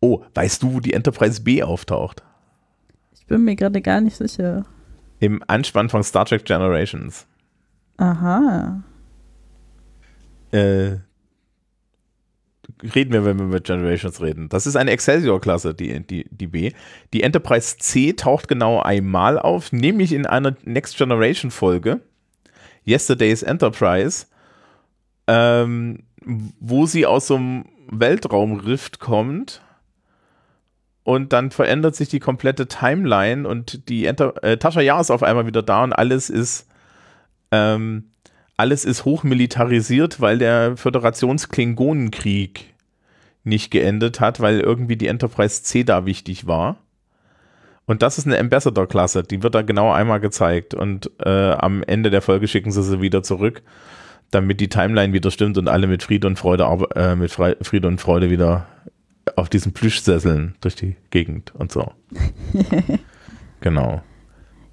Oh, 0.00 0.22
weißt 0.34 0.62
du, 0.62 0.74
wo 0.74 0.80
die 0.80 0.92
Enterprise 0.92 1.42
B 1.42 1.62
auftaucht? 1.62 2.22
Ich 3.14 3.26
bin 3.26 3.44
mir 3.44 3.56
gerade 3.56 3.80
gar 3.80 4.00
nicht 4.00 4.16
sicher. 4.16 4.64
Im 5.18 5.42
Anspann 5.46 5.88
von 5.88 6.02
Star 6.02 6.24
Trek 6.24 6.44
Generations. 6.44 7.26
Aha. 7.98 8.82
Äh, 10.52 10.96
reden 12.82 13.12
wir, 13.12 13.24
wenn 13.24 13.38
wir 13.38 13.46
mit 13.46 13.64
Generations 13.64 14.20
reden. 14.20 14.48
Das 14.48 14.66
ist 14.66 14.76
eine 14.76 14.90
Excelsior-Klasse, 14.90 15.74
die, 15.74 16.00
die, 16.00 16.26
die 16.30 16.46
B. 16.46 16.72
Die 17.12 17.22
Enterprise 17.22 17.76
C 17.78 18.14
taucht 18.14 18.48
genau 18.48 18.80
einmal 18.80 19.38
auf, 19.38 19.72
nämlich 19.72 20.12
in 20.12 20.26
einer 20.26 20.56
Next 20.64 20.96
Generation-Folge, 20.96 22.00
Yesterday's 22.86 23.42
Enterprise, 23.42 24.26
ähm, 25.26 26.04
wo 26.24 26.86
sie 26.86 27.06
aus 27.06 27.26
so 27.26 27.36
einem 27.36 27.64
Weltraumrift 27.88 29.00
kommt 29.00 29.62
und 31.02 31.32
dann 31.32 31.50
verändert 31.50 31.96
sich 31.96 32.08
die 32.08 32.20
komplette 32.20 32.68
Timeline 32.68 33.48
und 33.48 33.88
die 33.88 34.06
Enter 34.06 34.42
äh, 34.44 34.58
Tascha 34.58 34.80
Yar 34.80 35.00
ist 35.00 35.10
auf 35.10 35.22
einmal 35.22 35.46
wieder 35.46 35.62
da 35.62 35.82
und 35.82 35.92
alles 35.92 36.30
ist 36.30 36.68
ähm, 37.50 38.10
alles 38.56 38.84
ist 38.84 39.06
hochmilitarisiert, 39.06 40.20
weil 40.20 40.36
der 40.36 40.76
Föderations-Klingonenkrieg 40.76 42.74
nicht 43.42 43.70
geendet 43.70 44.20
hat, 44.20 44.40
weil 44.40 44.60
irgendwie 44.60 44.96
die 44.96 45.06
Enterprise 45.06 45.62
C 45.62 45.82
da 45.82 46.04
wichtig 46.04 46.46
war. 46.46 46.76
Und 47.86 48.02
das 48.02 48.18
ist 48.18 48.26
eine 48.26 48.38
Ambassador-Klasse, 48.38 49.22
die 49.22 49.42
wird 49.42 49.54
da 49.54 49.62
genau 49.62 49.90
einmal 49.90 50.20
gezeigt 50.20 50.74
und 50.74 51.10
äh, 51.24 51.52
am 51.52 51.82
Ende 51.82 52.10
der 52.10 52.20
Folge 52.20 52.46
schicken 52.46 52.70
sie 52.70 52.82
sie 52.82 53.00
wieder 53.00 53.22
zurück, 53.22 53.62
damit 54.30 54.60
die 54.60 54.68
Timeline 54.68 55.12
wieder 55.12 55.30
stimmt 55.30 55.58
und 55.58 55.68
alle 55.68 55.86
mit 55.86 56.02
Friede 56.02 56.26
und 56.26 56.38
Freude, 56.38 56.64
äh, 56.94 57.16
mit 57.16 57.30
Frei 57.30 57.56
Friede 57.62 57.88
und 57.88 58.00
Freude 58.00 58.30
wieder 58.30 58.66
auf 59.36 59.48
diesen 59.48 59.72
Plüschsesseln 59.72 60.54
durch 60.60 60.76
die 60.76 60.96
Gegend 61.10 61.54
und 61.54 61.72
so. 61.72 61.92
genau. 63.60 64.02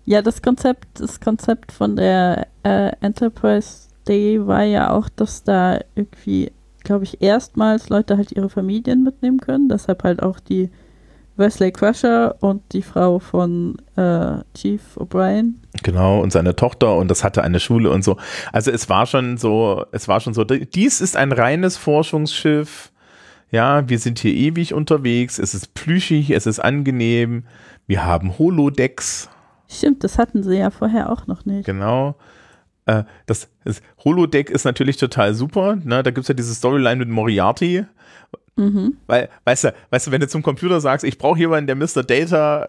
Ja, 0.05 0.21
das 0.21 0.41
Konzept, 0.41 1.01
das 1.01 1.19
Konzept 1.19 1.71
von 1.71 1.95
der 1.95 2.47
äh, 2.63 2.91
Enterprise 3.01 3.89
Day 4.07 4.45
war 4.45 4.63
ja 4.63 4.91
auch, 4.91 5.09
dass 5.09 5.43
da 5.43 5.79
irgendwie, 5.95 6.51
glaube 6.83 7.03
ich, 7.03 7.21
erstmals 7.21 7.89
Leute 7.89 8.15
halt 8.15 8.31
ihre 8.31 8.49
Familien 8.49 9.03
mitnehmen 9.03 9.39
können. 9.39 9.67
Deshalb 9.67 10.03
halt 10.03 10.23
auch 10.23 10.39
die 10.39 10.69
Wesley 11.37 11.71
Crusher 11.71 12.35
und 12.41 12.61
die 12.73 12.81
Frau 12.81 13.19
von 13.19 13.77
äh, 13.95 14.37
Chief 14.55 14.81
O'Brien. 14.97 15.55
Genau, 15.83 16.21
und 16.21 16.31
seine 16.31 16.55
Tochter 16.55 16.95
und 16.95 17.09
das 17.09 17.23
hatte 17.23 17.43
eine 17.43 17.59
Schule 17.59 17.89
und 17.89 18.03
so. 18.03 18.17
Also 18.51 18.71
es 18.71 18.89
war 18.89 19.05
schon 19.05 19.37
so, 19.37 19.85
es 19.91 20.07
war 20.07 20.19
schon 20.19 20.33
so, 20.33 20.43
dies 20.43 21.01
ist 21.01 21.15
ein 21.15 21.31
reines 21.31 21.77
Forschungsschiff. 21.77 22.91
Ja, 23.49 23.87
wir 23.87 23.99
sind 23.99 24.19
hier 24.19 24.33
ewig 24.33 24.73
unterwegs, 24.73 25.39
es 25.39 25.53
ist 25.53 25.73
plüschig, 25.73 26.31
es 26.31 26.45
ist 26.45 26.59
angenehm, 26.59 27.45
wir 27.85 28.05
haben 28.05 28.37
Holodecks, 28.37 29.29
Stimmt, 29.69 30.03
das 30.03 30.17
hatten 30.17 30.43
sie 30.43 30.57
ja 30.57 30.69
vorher 30.69 31.11
auch 31.11 31.27
noch 31.27 31.45
nicht. 31.45 31.65
genau. 31.65 32.15
Äh, 32.85 33.03
das, 33.25 33.49
das 33.65 33.81
Holodeck 34.03 34.49
ist 34.49 34.63
natürlich 34.63 34.97
total 34.97 35.33
super. 35.33 35.75
Ne? 35.75 36.03
Da 36.03 36.11
gibt 36.11 36.19
es 36.23 36.27
ja 36.29 36.33
diese 36.33 36.55
Storyline 36.55 36.95
mit 36.95 37.09
Moriarty. 37.09 37.85
Mhm. 38.55 38.97
Weil, 39.05 39.29
weißt 39.45 39.65
du, 39.65 39.73
weißt 39.91 40.07
du, 40.07 40.11
wenn 40.11 40.21
du 40.21 40.27
zum 40.27 40.41
Computer 40.41 40.81
sagst, 40.81 41.05
ich 41.05 41.17
brauche 41.17 41.39
jemanden, 41.39 41.67
der 41.67 41.75
Mr. 41.75 42.03
Data 42.03 42.67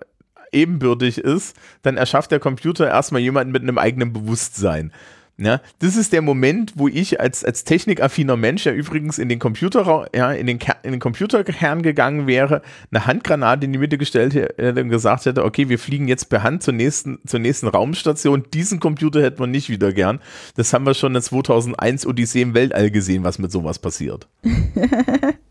ebenbürtig 0.53 1.19
ist, 1.19 1.57
dann 1.83 1.97
erschafft 1.97 2.31
der 2.31 2.41
Computer 2.41 2.87
erstmal 2.87 3.21
jemanden 3.21 3.53
mit 3.53 3.63
einem 3.63 3.79
eigenen 3.79 4.13
Bewusstsein. 4.13 4.93
Ja, 5.41 5.61
das 5.79 5.95
ist 5.95 6.13
der 6.13 6.21
Moment, 6.21 6.73
wo 6.75 6.89
ich 6.89 7.21
als, 7.21 7.45
als 7.45 7.63
technikaffiner 7.63 8.37
Mensch 8.37 8.67
ja 8.67 8.73
übrigens 8.73 9.21
in 9.21 9.29
den 9.29 9.39
Computer, 9.39 10.09
ja, 10.13 10.33
in 10.33 10.49
den, 10.49 10.59
in 10.83 10.91
den 10.91 10.99
Computerkern 10.99 11.83
gegangen 11.83 12.27
wäre, 12.27 12.61
eine 12.91 13.07
Handgranate 13.07 13.65
in 13.65 13.73
die 13.73 13.79
Mitte 13.79 13.99
gestellt 13.99 14.35
hätte 14.35 14.83
und 14.83 14.89
gesagt 14.89 15.27
hätte, 15.27 15.45
okay, 15.45 15.69
wir 15.69 15.79
fliegen 15.79 16.09
jetzt 16.09 16.25
per 16.25 16.43
Hand 16.43 16.65
zur 16.65 16.75
nächsten, 16.75 17.21
zur 17.25 17.39
nächsten 17.39 17.69
Raumstation. 17.69 18.47
Diesen 18.53 18.81
Computer 18.81 19.23
hätten 19.23 19.39
wir 19.39 19.47
nicht 19.47 19.71
wieder 19.71 19.93
gern. 19.93 20.19
Das 20.57 20.73
haben 20.73 20.85
wir 20.85 20.95
schon 20.95 21.15
in 21.15 21.23
2001 21.23 22.05
Odyssee 22.05 22.43
im 22.43 22.55
Weltall 22.55 22.91
gesehen, 22.91 23.23
was 23.23 23.39
mit 23.39 23.53
sowas 23.53 23.79
passiert. 23.79 24.27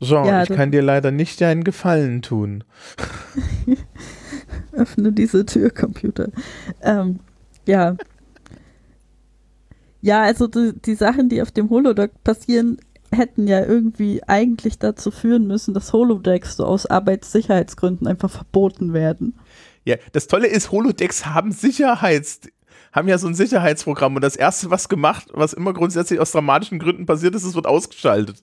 Jean, 0.00 0.26
Ja, 0.26 0.42
ich 0.42 0.48
kann 0.48 0.70
dir 0.70 0.82
leider 0.82 1.10
nicht 1.10 1.42
einen 1.42 1.64
Gefallen 1.64 2.22
tun. 2.22 2.64
Öffne 4.72 5.12
diese 5.12 5.46
Tür, 5.46 5.70
Computer. 5.70 6.28
Ähm, 6.82 7.20
ja. 7.66 7.96
Ja, 10.02 10.22
also 10.22 10.46
die, 10.46 10.72
die 10.84 10.94
Sachen, 10.94 11.28
die 11.28 11.40
auf 11.40 11.50
dem 11.50 11.70
Holodeck 11.70 12.12
passieren, 12.22 12.78
hätten 13.10 13.46
ja 13.46 13.64
irgendwie 13.64 14.22
eigentlich 14.26 14.78
dazu 14.78 15.10
führen 15.10 15.46
müssen, 15.46 15.74
dass 15.74 15.92
Holodecks 15.92 16.56
so 16.56 16.66
aus 16.66 16.86
Arbeitssicherheitsgründen 16.86 18.06
einfach 18.06 18.30
verboten 18.30 18.92
werden. 18.92 19.38
Ja, 19.84 19.96
das 20.12 20.26
Tolle 20.26 20.48
ist, 20.48 20.72
Holodecks 20.72 21.26
haben 21.26 21.52
Sicherheits, 21.52 22.40
haben 22.92 23.08
ja 23.08 23.18
so 23.18 23.28
ein 23.28 23.34
Sicherheitsprogramm 23.34 24.16
und 24.16 24.22
das 24.22 24.36
erste, 24.36 24.70
was 24.70 24.88
gemacht, 24.88 25.28
was 25.32 25.52
immer 25.52 25.72
grundsätzlich 25.72 26.20
aus 26.20 26.32
dramatischen 26.32 26.78
Gründen 26.78 27.06
passiert 27.06 27.34
ist, 27.34 27.44
es 27.44 27.54
wird 27.54 27.66
ausgeschaltet. 27.66 28.42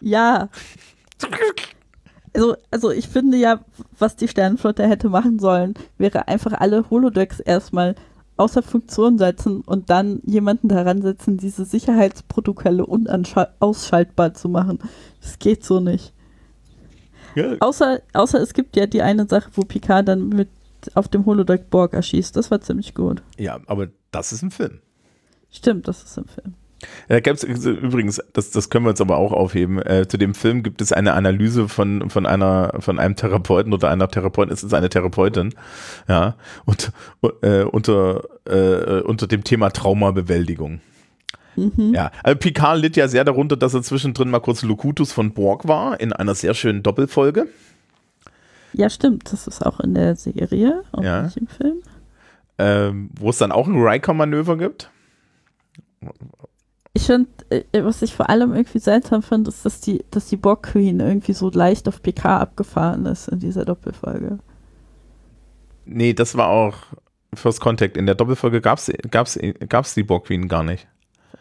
Ja. 0.00 0.48
Also, 2.32 2.56
also 2.70 2.90
ich 2.90 3.08
finde 3.08 3.36
ja, 3.36 3.60
was 3.98 4.16
die 4.16 4.28
Sternenflotte 4.28 4.86
hätte 4.86 5.08
machen 5.08 5.38
sollen, 5.38 5.74
wäre 5.98 6.28
einfach 6.28 6.52
alle 6.52 6.88
Holodecks 6.88 7.40
erstmal 7.40 7.96
außer 8.36 8.62
Funktion 8.62 9.18
setzen 9.18 9.60
und 9.60 9.90
dann 9.90 10.20
jemanden 10.24 10.68
daran 10.68 11.02
setzen, 11.02 11.36
diese 11.36 11.64
Sicherheitsprotokolle 11.64 12.86
unausschaltbar 12.86 14.32
zu 14.34 14.48
machen. 14.48 14.78
Das 15.20 15.38
geht 15.38 15.64
so 15.64 15.80
nicht. 15.80 16.14
Ja, 17.34 17.56
Außer, 17.60 18.00
außer 18.14 18.40
es 18.40 18.54
gibt 18.54 18.76
ja 18.76 18.86
die 18.86 19.02
eine 19.02 19.26
Sache, 19.28 19.50
wo 19.54 19.62
Picard 19.62 20.08
dann 20.08 20.30
mit 20.30 20.48
auf 20.94 21.08
dem 21.08 21.26
Holodeck 21.26 21.68
Borg 21.68 21.92
erschießt. 21.92 22.34
Das 22.34 22.50
war 22.50 22.60
ziemlich 22.60 22.94
gut. 22.94 23.22
ja, 23.38 23.60
aber 23.66 23.88
das 24.10 24.32
ist 24.32 24.42
ein 24.42 24.50
Film. 24.50 24.80
Stimmt, 25.50 25.86
das 25.86 26.02
ist 26.02 26.16
im 26.16 26.26
Film. 26.26 26.54
Da 27.08 27.20
gibt's 27.20 27.44
übrigens, 27.44 28.20
das, 28.32 28.50
das 28.50 28.70
können 28.70 28.86
wir 28.86 28.90
uns 28.90 29.00
aber 29.00 29.18
auch 29.18 29.32
aufheben. 29.32 29.80
Äh, 29.82 30.06
zu 30.08 30.16
dem 30.16 30.34
Film 30.34 30.62
gibt 30.62 30.80
es 30.80 30.92
eine 30.92 31.12
Analyse 31.12 31.68
von, 31.68 32.08
von 32.10 32.26
einer, 32.26 32.74
von 32.80 32.98
einem 32.98 33.16
Therapeuten 33.16 33.72
oder 33.72 33.90
einer 33.90 34.08
Therapeutin, 34.08 34.52
es 34.52 34.62
ist 34.64 34.72
eine 34.72 34.88
Therapeutin, 34.88 35.54
ja, 36.08 36.36
und, 36.64 36.92
äh, 37.42 37.62
unter, 37.64 38.24
äh, 38.46 39.00
unter 39.02 39.26
dem 39.26 39.44
Thema 39.44 39.70
Traumabewältigung. 39.70 40.80
Mhm. 41.56 41.92
Ja, 41.94 42.10
also 42.22 42.38
Picard 42.38 42.78
litt 42.78 42.96
ja 42.96 43.08
sehr 43.08 43.24
darunter, 43.24 43.56
dass 43.56 43.74
er 43.74 43.82
zwischendrin 43.82 44.30
mal 44.30 44.40
kurz 44.40 44.62
Locutus 44.62 45.12
von 45.12 45.32
Borg 45.34 45.68
war, 45.68 46.00
in 46.00 46.12
einer 46.12 46.34
sehr 46.34 46.54
schönen 46.54 46.82
Doppelfolge. 46.82 47.46
Ja, 48.72 48.88
stimmt. 48.88 49.32
Das 49.32 49.46
ist 49.48 49.66
auch 49.66 49.80
in 49.80 49.94
der 49.94 50.14
Serie 50.16 50.84
und 50.92 51.02
Ja. 51.02 51.22
nicht 51.22 51.36
im 51.36 51.48
Film. 51.48 51.82
ähm, 52.58 53.10
wo 53.18 53.30
es 53.30 53.38
dann 53.38 53.52
auch 53.52 53.66
ein 53.66 53.74
Riker-Manöver 53.76 54.56
gibt. 54.58 54.90
Ich 56.92 57.04
finde, 57.04 57.28
äh, 57.50 57.84
was 57.84 58.02
ich 58.02 58.14
vor 58.14 58.28
allem 58.28 58.52
irgendwie 58.52 58.80
seltsam 58.80 59.22
finde, 59.22 59.50
ist, 59.50 59.64
dass 59.64 59.80
die, 59.80 60.04
dass 60.10 60.26
die 60.26 60.36
Borg 60.36 60.64
Queen 60.64 60.98
irgendwie 61.00 61.32
so 61.32 61.50
leicht 61.50 61.86
auf 61.88 62.02
PK 62.02 62.38
abgefahren 62.38 63.06
ist 63.06 63.28
in 63.28 63.38
dieser 63.38 63.64
Doppelfolge. 63.64 64.38
Nee, 65.84 66.14
das 66.14 66.36
war 66.36 66.48
auch 66.48 66.76
First 67.34 67.60
Contact. 67.60 67.96
In 67.96 68.06
der 68.06 68.14
Doppelfolge 68.14 68.60
gab 68.60 68.78
es 68.78 68.92
gab's, 69.10 69.38
gab's 69.68 69.94
die 69.94 70.02
Borg 70.02 70.26
Queen 70.26 70.48
gar 70.48 70.64
nicht. 70.64 70.88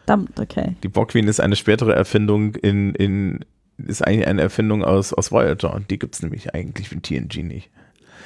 Verdammt, 0.05 0.39
okay. 0.39 0.75
Die 0.83 0.87
Borg 0.87 1.09
Queen 1.11 1.27
ist 1.27 1.39
eine 1.39 1.55
spätere 1.55 1.95
Erfindung 1.95 2.55
in, 2.55 2.93
in 2.95 3.45
ist 3.77 4.05
eigentlich 4.05 4.27
eine 4.27 4.41
Erfindung 4.41 4.83
aus, 4.83 5.13
aus 5.13 5.31
Voyager. 5.31 5.79
Die 5.89 5.99
gibt 5.99 6.15
es 6.15 6.21
nämlich 6.21 6.53
eigentlich 6.53 6.91
in 6.91 7.01
TNG 7.01 7.43
nicht. 7.43 7.69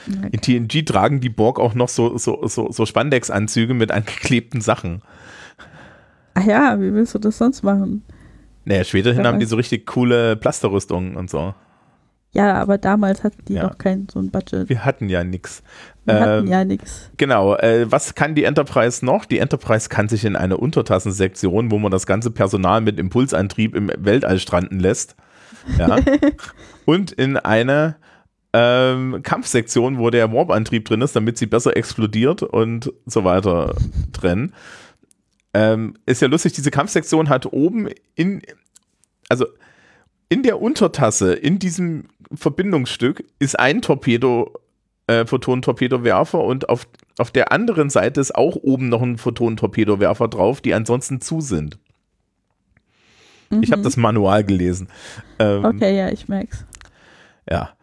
okay. 0.07 0.30
In 0.32 0.67
TNG 0.67 0.86
tragen 0.86 1.19
die 1.19 1.30
Borg 1.30 1.59
auch 1.59 1.74
noch 1.74 1.89
so, 1.89 2.17
so, 2.17 2.47
so, 2.47 2.71
so 2.71 2.86
Spandex-Anzüge 2.86 3.74
mit 3.74 3.91
angeklebten 3.91 4.61
Sachen. 4.61 5.01
Ach 6.36 6.45
ja, 6.45 6.79
wie 6.79 6.93
willst 6.93 7.13
du 7.15 7.19
das 7.19 7.38
sonst 7.38 7.63
machen? 7.63 8.03
Naja, 8.65 8.84
späterhin 8.84 9.23
Ja. 9.23 9.27
haben 9.29 9.39
die 9.39 9.45
so 9.45 9.55
richtig 9.55 9.86
coole 9.86 10.36
Plasterrüstungen 10.36 11.15
und 11.15 11.29
so. 11.29 11.53
Ja, 12.31 12.55
aber 12.55 12.79
damals 12.79 13.23
hatten 13.23 13.45
die 13.47 13.53
Ja. 13.53 13.63
noch 13.63 13.77
kein 13.77 14.07
so 14.11 14.19
ein 14.19 14.31
Budget. 14.31 14.67
Wir 14.67 14.84
hatten 14.84 15.07
ja 15.09 15.23
nichts. 15.23 15.61
Wir 16.05 16.19
hatten 16.19 16.45
Ähm, 16.47 16.51
ja 16.51 16.65
nichts. 16.65 17.11
Genau, 17.17 17.55
äh, 17.57 17.91
was 17.91 18.15
kann 18.15 18.34
die 18.34 18.43
Enterprise 18.45 19.05
noch? 19.05 19.25
Die 19.25 19.38
Enterprise 19.38 19.88
kann 19.89 20.09
sich 20.09 20.25
in 20.25 20.36
eine 20.36 20.57
Untertassensektion, 20.57 21.69
wo 21.69 21.77
man 21.77 21.91
das 21.91 22.07
ganze 22.07 22.31
Personal 22.31 22.81
mit 22.81 22.99
Impulsantrieb 22.99 23.75
im 23.75 23.91
Weltall 23.99 24.39
stranden 24.39 24.79
lässt. 24.79 25.15
Ja. 25.77 25.97
Und 26.86 27.11
in 27.11 27.38
eine 27.38 27.97
ähm, 28.53 29.21
Kampfsektion, 29.23 29.97
wo 29.99 30.09
der 30.09 30.31
Warp-Antrieb 30.31 30.86
drin 30.86 31.01
ist, 31.01 31.15
damit 31.15 31.38
sie 31.38 31.45
besser 31.47 31.75
explodiert 31.77 32.43
und 32.43 32.91
so 33.05 33.23
weiter 33.23 33.73
drin. 34.11 34.53
Ähm, 35.53 35.95
ist 36.05 36.21
ja 36.21 36.27
lustig, 36.27 36.53
diese 36.53 36.71
Kampfsektion 36.71 37.29
hat 37.29 37.51
oben 37.53 37.89
in, 38.15 38.41
also 39.29 39.45
in 40.29 40.41
der 40.43 40.59
Untertasse, 40.61 41.33
in 41.33 41.59
diesem 41.59 42.05
Verbindungsstück, 42.33 43.23
ist 43.39 43.59
ein 43.59 43.81
Torpedo, 43.83 44.51
äh, 45.07 45.25
Photon-Torpedowerfer 45.25 46.39
und 46.43 46.69
auf, 46.69 46.87
auf 47.19 47.29
der 47.29 47.51
anderen 47.51 47.89
Seite 47.91 48.19
ist 48.19 48.33
auch 48.33 48.55
oben 48.55 48.89
noch 48.89 49.01
ein 49.03 49.17
Photon-Torpedowerfer 49.17 50.27
drauf, 50.27 50.61
die 50.61 50.73
ansonsten 50.73 51.21
zu 51.21 51.39
sind. 51.41 51.77
Ich 53.61 53.71
habe 53.71 53.81
Mhm. 53.81 53.83
das 53.85 53.97
Manual 53.97 54.43
gelesen. 54.43 54.87
Ähm, 55.37 55.63
Okay, 55.65 55.95
ja, 55.95 56.09
ich 56.09 56.27
merk's. 56.27 56.65
Ja. 57.47 57.73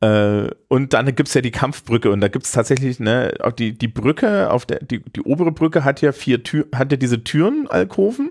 Äh, 0.00 0.50
und 0.68 0.92
dann 0.92 1.14
gibt 1.14 1.28
es 1.28 1.34
ja 1.34 1.40
die 1.40 1.50
Kampfbrücke 1.50 2.10
und 2.10 2.20
da 2.20 2.28
gibt 2.28 2.46
es 2.46 2.52
tatsächlich, 2.52 3.00
ne, 3.00 3.34
auch 3.40 3.52
die, 3.52 3.72
die 3.76 3.88
Brücke, 3.88 4.50
auf 4.50 4.64
der, 4.64 4.80
die, 4.80 5.00
die 5.00 5.22
obere 5.22 5.50
Brücke 5.50 5.84
hat 5.84 6.00
ja 6.00 6.12
vier 6.12 6.42
Tür, 6.42 6.66
hat 6.74 6.92
ja 6.92 6.96
diese 6.96 7.24
Türen-Alkoven. 7.24 8.30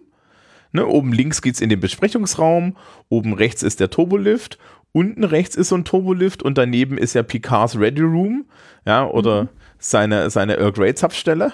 Ne, 0.71 0.85
oben 0.85 1.13
links 1.13 1.41
geht 1.41 1.55
es 1.55 1.61
in 1.61 1.69
den 1.69 1.79
Besprechungsraum, 1.79 2.75
oben 3.09 3.33
rechts 3.33 3.63
ist 3.63 3.79
der 3.79 3.89
Turbolift, 3.89 4.57
unten 4.91 5.23
rechts 5.23 5.55
ist 5.55 5.69
so 5.69 5.75
ein 5.75 5.85
Turbolift 5.85 6.43
und 6.43 6.57
daneben 6.57 6.97
ist 6.97 7.15
ja 7.15 7.23
Picards 7.23 7.77
Ready 7.77 8.01
Room, 8.01 8.45
ja, 8.85 9.07
oder 9.07 9.49
seine, 9.79 10.29
seine 10.29 10.57
Earl 10.57 10.71
Grey 10.71 10.93
Zapfstelle. 10.93 11.53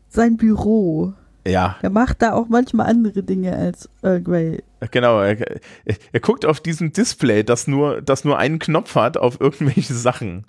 Sein 0.08 0.36
Büro. 0.36 1.14
Ja, 1.46 1.76
Er 1.82 1.90
macht 1.90 2.22
da 2.22 2.32
auch 2.32 2.48
manchmal 2.48 2.86
andere 2.86 3.22
Dinge 3.22 3.54
als 3.54 3.88
Earl 4.02 4.22
Grey. 4.22 4.62
genau. 4.90 5.20
Er, 5.20 5.38
er, 5.38 5.96
er 6.12 6.20
guckt 6.20 6.46
auf 6.46 6.60
diesem 6.60 6.92
Display, 6.92 7.44
das 7.44 7.66
nur, 7.66 8.00
das 8.00 8.24
nur 8.24 8.38
einen 8.38 8.58
Knopf 8.58 8.94
hat, 8.94 9.16
auf 9.18 9.40
irgendwelche 9.40 9.94
Sachen. 9.94 10.46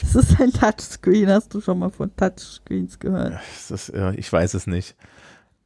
Das 0.00 0.14
ist 0.14 0.40
ein 0.40 0.52
Touchscreen. 0.52 1.28
Hast 1.28 1.52
du 1.54 1.60
schon 1.60 1.78
mal 1.80 1.90
von 1.90 2.14
Touchscreens 2.16 2.98
gehört? 2.98 3.34
Das 3.54 3.70
ist, 3.70 3.94
ja, 3.94 4.12
ich 4.12 4.32
weiß 4.32 4.54
es 4.54 4.66
nicht. 4.66 4.94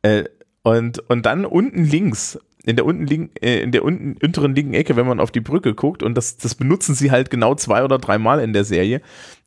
Äh, 0.02 0.24
und, 0.62 0.98
und 1.10 1.26
dann 1.26 1.44
unten 1.44 1.84
links, 1.84 2.38
in 2.64 2.74
der 2.74 2.86
unten 2.86 3.06
link, 3.06 3.32
äh, 3.40 3.60
in 3.60 3.70
der 3.70 3.84
unten 3.84 4.16
unteren 4.20 4.54
linken 4.54 4.74
Ecke, 4.74 4.96
wenn 4.96 5.06
man 5.06 5.20
auf 5.20 5.30
die 5.30 5.40
Brücke 5.40 5.74
guckt, 5.74 6.02
und 6.02 6.16
das, 6.16 6.38
das 6.38 6.56
benutzen 6.56 6.94
sie 6.94 7.10
halt 7.12 7.30
genau 7.30 7.54
zwei 7.54 7.84
oder 7.84 7.98
dreimal 7.98 8.40
in 8.40 8.52
der 8.52 8.64
Serie, 8.64 9.00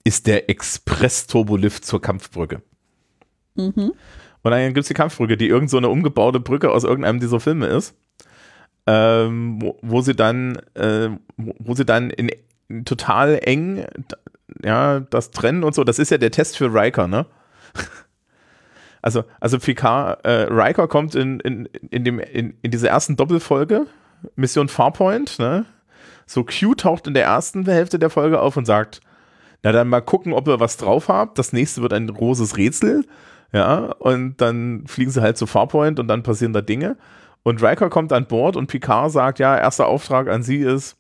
ist 0.06 0.28
der 0.28 0.50
Express-Turbolift 0.50 1.84
zur 1.84 2.02
Kampfbrücke. 2.02 2.62
Mhm. 3.56 3.92
Und 4.42 4.52
dann 4.52 4.74
gibt 4.74 4.80
es 4.80 4.88
die 4.88 4.94
Kampfbrücke, 4.94 5.38
die 5.38 5.48
irgend 5.48 5.70
so 5.70 5.78
eine 5.78 5.90
umgebaute 5.90 6.40
Brücke 6.40 6.72
aus 6.72 6.84
irgendeinem 6.84 7.20
dieser 7.20 7.40
Filme 7.40 7.68
ist, 7.68 7.96
ähm, 8.88 9.62
wo, 9.62 9.78
wo 9.82 10.02
sie 10.02 10.16
dann, 10.16 10.58
äh, 10.76 11.10
wo, 11.38 11.76
sie 11.76 11.86
dann 11.86 12.10
in, 12.10 12.32
in 12.70 12.86
total 12.86 13.40
eng, 13.44 13.86
ja, 14.64 15.02
das 15.02 15.32
trennen 15.32 15.64
und 15.64 15.76
so. 15.76 15.84
Das 15.84 16.00
ist 16.00 16.12
ja 16.12 16.18
der 16.18 16.32
Test 16.32 16.58
für 16.58 16.74
Riker, 16.74 17.08
ne? 17.08 17.26
Also, 19.02 19.24
also 19.40 19.58
Picard, 19.60 20.26
äh, 20.26 20.48
Riker 20.50 20.90
kommt 20.90 21.16
in, 21.16 21.40
in, 21.40 21.70
in, 21.90 22.04
dem, 22.04 22.20
in, 22.20 22.56
in 22.62 22.70
dieser 22.70 22.90
ersten 22.90 23.16
Doppelfolge, 23.16 23.88
Mission 24.36 24.68
Farpoint, 24.68 25.40
ne? 25.40 25.64
So 26.26 26.44
Q 26.44 26.76
taucht 26.76 27.08
in 27.08 27.14
der 27.14 27.24
ersten 27.24 27.66
Hälfte 27.66 27.98
der 27.98 28.10
Folge 28.10 28.42
auf 28.42 28.58
und 28.58 28.66
sagt, 28.66 29.00
na 29.64 29.72
dann 29.72 29.88
mal 29.88 30.02
gucken, 30.02 30.34
ob 30.34 30.48
ihr 30.48 30.60
was 30.60 30.78
drauf 30.78 31.08
habt. 31.08 31.40
Das 31.40 31.54
nächste 31.54 31.82
wird 31.82 31.94
ein 31.94 32.08
großes 32.08 32.58
Rätsel. 32.58 33.06
Ja, 33.52 33.94
und 33.94 34.38
dann 34.42 34.84
fliegen 34.86 35.12
sie 35.12 35.22
halt 35.22 35.38
zu 35.38 35.48
Farpoint 35.48 36.00
und 36.00 36.08
dann 36.08 36.24
passieren 36.24 36.54
da 36.54 36.62
Dinge. 36.62 36.98
Und 37.44 37.64
Riker 37.64 37.90
kommt 37.90 38.14
an 38.14 38.28
Bord 38.28 38.56
und 38.56 38.68
Picard 38.68 39.12
sagt, 39.12 39.40
ja, 39.40 39.58
erster 39.58 39.88
Auftrag 39.88 40.28
an 40.28 40.44
sie 40.44 40.58
ist, 40.58 40.98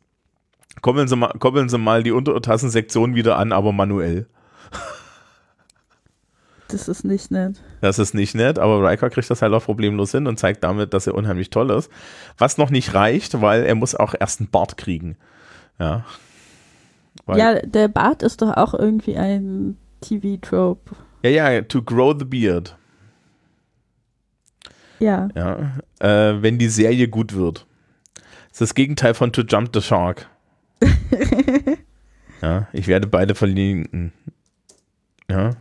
koppeln 0.81 1.07
Sie 1.07 1.15
mal, 1.15 1.33
koppeln 1.37 1.69
Sie 1.69 1.77
mal 1.77 2.01
die 2.03 2.11
Untertassensektion 2.11 3.13
wieder 3.15 3.37
an, 3.37 3.51
aber 3.51 3.71
manuell. 3.71 4.27
Das 6.69 6.87
ist 6.87 7.03
nicht 7.03 7.31
nett. 7.31 7.55
Das 7.81 7.97
ist 7.97 8.13
nicht 8.13 8.35
nett, 8.35 8.59
aber 8.59 8.87
Riker 8.87 9.09
kriegt 9.09 9.29
das 9.29 9.41
halt 9.41 9.53
auch 9.53 9.65
problemlos 9.65 10.11
hin 10.11 10.27
und 10.27 10.37
zeigt 10.37 10.63
damit, 10.63 10.93
dass 10.93 11.07
er 11.07 11.15
unheimlich 11.15 11.49
toll 11.49 11.71
ist. 11.71 11.89
Was 12.37 12.59
noch 12.59 12.69
nicht 12.69 12.93
reicht, 12.93 13.41
weil 13.41 13.63
er 13.63 13.73
muss 13.73 13.95
auch 13.95 14.13
erst 14.17 14.39
einen 14.39 14.51
Bart 14.51 14.77
kriegen. 14.77 15.17
Ja. 15.79 16.05
Weil, 17.25 17.39
ja, 17.39 17.59
der 17.61 17.87
Bart 17.87 18.21
ist 18.21 18.43
doch 18.43 18.55
auch 18.55 18.75
irgendwie 18.75 19.17
ein 19.17 19.77
TV-Trope. 20.01 20.95
Ja, 21.23 21.51
ja, 21.51 21.61
to 21.61 21.81
grow 21.81 22.15
the 22.17 22.25
beard. 22.25 22.75
Ja. 24.99 25.29
Ja. 25.35 25.77
Äh, 25.99 26.41
wenn 26.41 26.57
die 26.57 26.69
Serie 26.69 27.07
gut 27.07 27.33
wird. 27.33 27.65
Das 28.15 28.53
ist 28.53 28.61
das 28.61 28.75
Gegenteil 28.75 29.13
von 29.13 29.31
To 29.31 29.41
Jump 29.41 29.69
the 29.73 29.81
Shark. 29.81 30.29
ja, 32.41 32.67
ich 32.73 32.87
werde 32.87 33.07
beide 33.07 33.35
verlinken. 33.35 34.11
Ja. 35.29 35.51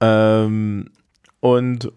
Ähm, 0.00 0.90
und 1.40 1.92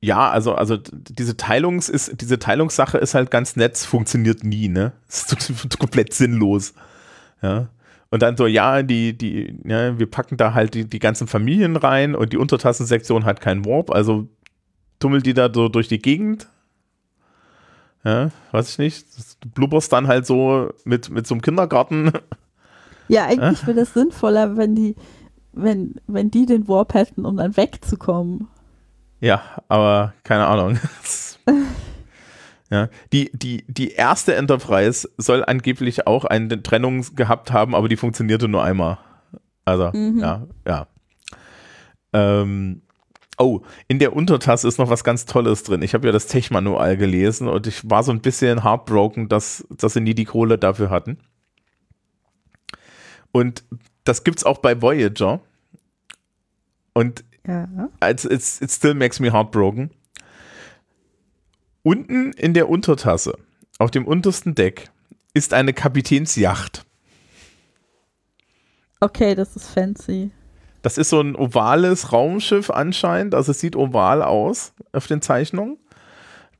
ja, 0.00 0.30
also, 0.30 0.54
also 0.54 0.76
diese 0.76 1.36
Teilungs 1.36 1.88
ist, 1.88 2.20
diese 2.20 2.40
Teilungssache 2.40 2.98
ist 2.98 3.14
halt 3.14 3.30
ganz 3.30 3.54
nett, 3.54 3.78
funktioniert 3.78 4.42
nie, 4.42 4.68
ne? 4.68 4.92
Es 5.08 5.32
ist 5.32 5.78
komplett 5.78 6.12
sinnlos. 6.12 6.74
Ja. 7.40 7.68
Und 8.12 8.20
dann 8.20 8.36
so, 8.36 8.46
ja, 8.46 8.82
die, 8.82 9.16
die, 9.16 9.58
ja, 9.64 9.98
wir 9.98 10.08
packen 10.08 10.36
da 10.36 10.52
halt 10.52 10.74
die, 10.74 10.84
die 10.84 10.98
ganzen 10.98 11.26
Familien 11.26 11.76
rein 11.76 12.14
und 12.14 12.34
die 12.34 12.36
Untertassensektion 12.36 13.24
hat 13.24 13.40
keinen 13.40 13.64
Warp, 13.64 13.90
also 13.90 14.28
tummelt 14.98 15.24
die 15.24 15.32
da 15.32 15.50
so 15.50 15.70
durch 15.70 15.88
die 15.88 15.98
Gegend. 15.98 16.46
Ja, 18.04 18.30
weiß 18.50 18.68
ich 18.68 18.78
nicht. 18.78 19.06
Du 19.40 19.48
blubberst 19.48 19.90
dann 19.94 20.08
halt 20.08 20.26
so 20.26 20.68
mit, 20.84 21.08
mit 21.08 21.26
so 21.26 21.34
einem 21.34 21.40
Kindergarten. 21.40 22.12
Ja, 23.08 23.24
eigentlich 23.24 23.66
wäre 23.66 23.80
das 23.80 23.94
sinnvoller, 23.94 24.58
wenn 24.58 24.74
die, 24.74 24.94
wenn, 25.54 25.94
wenn 26.06 26.30
die 26.30 26.44
den 26.44 26.68
Warp 26.68 26.92
hätten, 26.92 27.24
um 27.24 27.38
dann 27.38 27.56
wegzukommen. 27.56 28.46
Ja, 29.20 29.40
aber 29.68 30.12
keine 30.22 30.46
Ahnung. 30.48 30.78
ja, 32.72 32.88
die, 33.12 33.30
die, 33.34 33.64
die 33.68 33.90
erste 33.92 34.34
Enterprise 34.34 35.08
soll 35.18 35.44
angeblich 35.44 36.06
auch 36.06 36.24
eine 36.24 36.62
Trennung 36.62 37.04
gehabt 37.14 37.52
haben, 37.52 37.74
aber 37.74 37.88
die 37.88 37.96
funktionierte 37.98 38.48
nur 38.48 38.64
einmal. 38.64 38.98
Also, 39.66 39.90
Mhm. 39.92 40.18
ja, 40.18 40.46
ja. 40.66 40.86
Ähm, 42.14 42.80
oh, 43.38 43.60
in 43.88 43.98
der 43.98 44.16
Untertasse 44.16 44.66
ist 44.68 44.78
noch 44.78 44.88
was 44.90 45.04
ganz 45.04 45.26
Tolles 45.26 45.62
drin. 45.64 45.82
Ich 45.82 45.92
habe 45.94 46.06
ja 46.06 46.12
das 46.12 46.26
Tech-Manual 46.28 46.96
gelesen 46.96 47.46
und 47.48 47.66
ich 47.66 47.88
war 47.90 48.02
so 48.02 48.10
ein 48.12 48.20
bisschen 48.20 48.64
heartbroken, 48.64 49.28
dass, 49.28 49.66
dass 49.70 49.92
sie 49.92 50.00
nie 50.00 50.14
die 50.14 50.24
Kohle 50.24 50.56
dafür 50.58 50.88
hatten. 50.90 51.18
Und 53.32 53.64
das 54.04 54.24
gibt's 54.24 54.44
auch 54.44 54.58
bei 54.58 54.80
Voyager. 54.80 55.40
Und 56.94 57.24
Ja. 57.46 57.68
it's, 58.06 58.24
it 58.60 58.70
still 58.70 58.94
makes 58.94 59.20
me 59.20 59.32
heartbroken. 59.32 59.90
Unten 61.82 62.32
in 62.32 62.54
der 62.54 62.68
Untertasse, 62.68 63.36
auf 63.78 63.90
dem 63.90 64.06
untersten 64.06 64.54
Deck, 64.54 64.90
ist 65.34 65.52
eine 65.54 65.72
Kapitänsjacht. 65.72 66.84
Okay, 69.00 69.34
das 69.34 69.56
ist 69.56 69.68
fancy. 69.70 70.30
Das 70.82 70.98
ist 70.98 71.10
so 71.10 71.20
ein 71.20 71.34
ovales 71.36 72.12
Raumschiff 72.12 72.70
anscheinend, 72.70 73.34
also 73.34 73.50
es 73.52 73.60
sieht 73.60 73.76
oval 73.76 74.22
aus 74.22 74.74
auf 74.92 75.06
den 75.06 75.22
Zeichnungen. 75.22 75.78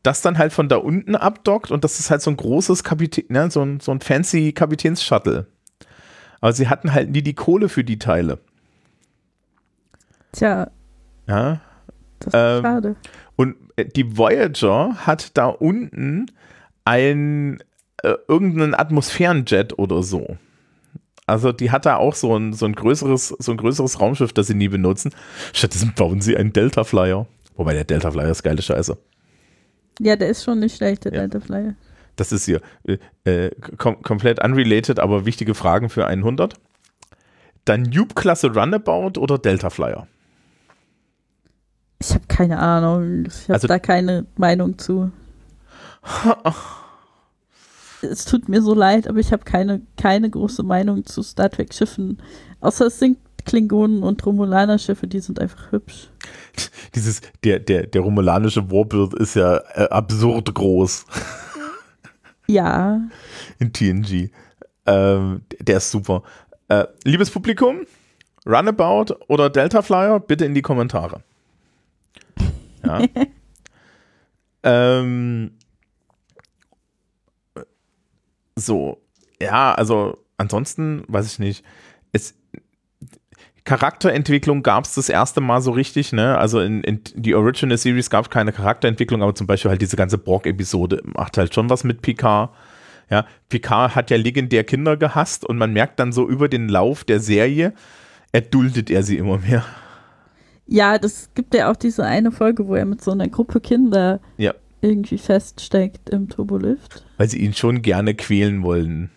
das 0.03 0.21
dann 0.21 0.39
halt 0.39 0.53
von 0.53 0.69
da 0.69 0.77
unten 0.77 1.15
abdockt 1.15 1.71
und 1.71 1.85
das 1.85 2.01
ist 2.01 2.11
halt 2.11 2.23
so 2.23 2.31
ein 2.31 2.37
großes 2.37 2.83
Kapitän, 2.83 3.27
ne, 3.29 3.51
so 3.51 3.63
ein, 3.63 3.81
so 3.81 3.93
ein 3.93 4.01
fancy 4.01 4.53
Kapitäns-Shuttle. 4.53 5.47
Aber 6.41 6.53
sie 6.53 6.69
hatten 6.69 6.93
halt 6.93 7.11
nie 7.11 7.23
die 7.23 7.35
Kohle 7.35 7.69
für 7.69 7.85
die 7.85 7.99
Teile. 7.99 8.39
Tja. 10.33 10.71
Ja. 11.29 11.61
Das 12.25 12.35
ist 12.35 12.35
ähm, 12.35 12.63
schade. 12.63 12.97
Und 13.37 13.57
äh, 13.77 13.85
die 13.85 14.17
Voyager 14.17 14.95
hat 15.07 15.37
da 15.37 15.47
unten 15.47 16.27
ein 16.85 17.63
äh, 18.03 18.15
irgendeinen 18.29 18.75
Atmosphärenjet 18.75 19.79
oder 19.79 20.03
so. 20.03 20.37
Also 21.27 21.53
die 21.53 21.71
hat 21.71 21.87
da 21.87 21.97
auch 21.97 22.15
so 22.15 22.37
ein, 22.37 22.53
so 22.53 22.67
ein 22.67 22.75
größeres, 22.75 23.29
so 23.39 23.53
ein 23.53 23.57
größeres 23.57 24.01
Raumschiff, 24.01 24.33
das 24.33 24.49
sie 24.49 24.55
nie 24.55 24.69
benutzen. 24.69 25.15
Stattdessen 25.53 25.93
bauen 25.97 26.21
sie 26.21 26.37
einen 26.37 26.53
Delta 26.53 26.85
Flyer. 26.85 27.27
Wobei 27.57 27.75
der 27.75 27.85
Delta 27.85 28.11
Flyer 28.11 28.31
ist 28.31 28.43
geile 28.43 28.61
Scheiße. 28.61 28.97
Ja, 30.01 30.17
der 30.17 30.29
ist 30.29 30.45
schon 30.45 30.59
nicht 30.59 30.77
schlecht, 30.77 31.05
der 31.05 31.13
ja. 31.13 31.21
Delta 31.21 31.41
Flyer. 31.41 31.75
Das 32.17 32.33
ist 32.33 32.45
hier 32.45 32.61
äh, 32.85 32.99
äh, 33.25 33.51
kom 33.79 34.03
komplett 34.03 34.43
unrelated, 34.45 34.99
aber 34.99 35.25
wichtige 35.25 35.55
Fragen 35.55 35.89
für 35.89 36.07
100. 36.07 36.55
Dann 37.65 37.83
Noob-Klasse 37.83 38.53
Runabout 38.53 39.19
oder 39.19 39.39
Delta 39.39 39.71
Flyer? 39.71 40.09
Ich 42.03 42.15
habe 42.15 42.25
keine 42.27 42.59
Ahnung. 42.59 43.27
Ich 43.27 43.45
habe 43.45 43.55
also, 43.55 43.69
da 43.69 43.79
keine 43.79 44.27
Meinung 44.37 44.77
zu. 44.77 45.13
es 48.03 48.25
tut 48.25 48.49
mir 48.49 48.61
so 48.61 48.75
leid, 48.75 49.07
aber 49.07 49.21
ich 49.21 49.33
habe 49.33 49.45
keine, 49.45 49.83
keine 49.97 50.29
große 50.29 50.65
Meinung 50.65 51.07
zu 51.07 51.23
Star 51.23 51.49
Trek 51.49 51.73
Schiffen. 51.73 52.21
Außer 52.61 52.87
es 52.87 52.99
sind 52.99 53.19
Klingonen 53.45 54.03
und 54.03 54.27
Romulaner 54.27 54.81
Schiffe, 54.81 55.07
die 55.07 55.21
sind 55.21 55.39
einfach 55.39 55.71
hübsch. 55.71 56.09
Dieses, 56.97 57.21
der, 57.45 57.61
der, 57.61 57.87
der 57.87 58.01
romulanische 58.01 58.69
Warbird 58.69 59.15
ist 59.15 59.37
ja 59.37 59.59
äh, 59.75 59.89
absurd 59.89 60.53
groß. 60.55 61.07
Ja. 62.49 63.01
In 63.61 63.73
TNG. 63.73 64.31
Ähm, 64.85 65.43
der 65.61 65.77
ist 65.77 65.93
super. 65.93 66.25
Äh, 66.69 66.87
liebes 67.05 67.31
Publikum, 67.31 67.87
Runabout 68.45 69.15
oder 69.29 69.49
Delta 69.49 69.81
Flyer, 69.81 70.19
bitte 70.19 70.45
in 70.45 70.53
die 70.53 70.61
Kommentare. 70.61 71.23
Ja. 72.85 73.03
ähm, 74.63 75.53
so, 78.57 79.01
ja, 79.41 79.75
also 79.75 80.19
ansonsten 80.37 81.05
weiß 81.09 81.27
ich 81.27 81.39
nicht. 81.39 81.65
Es, 82.13 82.35
Charakterentwicklung 83.65 84.63
gab 84.63 84.85
es 84.85 84.95
das 84.95 85.09
erste 85.09 85.41
Mal 85.41 85.61
so 85.63 85.71
richtig, 85.71 86.13
ne? 86.13 86.37
Also 86.37 86.61
in, 86.61 86.83
in 86.83 87.01
die 87.15 87.35
Original 87.35 87.79
Series 87.79 88.11
gab 88.11 88.25
es 88.25 88.31
keine 88.31 88.53
Charakterentwicklung, 88.53 89.23
aber 89.23 89.35
zum 89.35 89.47
Beispiel 89.47 89.71
halt 89.71 89.83
diese 89.83 89.97
ganze 89.97 90.19
Borg-Episode 90.19 91.01
macht 91.05 91.39
halt 91.39 91.55
schon 91.55 91.71
was 91.71 91.85
mit 91.85 92.03
Picard. 92.03 92.51
Ja, 93.09 93.27
Picard 93.49 93.95
hat 93.95 94.11
ja 94.11 94.17
legendär 94.17 94.65
Kinder 94.65 94.97
gehasst 94.97 95.45
und 95.45 95.59
man 95.59 95.73
merkt 95.73 96.01
dann 96.01 96.13
so 96.13 96.29
über 96.29 96.49
den 96.49 96.69
Lauf 96.69 97.05
der 97.05 97.21
Serie, 97.21 97.73
erduldet 98.33 98.91
er 98.91 99.03
sie 99.03 99.19
immer 99.19 99.39
mehr. 99.39 99.65
Ja, 100.67 100.99
das 100.99 101.31
gibt 101.35 101.55
ja 101.55 101.71
auch 101.71 101.77
diese 101.77 102.05
eine 102.05 102.31
Folge, 102.31 102.67
wo 102.67 102.75
er 102.75 102.85
mit 102.85 103.03
so 103.03 103.11
einer 103.11 103.29
Gruppe 103.29 103.61
Kinder 103.61 104.21
ja. 104.37 104.55
irgendwie 104.81 105.19
feststeckt 105.19 106.11
im 106.11 106.29
Turbolift. 106.29 107.05
Weil 107.17 107.29
sie 107.29 107.39
ihn 107.39 107.55
schon 107.55 107.83
gerne 107.83 108.15
quälen 108.15 108.63
wollen. 108.63 109.11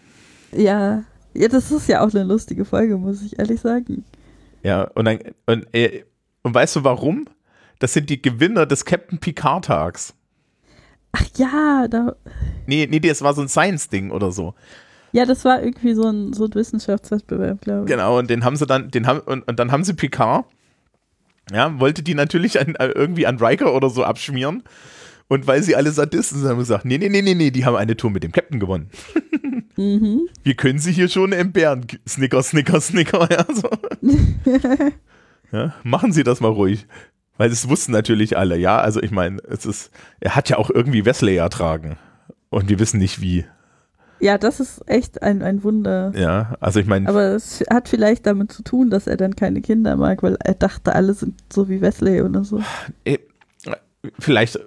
Ja. 0.51 1.03
Ja, 1.33 1.47
das 1.49 1.71
ist 1.71 1.89
ja 1.89 2.01
auch 2.01 2.13
eine 2.13 2.23
lustige 2.23 2.63
Folge, 2.63 2.97
muss 2.97 3.21
ich 3.21 3.37
ehrlich 3.37 3.59
sagen. 3.59 4.05
Ja, 4.63 4.83
und, 4.95 5.05
dann, 5.05 5.19
und, 5.45 5.67
äh, 5.73 6.05
und 6.43 6.55
weißt 6.55 6.77
du 6.77 6.83
warum? 6.83 7.25
Das 7.79 7.93
sind 7.93 8.09
die 8.09 8.21
Gewinner 8.21 8.65
des 8.65 8.85
Captain 8.85 9.19
Picard-Tags. 9.19 10.13
Ach 11.11 11.25
ja, 11.37 11.87
da. 11.89 12.15
Nee, 12.65 12.87
nee, 12.89 12.99
das 12.99 13.21
war 13.21 13.33
so 13.33 13.41
ein 13.41 13.49
Science-Ding 13.49 14.11
oder 14.11 14.31
so. 14.31 14.53
Ja, 15.11 15.25
das 15.25 15.45
war 15.45 15.61
irgendwie 15.61 15.93
so 15.93 16.09
ein, 16.09 16.33
so 16.33 16.45
ein 16.45 16.53
Wissenschaftswettbewerb, 16.53 17.61
glaube 17.61 17.81
ich. 17.81 17.87
Genau, 17.87 18.19
und 18.19 18.29
den 18.29 18.43
haben 18.43 18.55
sie 18.55 18.65
dann, 18.65 18.91
den 18.91 19.07
haben, 19.07 19.19
und, 19.21 19.47
und 19.47 19.59
dann 19.59 19.71
haben 19.71 19.83
sie 19.83 19.93
Picard, 19.93 20.45
ja, 21.51 21.79
wollte 21.79 22.03
die 22.03 22.15
natürlich 22.15 22.59
an, 22.59 22.75
äh, 22.75 22.87
irgendwie 22.87 23.27
an 23.27 23.37
Riker 23.37 23.73
oder 23.73 23.89
so 23.89 24.03
abschmieren. 24.03 24.63
Und 25.27 25.47
weil 25.47 25.63
sie 25.63 25.75
alle 25.75 25.91
Sadisten 25.91 26.39
sind, 26.39 26.49
haben 26.49 26.59
gesagt, 26.59 26.85
nee, 26.85 26.97
nee, 26.97 27.09
nee, 27.09 27.21
nee, 27.21 27.33
nee, 27.33 27.49
die 27.49 27.65
haben 27.65 27.75
eine 27.75 27.97
Tour 27.97 28.11
mit 28.11 28.23
dem 28.23 28.31
Captain 28.31 28.59
gewonnen. 28.59 28.89
Mhm. 29.77 30.29
Wir 30.43 30.53
können 30.53 30.79
sie 30.79 30.93
hier 30.93 31.09
schon 31.09 31.33
entbehren. 31.33 31.85
Snicker, 32.07 32.41
Snicker, 32.43 32.79
Snicker. 32.79 33.27
Ja, 33.29 33.45
so. 33.53 33.69
ja, 35.51 35.75
machen 35.83 36.13
Sie 36.13 36.23
das 36.23 36.39
mal 36.39 36.47
ruhig. 36.47 36.87
Weil 37.37 37.51
es 37.51 37.67
wussten 37.67 37.91
natürlich 37.91 38.37
alle, 38.37 38.57
ja. 38.57 38.77
Also 38.77 39.01
ich 39.01 39.11
meine, 39.11 39.39
es 39.49 39.65
ist, 39.65 39.91
er 40.21 40.35
hat 40.35 40.49
ja 40.49 40.57
auch 40.57 40.69
irgendwie 40.69 41.05
Wesley 41.05 41.35
ertragen. 41.35 41.97
Und 42.49 42.69
wir 42.69 42.79
wissen 42.79 42.99
nicht 42.99 43.19
wie. 43.19 43.43
Ja, 44.19 44.37
das 44.37 44.59
ist 44.59 44.81
echt 44.87 45.21
ein, 45.21 45.41
ein 45.41 45.63
Wunder. 45.63 46.11
Ja, 46.15 46.55
also 46.59 46.79
ich 46.79 46.85
meine. 46.85 47.07
Aber 47.09 47.35
es 47.35 47.63
hat 47.69 47.89
vielleicht 47.89 48.25
damit 48.25 48.51
zu 48.51 48.63
tun, 48.63 48.89
dass 48.89 49.07
er 49.07 49.17
dann 49.17 49.35
keine 49.35 49.61
Kinder 49.61 49.95
mag, 49.97 50.23
weil 50.23 50.37
er 50.43 50.53
dachte, 50.53 50.95
alle 50.95 51.13
sind 51.13 51.35
so 51.51 51.67
wie 51.67 51.81
Wesley 51.81 52.21
oder 52.21 52.43
so. 52.43 52.61
Äh, 53.03 53.19
vielleicht, 54.19 54.59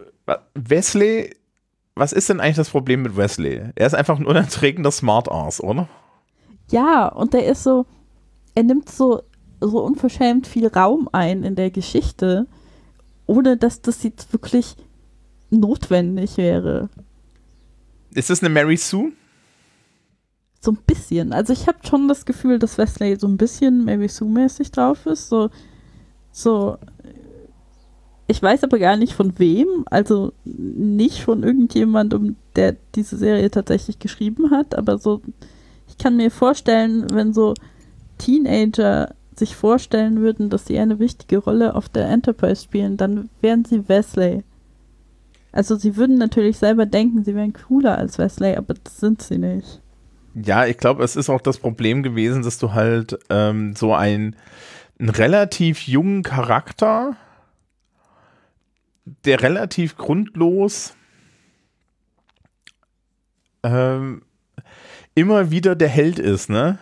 Wesley, 0.54 1.34
was 1.94 2.12
ist 2.12 2.28
denn 2.28 2.40
eigentlich 2.40 2.56
das 2.56 2.70
Problem 2.70 3.02
mit 3.02 3.16
Wesley? 3.16 3.62
Er 3.74 3.86
ist 3.86 3.94
einfach 3.94 4.18
ein 4.18 4.26
unerträgender 4.26 4.90
Smartass, 4.90 5.62
oder? 5.62 5.88
Ja, 6.70 7.08
und 7.08 7.34
er 7.34 7.46
ist 7.46 7.62
so, 7.62 7.86
er 8.54 8.62
nimmt 8.62 8.90
so, 8.90 9.22
so 9.60 9.82
unverschämt 9.82 10.46
viel 10.46 10.68
Raum 10.68 11.08
ein 11.12 11.42
in 11.42 11.56
der 11.56 11.70
Geschichte, 11.70 12.46
ohne 13.26 13.56
dass 13.56 13.80
das 13.80 14.02
jetzt 14.02 14.32
wirklich 14.32 14.76
notwendig 15.50 16.36
wäre. 16.36 16.90
Ist 18.14 18.30
das 18.30 18.42
eine 18.42 18.50
Mary 18.50 18.76
Sue? 18.76 19.12
So 20.60 20.72
ein 20.72 20.78
bisschen. 20.86 21.32
Also 21.32 21.52
ich 21.52 21.66
habe 21.66 21.78
schon 21.82 22.08
das 22.08 22.26
Gefühl, 22.26 22.58
dass 22.58 22.78
Wesley 22.78 23.16
so 23.16 23.28
ein 23.28 23.36
bisschen 23.36 23.84
Mary 23.84 24.08
Sue-mäßig 24.08 24.72
drauf 24.72 25.06
ist. 25.06 25.28
So, 25.28 25.50
so. 26.32 26.76
Ich 28.26 28.42
weiß 28.42 28.64
aber 28.64 28.78
gar 28.78 28.96
nicht 28.96 29.14
von 29.14 29.38
wem. 29.38 29.84
Also 29.86 30.32
nicht 30.44 31.22
von 31.22 31.42
irgendjemandem, 31.42 32.36
der 32.56 32.76
diese 32.94 33.16
Serie 33.16 33.50
tatsächlich 33.50 33.98
geschrieben 33.98 34.50
hat. 34.50 34.74
Aber 34.74 34.98
so, 34.98 35.22
ich 35.86 35.96
kann 35.96 36.16
mir 36.16 36.30
vorstellen, 36.30 37.06
wenn 37.10 37.32
so 37.32 37.54
Teenager 38.18 39.14
sich 39.38 39.54
vorstellen 39.54 40.20
würden, 40.20 40.50
dass 40.50 40.66
sie 40.66 40.78
eine 40.78 40.98
wichtige 40.98 41.38
Rolle 41.38 41.74
auf 41.74 41.88
der 41.88 42.08
Enterprise 42.08 42.64
spielen, 42.64 42.96
dann 42.96 43.30
wären 43.40 43.64
sie 43.64 43.88
Wesley. 43.88 44.42
Also 45.52 45.76
sie 45.76 45.96
würden 45.96 46.18
natürlich 46.18 46.58
selber 46.58 46.84
denken, 46.84 47.24
sie 47.24 47.34
wären 47.34 47.52
cooler 47.52 47.96
als 47.96 48.18
Wesley, 48.18 48.56
aber 48.56 48.74
das 48.74 48.98
sind 48.98 49.22
sie 49.22 49.38
nicht. 49.38 49.80
Ja, 50.44 50.66
ich 50.66 50.78
glaube, 50.78 51.02
es 51.02 51.16
ist 51.16 51.30
auch 51.30 51.40
das 51.40 51.58
Problem 51.58 52.02
gewesen, 52.02 52.42
dass 52.42 52.58
du 52.58 52.72
halt 52.72 53.18
ähm, 53.30 53.74
so 53.74 53.94
ein, 53.94 54.36
einen 54.98 55.08
relativ 55.08 55.86
jungen 55.88 56.22
Charakter, 56.22 57.16
der 59.24 59.42
relativ 59.42 59.96
grundlos 59.96 60.94
ähm, 63.62 64.22
immer 65.14 65.50
wieder 65.50 65.74
der 65.74 65.88
Held 65.88 66.18
ist, 66.18 66.50
ne? 66.50 66.78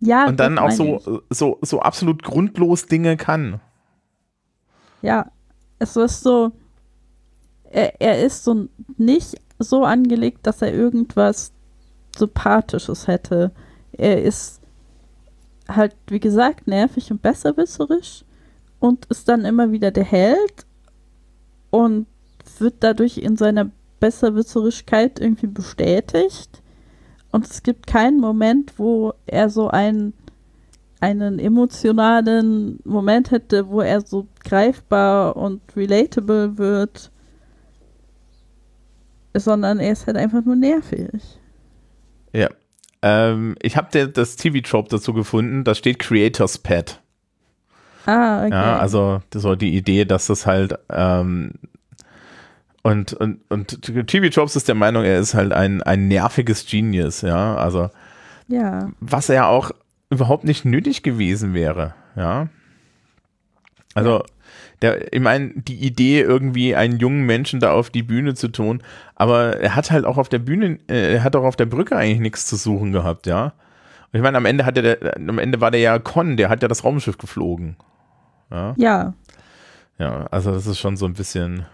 Ja. 0.00 0.26
Und 0.26 0.40
dann 0.40 0.58
auch 0.58 0.70
so, 0.70 1.22
so, 1.30 1.58
so 1.62 1.80
absolut 1.80 2.22
grundlos 2.22 2.86
Dinge 2.86 3.16
kann. 3.16 3.60
Ja, 5.02 5.30
es 5.78 5.96
ist 5.96 6.22
so, 6.22 6.52
er, 7.64 8.00
er 8.00 8.22
ist 8.22 8.44
so 8.44 8.68
nicht 8.96 9.36
so 9.58 9.84
angelegt, 9.84 10.46
dass 10.46 10.62
er 10.62 10.72
irgendwas 10.72 11.52
Sympathisches 12.20 13.08
hätte. 13.08 13.50
Er 13.92 14.22
ist 14.22 14.60
halt, 15.68 15.96
wie 16.06 16.20
gesagt, 16.20 16.66
nervig 16.66 17.10
und 17.10 17.22
besserwisserisch 17.22 18.24
und 18.78 19.06
ist 19.06 19.28
dann 19.28 19.44
immer 19.44 19.72
wieder 19.72 19.90
der 19.90 20.04
Held 20.04 20.66
und 21.70 22.06
wird 22.58 22.76
dadurch 22.80 23.18
in 23.18 23.36
seiner 23.36 23.70
Besserwisserigkeit 24.00 25.20
irgendwie 25.20 25.46
bestätigt. 25.46 26.62
Und 27.30 27.46
es 27.46 27.62
gibt 27.62 27.86
keinen 27.86 28.18
Moment, 28.18 28.78
wo 28.78 29.12
er 29.26 29.50
so 29.50 29.68
einen, 29.68 30.14
einen 31.00 31.38
emotionalen 31.38 32.80
Moment 32.84 33.30
hätte, 33.30 33.68
wo 33.68 33.80
er 33.82 34.00
so 34.00 34.26
greifbar 34.42 35.36
und 35.36 35.60
relatable 35.76 36.58
wird, 36.58 37.10
sondern 39.34 39.78
er 39.78 39.92
ist 39.92 40.06
halt 40.06 40.16
einfach 40.16 40.44
nur 40.44 40.56
nervig. 40.56 41.39
Ja. 42.32 42.48
Ähm, 43.02 43.56
ich 43.62 43.76
habe 43.76 44.08
das 44.08 44.36
TV-Trope 44.36 44.88
dazu 44.90 45.12
gefunden, 45.14 45.64
da 45.64 45.74
steht 45.74 45.98
Creators 45.98 46.58
Pet. 46.58 47.00
Ah, 48.06 48.44
okay. 48.44 48.50
Ja, 48.50 48.78
also 48.78 49.22
so 49.32 49.54
die 49.54 49.76
Idee, 49.76 50.04
dass 50.04 50.26
das 50.26 50.46
halt 50.46 50.78
ähm, 50.90 51.52
und, 52.82 53.12
und, 53.12 53.40
und 53.50 53.82
TV 53.82 54.26
Jobs 54.26 54.56
ist 54.56 54.68
der 54.68 54.74
Meinung, 54.74 55.04
er 55.04 55.18
ist 55.18 55.34
halt 55.34 55.52
ein, 55.52 55.82
ein 55.82 56.08
nerviges 56.08 56.66
Genius, 56.66 57.20
ja. 57.20 57.56
Also 57.56 57.90
ja. 58.48 58.90
was 59.00 59.28
ja 59.28 59.46
auch 59.46 59.70
überhaupt 60.08 60.44
nicht 60.44 60.64
nötig 60.64 61.02
gewesen 61.02 61.52
wäre, 61.54 61.94
ja. 62.16 62.48
Also 63.94 64.24
der, 64.82 65.12
ich 65.12 65.20
meine, 65.20 65.50
die 65.54 65.76
Idee, 65.76 66.20
irgendwie 66.20 66.74
einen 66.74 66.98
jungen 66.98 67.26
Menschen 67.26 67.60
da 67.60 67.72
auf 67.72 67.90
die 67.90 68.02
Bühne 68.02 68.34
zu 68.34 68.48
tun, 68.48 68.82
aber 69.14 69.58
er 69.60 69.76
hat 69.76 69.90
halt 69.90 70.04
auch 70.04 70.16
auf 70.16 70.28
der 70.28 70.38
Bühne, 70.38 70.78
äh, 70.88 71.14
er 71.14 71.22
hat 71.22 71.36
auch 71.36 71.44
auf 71.44 71.56
der 71.56 71.66
Brücke 71.66 71.96
eigentlich 71.96 72.20
nichts 72.20 72.46
zu 72.46 72.56
suchen 72.56 72.92
gehabt, 72.92 73.26
ja. 73.26 73.52
Und 74.12 74.18
ich 74.18 74.22
meine, 74.22 74.38
am 74.38 74.46
Ende 74.46 74.64
hatte 74.64 74.82
der, 74.82 75.16
am 75.16 75.38
Ende 75.38 75.60
war 75.60 75.70
der 75.70 75.80
ja 75.80 75.98
Con, 75.98 76.36
der 76.36 76.48
hat 76.48 76.62
ja 76.62 76.68
das 76.68 76.84
Raumschiff 76.84 77.18
geflogen. 77.18 77.76
Ja. 78.50 78.74
Ja. 78.76 79.14
Ja, 79.98 80.26
also 80.30 80.50
das 80.52 80.66
ist 80.66 80.78
schon 80.78 80.96
so 80.96 81.04
ein 81.04 81.12
bisschen. 81.12 81.66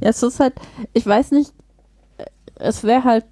Ja, 0.00 0.08
es 0.08 0.22
ist 0.22 0.40
halt, 0.40 0.54
ich 0.92 1.04
weiß 1.04 1.32
nicht, 1.32 1.52
es 2.54 2.84
wäre 2.84 3.04
halt, 3.04 3.24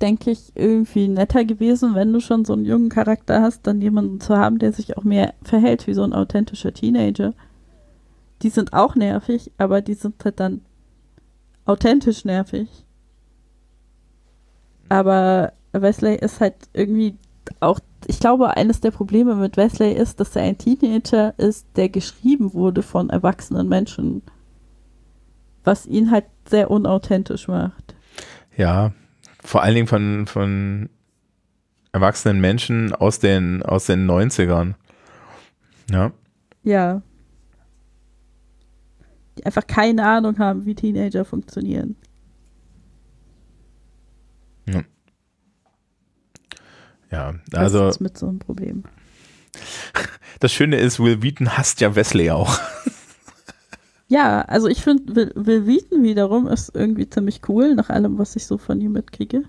denke 0.00 0.30
ich, 0.30 0.52
irgendwie 0.54 1.08
netter 1.08 1.44
gewesen, 1.44 1.94
wenn 1.94 2.12
du 2.12 2.20
schon 2.20 2.44
so 2.44 2.54
einen 2.54 2.64
jungen 2.64 2.88
Charakter 2.88 3.42
hast, 3.42 3.66
dann 3.66 3.80
jemanden 3.80 4.20
zu 4.20 4.36
haben, 4.36 4.58
der 4.58 4.72
sich 4.72 4.96
auch 4.96 5.04
mehr 5.04 5.34
verhält 5.42 5.86
wie 5.86 5.94
so 5.94 6.02
ein 6.02 6.12
authentischer 6.12 6.72
Teenager. 6.72 7.34
Die 8.42 8.50
sind 8.50 8.72
auch 8.72 8.94
nervig, 8.94 9.50
aber 9.58 9.80
die 9.80 9.94
sind 9.94 10.24
halt 10.24 10.40
dann 10.40 10.60
authentisch 11.64 12.24
nervig. 12.24 12.68
Aber 14.88 15.52
Wesley 15.72 16.16
ist 16.16 16.40
halt 16.40 16.54
irgendwie 16.72 17.16
auch, 17.60 17.80
ich 18.06 18.20
glaube, 18.20 18.56
eines 18.56 18.80
der 18.80 18.90
Probleme 18.90 19.34
mit 19.34 19.56
Wesley 19.56 19.92
ist, 19.92 20.20
dass 20.20 20.36
er 20.36 20.42
ein 20.42 20.58
Teenager 20.58 21.34
ist, 21.38 21.66
der 21.76 21.88
geschrieben 21.88 22.54
wurde 22.54 22.82
von 22.82 23.10
erwachsenen 23.10 23.68
Menschen. 23.68 24.22
Was 25.64 25.86
ihn 25.86 26.10
halt 26.10 26.26
sehr 26.48 26.70
unauthentisch 26.70 27.48
macht. 27.48 27.94
Ja, 28.56 28.92
vor 29.42 29.62
allen 29.62 29.74
Dingen 29.74 29.86
von, 29.86 30.26
von 30.26 30.88
erwachsenen 31.92 32.40
Menschen 32.40 32.94
aus 32.94 33.18
den, 33.18 33.62
aus 33.62 33.86
den 33.86 34.08
90ern. 34.08 34.74
Ja. 35.90 36.12
Ja. 36.62 37.02
Die 39.38 39.46
einfach 39.46 39.66
keine 39.66 40.04
Ahnung 40.06 40.38
haben, 40.38 40.64
wie 40.66 40.74
Teenager 40.74 41.24
funktionieren. 41.24 41.96
Ja, 44.68 44.82
ja 47.10 47.34
Das 47.50 47.60
also 47.60 47.88
ist 47.88 48.00
mit 48.00 48.18
so 48.18 48.28
einem 48.28 48.38
Problem. 48.38 48.84
das 50.40 50.52
Schöne 50.52 50.76
ist, 50.76 51.00
Will 51.00 51.22
Wheaton 51.22 51.56
hasst 51.56 51.80
ja 51.80 51.94
Wesley 51.94 52.30
auch. 52.30 52.58
Ja, 54.08 54.42
also 54.42 54.68
ich 54.68 54.82
finde, 54.82 55.16
Will, 55.16 55.32
Will 55.34 55.66
Wheaton 55.66 56.04
wiederum 56.04 56.46
ist 56.46 56.74
irgendwie 56.74 57.10
ziemlich 57.10 57.40
cool, 57.48 57.74
nach 57.74 57.90
allem, 57.90 58.18
was 58.18 58.36
ich 58.36 58.46
so 58.46 58.56
von 58.56 58.80
ihm 58.80 58.92
mitkriege. 58.92 59.42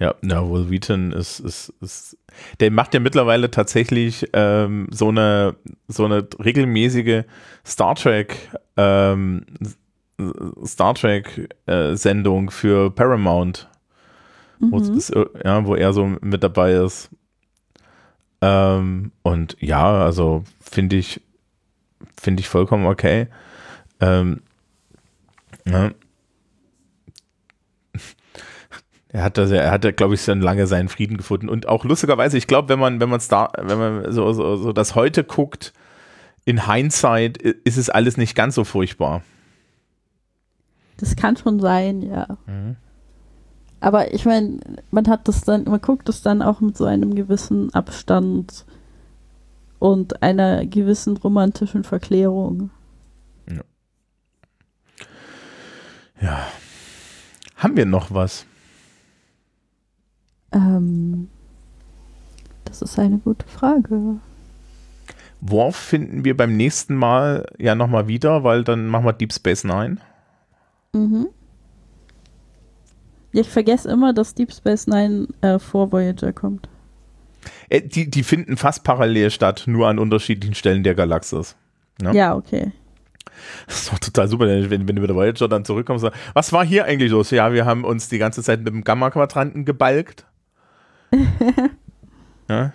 Ja, 0.00 0.14
na, 0.22 0.48
Will 0.50 0.70
Wheaton 0.70 1.12
ist, 1.12 1.40
ist, 1.40 1.72
ist, 1.82 2.16
der 2.58 2.70
macht 2.70 2.94
ja 2.94 3.00
mittlerweile 3.00 3.50
tatsächlich 3.50 4.26
ähm, 4.32 4.88
so 4.90 5.08
eine 5.10 5.56
so 5.88 6.06
eine 6.06 6.26
regelmäßige 6.42 7.24
Star 7.66 7.94
Trek 7.94 8.34
ähm, 8.78 9.44
Star 10.64 10.94
Trek 10.94 11.54
äh, 11.66 11.94
Sendung 11.96 12.50
für 12.50 12.90
Paramount, 12.90 13.68
wo, 14.58 14.78
Mhm. 14.78 14.96
es- 14.96 15.12
ja, 15.44 15.66
wo 15.66 15.74
er 15.74 15.92
so 15.92 16.06
mit 16.22 16.42
dabei 16.42 16.72
ist. 16.72 17.10
Ähm, 18.42 19.12
und 19.22 19.56
ja, 19.60 20.02
also 20.04 20.44
finde 20.60 20.96
ich 20.96 21.20
finde 22.18 22.40
ich 22.40 22.48
vollkommen 22.48 22.86
okay. 22.86 23.26
Ähm, 24.00 24.40
ja. 25.66 25.90
Er 29.12 29.24
hat 29.24 29.38
das, 29.38 29.50
er 29.50 29.70
hatte, 29.70 29.92
glaube 29.92 30.14
ich, 30.14 30.22
schon 30.22 30.40
lange 30.40 30.66
seinen 30.66 30.88
Frieden 30.88 31.16
gefunden. 31.16 31.48
Und 31.48 31.68
auch 31.68 31.84
lustigerweise, 31.84 32.38
ich 32.38 32.46
glaube, 32.46 32.68
wenn 32.68 32.78
man, 32.78 33.00
wenn 33.00 33.08
man 33.08 33.20
Star, 33.20 33.52
wenn 33.56 33.78
man 33.78 34.12
so, 34.12 34.32
so, 34.32 34.56
so 34.56 34.72
das 34.72 34.94
heute 34.94 35.24
guckt, 35.24 35.72
in 36.44 36.72
Hindsight 36.72 37.38
ist 37.38 37.76
es 37.76 37.90
alles 37.90 38.16
nicht 38.16 38.34
ganz 38.34 38.54
so 38.54 38.64
furchtbar. 38.64 39.22
Das 40.98 41.16
kann 41.16 41.36
schon 41.36 41.58
sein, 41.60 42.02
ja. 42.02 42.38
Mhm. 42.46 42.76
Aber 43.80 44.12
ich 44.12 44.26
meine, 44.26 44.60
man 44.90 45.08
hat 45.08 45.26
das 45.26 45.40
dann, 45.40 45.64
man 45.64 45.80
guckt 45.80 46.08
es 46.08 46.22
dann 46.22 46.42
auch 46.42 46.60
mit 46.60 46.76
so 46.76 46.84
einem 46.84 47.14
gewissen 47.14 47.72
Abstand 47.74 48.64
und 49.78 50.22
einer 50.22 50.66
gewissen 50.66 51.16
romantischen 51.16 51.82
Verklärung. 51.82 52.70
Ja. 56.20 56.46
Haben 57.56 57.76
wir 57.76 57.86
noch 57.86 58.12
was? 58.12 58.44
Ähm, 60.52 61.28
das 62.64 62.82
ist 62.82 62.98
eine 62.98 63.18
gute 63.18 63.46
Frage. 63.46 64.16
Worf 65.40 65.76
finden 65.76 66.24
wir 66.24 66.36
beim 66.36 66.56
nächsten 66.56 66.94
Mal 66.94 67.46
ja 67.58 67.74
nochmal 67.74 68.08
wieder, 68.08 68.44
weil 68.44 68.62
dann 68.62 68.86
machen 68.86 69.06
wir 69.06 69.12
Deep 69.12 69.32
Space 69.32 69.64
Nine. 69.64 69.96
Mhm. 70.92 71.28
Ja, 73.32 73.40
ich 73.40 73.48
vergesse 73.48 73.90
immer, 73.90 74.12
dass 74.12 74.34
Deep 74.34 74.52
Space 74.52 74.86
Nine 74.86 75.28
äh, 75.40 75.58
vor 75.58 75.92
Voyager 75.92 76.32
kommt. 76.32 76.68
Äh, 77.68 77.82
die, 77.82 78.10
die 78.10 78.22
finden 78.22 78.56
fast 78.56 78.84
parallel 78.84 79.30
statt, 79.30 79.64
nur 79.66 79.88
an 79.88 79.98
unterschiedlichen 79.98 80.54
Stellen 80.54 80.82
der 80.82 80.94
Galaxis. 80.94 81.56
Ja. 82.02 82.12
Ja, 82.12 82.34
okay. 82.34 82.72
Das 83.66 83.82
ist 83.82 83.92
doch 83.92 83.98
total 83.98 84.28
super, 84.28 84.46
wenn, 84.46 84.70
wenn 84.70 84.86
du 84.86 85.00
mit 85.00 85.08
der 85.08 85.16
Voyager 85.16 85.48
dann 85.48 85.64
zurückkommst. 85.64 86.06
Was 86.34 86.52
war 86.52 86.64
hier 86.64 86.84
eigentlich 86.84 87.10
los? 87.10 87.30
Ja, 87.30 87.52
wir 87.52 87.64
haben 87.64 87.84
uns 87.84 88.08
die 88.08 88.18
ganze 88.18 88.42
Zeit 88.42 88.60
mit 88.60 88.68
dem 88.68 88.84
Gamma-Quadranten 88.84 89.64
gebalgt. 89.64 90.26
ja, 92.48 92.72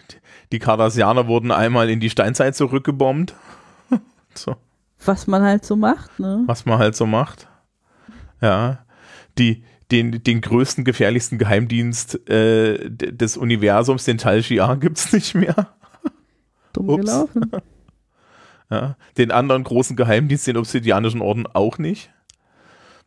die, 0.52 0.60
Cardassianer 0.60 1.28
wurden 1.28 1.52
einmal 1.52 1.90
in 1.90 2.00
die 2.00 2.10
Steinzeit 2.10 2.56
zurückgebombt. 2.56 3.34
so, 4.34 4.56
Was 5.04 5.28
man 5.28 5.44
halt 5.44 5.66
so 5.66 5.76
macht, 5.76 6.20
ne? 6.20 6.44
was 6.46 6.66
man 6.66 6.80
halt 6.80 6.96
so 6.96 7.06
macht. 7.06 7.48
Ja, 8.42 8.80
die, 9.38 9.64
den, 9.92 10.24
den 10.24 10.42
größten, 10.42 10.84
gefährlichsten 10.84 11.38
Geheimdienst 11.38 12.30
äh, 12.30 12.90
des 12.90 13.38
Universums, 13.38 14.06
den 14.06 14.18
Tal 14.18 14.44
Shiar, 14.44 14.78
gibt 14.80 14.98
es 14.98 15.14
nicht 15.14 15.36
mehr. 15.36 15.70
Dumm 16.74 16.90
Ups. 16.90 17.06
gelaufen. 17.06 17.52
Ja, 18.70 18.98
den 19.18 19.32
anderen 19.32 19.64
großen 19.64 19.96
Geheimdienst, 19.96 20.48
den 20.48 20.58
Obsidianischen 20.58 21.22
Orden, 21.22 21.46
auch 21.48 21.78
nicht. 21.78 22.12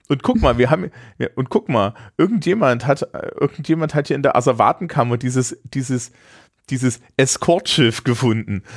Und 0.08 0.22
guck 0.22 0.40
mal, 0.40 0.56
wir 0.56 0.70
haben, 0.70 0.90
ja, 1.18 1.28
und 1.36 1.50
guck 1.50 1.68
mal, 1.68 1.94
irgendjemand 2.16 2.86
hat, 2.86 3.06
irgendjemand 3.38 3.94
hat 3.94 4.08
hier 4.08 4.16
in 4.16 4.22
der 4.22 4.36
Asservatenkammer 4.36 5.18
dieses, 5.18 5.58
dieses, 5.64 6.12
dieses 6.70 7.00
Eskortschiff 7.16 8.04
gefunden. 8.04 8.62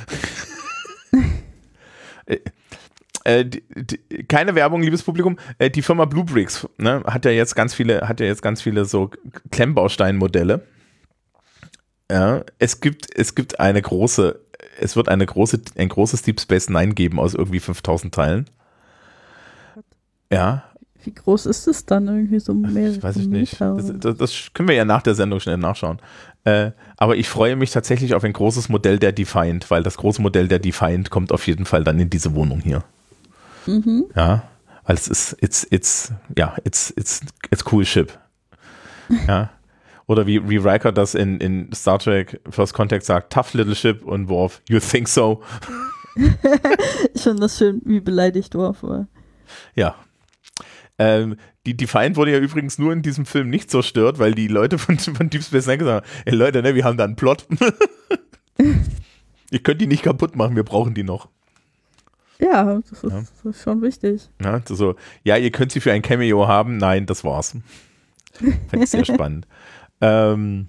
Äh, 2.24 2.38
äh, 3.24 3.44
die, 3.44 3.64
die, 3.74 4.24
keine 4.24 4.54
Werbung, 4.54 4.80
liebes 4.80 5.02
Publikum. 5.02 5.38
Äh, 5.58 5.70
die 5.70 5.82
Firma 5.82 6.04
Bluebricks 6.04 6.68
ne, 6.78 7.02
hat 7.04 7.24
ja 7.24 7.32
jetzt 7.32 7.56
ganz 7.56 7.74
viele, 7.74 8.06
hat 8.06 8.20
ja 8.20 8.26
jetzt 8.26 8.42
ganz 8.42 8.62
viele 8.62 8.84
so 8.84 9.10
Klemmbausteinmodelle. 9.50 10.64
Ja, 12.10 12.44
es 12.60 12.80
gibt, 12.80 13.08
es 13.16 13.34
gibt 13.34 13.58
eine 13.58 13.82
große, 13.82 14.38
es 14.78 14.94
wird 14.94 15.08
eine 15.08 15.26
große, 15.26 15.62
ein 15.76 15.88
großes 15.88 16.22
Deep 16.22 16.40
Space 16.40 16.68
Nine 16.68 16.94
geben 16.94 17.18
aus 17.18 17.34
irgendwie 17.34 17.60
5000 17.60 18.14
Teilen. 18.14 18.50
Ja, 20.30 20.71
Wie 21.04 21.12
groß 21.12 21.46
ist 21.46 21.66
es 21.66 21.84
dann 21.86 22.06
irgendwie 22.08 22.40
so 22.40 22.54
mehr? 22.54 22.92
das 22.92 23.02
weiß 23.02 23.16
ich 23.16 23.26
nicht. 23.26 23.60
Das, 23.60 23.92
das, 23.98 24.16
das 24.16 24.50
können 24.54 24.68
wir 24.68 24.76
ja 24.76 24.84
nach 24.84 25.02
der 25.02 25.14
Sendung 25.14 25.40
schnell 25.40 25.56
nachschauen. 25.56 25.98
Äh, 26.44 26.72
aber 26.96 27.16
ich 27.16 27.28
freue 27.28 27.56
mich 27.56 27.70
tatsächlich 27.70 28.14
auf 28.14 28.24
ein 28.24 28.32
großes 28.32 28.68
Modell 28.68 28.98
der 28.98 29.12
Defiant, 29.12 29.70
weil 29.70 29.82
das 29.82 29.96
große 29.96 30.20
Modell 30.20 30.48
der 30.48 30.58
Defiant 30.58 31.10
kommt 31.10 31.32
auf 31.32 31.46
jeden 31.46 31.64
Fall 31.64 31.84
dann 31.84 31.98
in 31.98 32.10
diese 32.10 32.34
Wohnung 32.34 32.60
hier. 32.60 32.84
Mhm. 33.66 34.06
Ja, 34.14 34.44
weil 34.84 34.96
es 34.96 35.08
ist, 35.08 35.36
it's, 35.40 35.66
it's, 35.70 36.12
ja, 36.36 36.56
it's, 36.64 36.92
it's, 36.96 37.20
it's 37.50 37.64
cool 37.72 37.84
ship. 37.84 38.18
Ja. 39.28 39.50
Oder 40.06 40.26
wie, 40.26 40.48
wie 40.48 40.56
Riker 40.56 40.90
das 40.90 41.14
in, 41.14 41.38
in 41.38 41.70
Star 41.74 41.98
Trek 41.98 42.40
First 42.48 42.72
Contact 42.72 43.04
sagt, 43.04 43.32
tough 43.32 43.52
little 43.52 43.74
ship 43.74 44.02
und 44.04 44.28
Worf, 44.28 44.62
you 44.68 44.80
think 44.80 45.08
so? 45.08 45.42
Ich 47.14 47.22
finde 47.22 47.40
das 47.40 47.56
schön, 47.56 47.80
wie 47.84 48.00
beleidigt 48.00 48.54
Worf 48.54 48.82
war. 48.82 49.06
Ja. 49.74 49.94
Ähm, 51.02 51.36
die 51.66 51.76
Defiant 51.76 52.16
wurde 52.16 52.32
ja 52.32 52.38
übrigens 52.38 52.78
nur 52.78 52.92
in 52.92 53.02
diesem 53.02 53.26
Film 53.26 53.50
nicht 53.50 53.70
zerstört, 53.70 54.18
weil 54.20 54.34
die 54.34 54.46
Leute 54.46 54.78
von, 54.78 54.98
von 54.98 55.30
Deep 55.30 55.42
Space 55.42 55.66
Nine 55.66 55.78
gesagt 55.78 56.06
haben, 56.06 56.22
ey 56.24 56.34
Leute, 56.34 56.62
ne, 56.62 56.74
wir 56.74 56.84
haben 56.84 56.96
da 56.96 57.04
einen 57.04 57.16
Plot. 57.16 57.46
Ihr 59.50 59.62
könnt 59.62 59.80
die 59.80 59.86
nicht 59.86 60.04
kaputt 60.04 60.36
machen, 60.36 60.54
wir 60.56 60.62
brauchen 60.62 60.94
die 60.94 61.02
noch. 61.02 61.28
Ja, 62.38 62.80
das 62.80 62.92
ist, 62.92 63.02
Ja. 63.02 63.20
Das 63.20 63.44
ist 63.44 63.62
schon 63.62 63.82
wichtig. 63.82 64.28
Ja, 64.42 64.60
so, 64.66 64.74
so, 64.74 64.94
ja, 65.24 65.36
ihr 65.36 65.50
könnt 65.50 65.72
sie 65.72 65.80
für 65.80 65.92
ein 65.92 66.02
Cameo 66.02 66.48
haben. 66.48 66.76
Nein, 66.76 67.06
das 67.06 67.22
war's. 67.24 67.56
Fand 68.32 68.82
ich 68.82 68.90
sehr 68.90 69.04
spannend. 69.14 69.46
Ähm, 70.00 70.68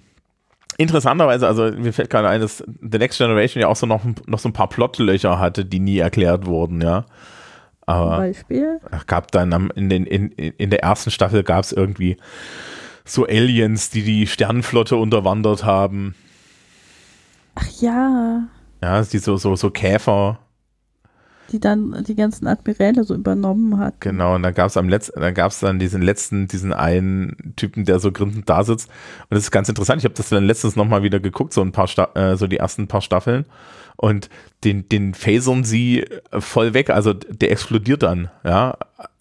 interessanterweise, 0.76 1.46
also 1.46 1.70
mir 1.72 1.92
fällt 1.92 2.10
gerade 2.10 2.28
ein, 2.28 2.40
dass 2.40 2.58
The 2.58 2.98
Next 2.98 3.18
Generation 3.18 3.60
ja 3.60 3.68
auch 3.68 3.76
so 3.76 3.86
noch, 3.86 4.02
noch 4.26 4.38
so 4.38 4.48
ein 4.48 4.52
paar 4.52 4.68
Plotlöcher 4.68 5.38
hatte, 5.38 5.64
die 5.64 5.80
nie 5.80 5.98
erklärt 5.98 6.46
wurden, 6.46 6.80
ja. 6.80 7.06
Aber 7.86 8.18
Beispiel. 8.18 8.80
es 8.90 9.06
gab 9.06 9.30
dann 9.32 9.52
am, 9.52 9.70
in, 9.74 9.88
den, 9.88 10.06
in, 10.06 10.30
in 10.30 10.70
der 10.70 10.82
ersten 10.82 11.10
Staffel 11.10 11.42
gab 11.42 11.64
es 11.64 11.72
irgendwie 11.72 12.16
so 13.04 13.26
Aliens, 13.26 13.90
die 13.90 14.02
die 14.02 14.26
Sternenflotte 14.26 14.96
unterwandert 14.96 15.64
haben. 15.64 16.14
Ach 17.54 17.68
ja. 17.80 18.44
Ja, 18.82 19.02
die 19.02 19.18
so, 19.18 19.36
so, 19.36 19.54
so 19.56 19.70
Käfer. 19.70 20.38
die 21.52 21.60
dann 21.60 22.02
die 22.06 22.14
ganzen 22.14 22.46
Admiräle 22.46 23.04
so 23.04 23.14
übernommen 23.14 23.78
hat. 23.78 24.00
Genau, 24.00 24.34
und 24.34 24.42
dann 24.42 24.54
gab 24.54 24.68
es 24.68 24.76
am 24.76 24.88
letzten, 24.88 25.20
dann 25.20 25.34
gab 25.34 25.52
es 25.52 25.60
dann 25.60 25.78
diesen 25.78 26.02
letzten, 26.02 26.48
diesen 26.48 26.72
einen 26.72 27.54
Typen, 27.56 27.84
der 27.84 27.98
so 27.98 28.10
grinsend 28.12 28.48
da 28.48 28.64
sitzt. 28.64 28.88
Und 29.28 29.34
das 29.36 29.44
ist 29.44 29.50
ganz 29.50 29.68
interessant. 29.68 30.00
Ich 30.00 30.04
habe 30.04 30.14
das 30.14 30.30
dann 30.30 30.44
letztens 30.46 30.74
nochmal 30.74 31.02
wieder 31.02 31.20
geguckt, 31.20 31.52
so 31.52 31.60
ein 31.60 31.72
paar, 31.72 31.86
Sta 31.86 32.08
äh, 32.14 32.36
so 32.36 32.46
die 32.46 32.56
ersten 32.56 32.88
paar 32.88 33.02
Staffeln. 33.02 33.44
Und 33.96 34.28
den, 34.64 34.88
den 34.88 35.14
phasern 35.14 35.64
sie 35.64 36.04
voll 36.30 36.74
weg. 36.74 36.90
Also 36.90 37.12
der 37.12 37.50
explodiert 37.50 38.02
dann, 38.02 38.30
ja. 38.44 38.76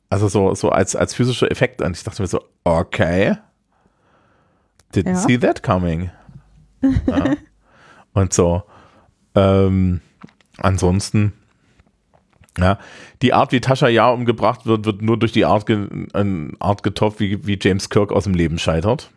Also 0.09 0.27
so, 0.27 0.53
so 0.55 0.69
als, 0.69 0.95
als 0.95 1.13
physischer 1.13 1.49
Effekt. 1.49 1.81
Und 1.81 1.95
ich 1.95 2.03
dachte 2.03 2.21
mir 2.21 2.27
so, 2.27 2.41
okay. 2.63 3.37
Didn't 4.93 5.09
ja. 5.09 5.15
see 5.15 5.37
that 5.37 5.63
coming. 5.63 6.11
Ja. 6.81 7.35
Und 8.13 8.33
so. 8.33 8.63
Ähm, 9.35 10.01
ansonsten 10.57 11.33
ja, 12.57 12.77
die 13.21 13.33
Art, 13.33 13.51
wie 13.51 13.61
Tascha 13.61 13.87
Ja 13.87 14.09
umgebracht 14.09 14.65
wird, 14.65 14.85
wird 14.85 15.01
nur 15.01 15.17
durch 15.17 15.31
die 15.31 15.45
Art, 15.45 15.65
ge 15.65 15.87
Art 16.59 16.83
getoppt, 16.83 17.19
wie, 17.19 17.45
wie 17.47 17.57
James 17.59 17.89
Kirk 17.89 18.11
aus 18.11 18.25
dem 18.25 18.33
Leben 18.33 18.59
scheitert. 18.59 19.09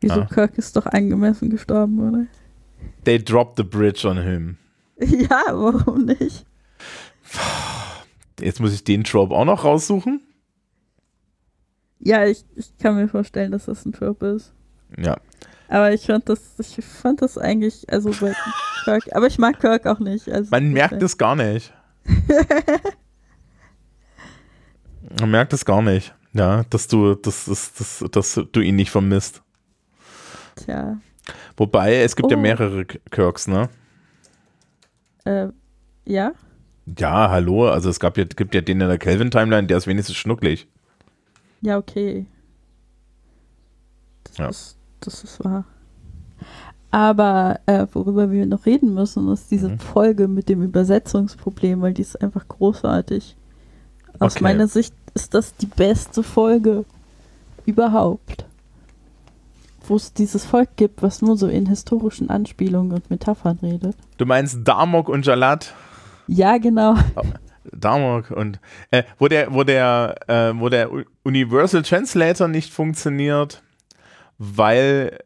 Wieso 0.00 0.20
ja. 0.20 0.26
Kirk 0.26 0.58
ist 0.58 0.76
doch 0.76 0.86
angemessen 0.86 1.50
gestorben, 1.50 2.06
oder? 2.06 2.26
They 3.04 3.18
dropped 3.18 3.56
the 3.56 3.64
bridge 3.64 4.06
on 4.06 4.22
him. 4.22 4.58
Ja, 5.00 5.42
warum 5.52 6.06
nicht? 6.06 6.44
Jetzt 8.40 8.60
muss 8.60 8.72
ich 8.72 8.82
den 8.84 9.04
Trope 9.04 9.34
auch 9.34 9.44
noch 9.44 9.64
raussuchen. 9.64 10.20
Ja, 12.00 12.24
ich, 12.26 12.44
ich 12.56 12.76
kann 12.78 12.96
mir 12.96 13.08
vorstellen, 13.08 13.52
dass 13.52 13.66
das 13.66 13.84
ein 13.84 13.92
Trope 13.92 14.26
ist. 14.26 14.52
Ja. 14.96 15.16
Aber 15.68 15.92
ich 15.92 16.06
fand 16.06 16.28
das, 16.28 16.40
ich 16.58 16.84
fand 16.84 17.20
das 17.22 17.36
eigentlich, 17.36 17.84
also 17.92 18.10
bei 18.20 18.34
Kirk, 18.84 19.04
aber 19.12 19.26
ich 19.26 19.38
mag 19.38 19.60
Kirk 19.60 19.86
auch 19.86 19.98
nicht. 19.98 20.28
Also 20.28 20.50
Man 20.50 20.72
merkt 20.72 21.02
es 21.02 21.18
gar 21.18 21.36
nicht. 21.36 21.72
Man 25.20 25.30
merkt 25.30 25.52
es 25.52 25.64
gar 25.64 25.82
nicht, 25.82 26.14
ja, 26.32 26.64
dass 26.70 26.88
du, 26.88 27.14
dass, 27.14 27.44
dass, 27.46 27.72
dass, 27.74 28.04
dass 28.10 28.40
du 28.50 28.60
ihn 28.60 28.76
nicht 28.76 28.90
vermisst. 28.90 29.42
Tja. 30.56 30.98
Wobei, 31.56 31.96
es 31.96 32.16
gibt 32.16 32.26
oh. 32.26 32.30
ja 32.30 32.36
mehrere 32.36 32.84
Kirks, 32.84 33.48
ne? 33.48 33.68
Äh, 35.24 35.48
ja? 36.04 36.32
Ja, 36.98 37.30
hallo, 37.30 37.68
also 37.68 37.90
es 37.90 38.00
gab 38.00 38.16
ja, 38.16 38.24
gibt 38.24 38.54
ja 38.54 38.60
den 38.60 38.80
in 38.80 38.88
der 38.88 38.98
Kelvin-Timeline, 38.98 39.66
der 39.66 39.76
ist 39.76 39.86
wenigstens 39.86 40.16
schnucklig. 40.16 40.68
Ja, 41.60 41.76
okay. 41.76 42.26
Das 44.24 44.38
ja. 44.38 44.48
ist 44.48 44.78
das 45.00 45.24
ist 45.24 45.44
wahr. 45.44 45.64
Aber 46.90 47.60
äh, 47.66 47.86
worüber 47.92 48.30
wir 48.30 48.46
noch 48.46 48.64
reden 48.64 48.94
müssen, 48.94 49.30
ist 49.30 49.50
diese 49.50 49.70
mhm. 49.70 49.78
Folge 49.78 50.26
mit 50.26 50.48
dem 50.48 50.62
Übersetzungsproblem, 50.62 51.82
weil 51.82 51.92
die 51.92 52.02
ist 52.02 52.20
einfach 52.20 52.48
großartig. 52.48 53.36
Aus 54.18 54.36
okay. 54.36 54.44
meiner 54.44 54.66
Sicht 54.66 54.94
ist 55.14 55.34
das 55.34 55.54
die 55.56 55.66
beste 55.66 56.22
Folge 56.22 56.84
überhaupt. 57.66 58.46
Wo 59.88 59.96
es 59.96 60.12
dieses 60.12 60.44
Volk 60.44 60.76
gibt, 60.76 61.02
was 61.02 61.22
nur 61.22 61.36
so 61.36 61.48
in 61.48 61.66
historischen 61.66 62.30
Anspielungen 62.30 62.92
und 62.92 63.10
Metaphern 63.10 63.58
redet. 63.62 63.96
Du 64.18 64.26
meinst 64.26 64.60
Damok 64.64 65.08
und 65.08 65.26
Jalat? 65.26 65.74
Ja, 66.26 66.58
genau. 66.58 66.94
Oh, 67.16 67.22
Damok 67.72 68.30
und 68.30 68.60
äh, 68.90 69.02
wo 69.18 69.28
der, 69.28 69.52
wo 69.52 69.64
der, 69.64 70.14
äh, 70.26 70.52
wo 70.54 70.68
der 70.68 70.90
Universal 71.24 71.82
Translator 71.82 72.48
nicht 72.48 72.72
funktioniert 72.72 73.62
weil 74.38 75.18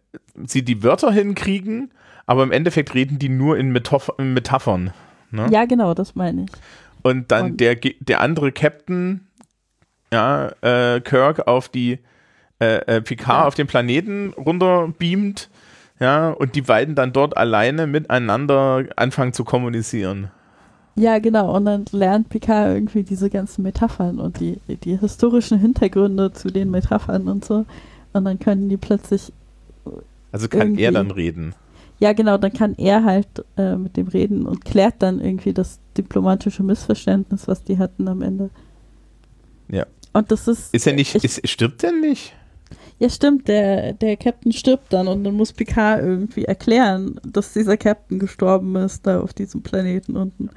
sie 0.47 0.65
die 0.65 0.83
Wörter 0.83 1.13
hinkriegen, 1.13 1.93
aber 2.27 2.43
im 2.43 2.51
Endeffekt 2.51 2.95
reden 2.95 3.19
die 3.19 3.29
nur 3.29 3.59
in, 3.59 3.71
Metaph 3.71 4.11
in 4.19 4.35
Metaphern. 4.35 4.93
Ne? 5.31 5.49
Ja, 5.51 5.67
genau, 5.67 5.95
das 5.95 6.15
meine 6.15 6.45
ich. 6.45 6.51
Und 7.03 7.31
dann 7.31 7.53
Und 7.53 7.61
der, 7.61 7.77
der 7.77 8.21
andere 8.21 8.53
Captain, 8.53 9.27
ja, 10.13 10.53
äh, 10.63 11.01
Kirk 11.01 11.47
auf 11.47 11.69
die 11.69 11.99
äh, 12.63 12.97
äh, 12.97 13.01
Picard 13.01 13.41
ja. 13.41 13.47
auf 13.47 13.55
den 13.55 13.67
Planeten 13.67 14.33
runterbeamt, 14.35 15.51
ja, 15.99 16.31
und 16.31 16.55
die 16.55 16.63
beiden 16.63 16.95
dann 16.95 17.13
dort 17.13 17.37
alleine 17.37 17.87
miteinander 17.87 18.85
anfangen 18.97 19.33
zu 19.33 19.45
kommunizieren. 19.45 20.31
Ja, 20.95 21.19
genau. 21.19 21.57
Und 21.57 21.65
dann 21.65 21.85
lernt 21.93 22.29
Picard 22.29 22.75
irgendwie 22.75 23.03
diese 23.03 23.31
ganzen 23.31 23.63
Metaphern 23.63 24.19
und 24.19 24.39
die, 24.41 24.61
die 24.69 24.99
historischen 24.99 25.59
Hintergründe 25.59 26.33
zu 26.33 26.49
den 26.49 26.71
Metaphern 26.71 27.29
und 27.29 27.45
so. 27.45 27.65
Und 28.13 28.25
dann 28.25 28.39
können 28.39 28.69
die 28.69 28.77
plötzlich. 28.77 29.33
Also 30.33 30.49
kann 30.49 30.77
er 30.77 30.93
dann 30.93 31.11
reden. 31.11 31.55
Ja, 31.99 32.13
genau, 32.13 32.37
dann 32.37 32.53
kann 32.53 32.75
er 32.79 33.05
halt 33.05 33.45
äh, 33.57 33.77
mit 33.77 33.97
dem 33.97 34.09
reden 34.09 34.45
und 34.47 34.65
klärt 34.65 34.97
dann 34.99 35.21
irgendwie 35.21 35.53
das 35.53 35.79
diplomatische 35.97 36.63
Missverständnis, 36.63 37.47
was 37.49 37.63
die 37.65 37.79
hatten 37.79 38.09
am 38.09 38.23
Ende. 38.23 38.51
Ja. 39.69 39.87
Und 40.13 40.31
das 40.31 40.49
ist. 40.49 40.75
Ist 40.75 40.87
er 40.87 40.95
nicht, 40.95 41.15
ich, 41.15 41.25
ist, 41.25 41.49
stirbt 41.49 41.85
er 41.85 41.93
nicht? 41.93 42.35
Ja, 42.99 43.09
stimmt, 43.09 43.49
der, 43.49 43.95
der 43.95 44.17
Captain 44.17 44.53
stirbt 44.53 44.93
dann 44.93 45.09
und 45.09 45.25
dann 45.25 45.35
muss 45.35 45.53
Picard 45.53 46.01
irgendwie 46.01 46.45
erklären, 46.45 47.21
dass 47.25 47.53
dieser 47.53 47.77
Captain 47.77 48.19
gestorben 48.19 48.77
ist, 48.77 49.07
da 49.07 49.21
auf 49.21 49.33
diesem 49.33 49.63
Planeten 49.63 50.17
unten. 50.17 50.51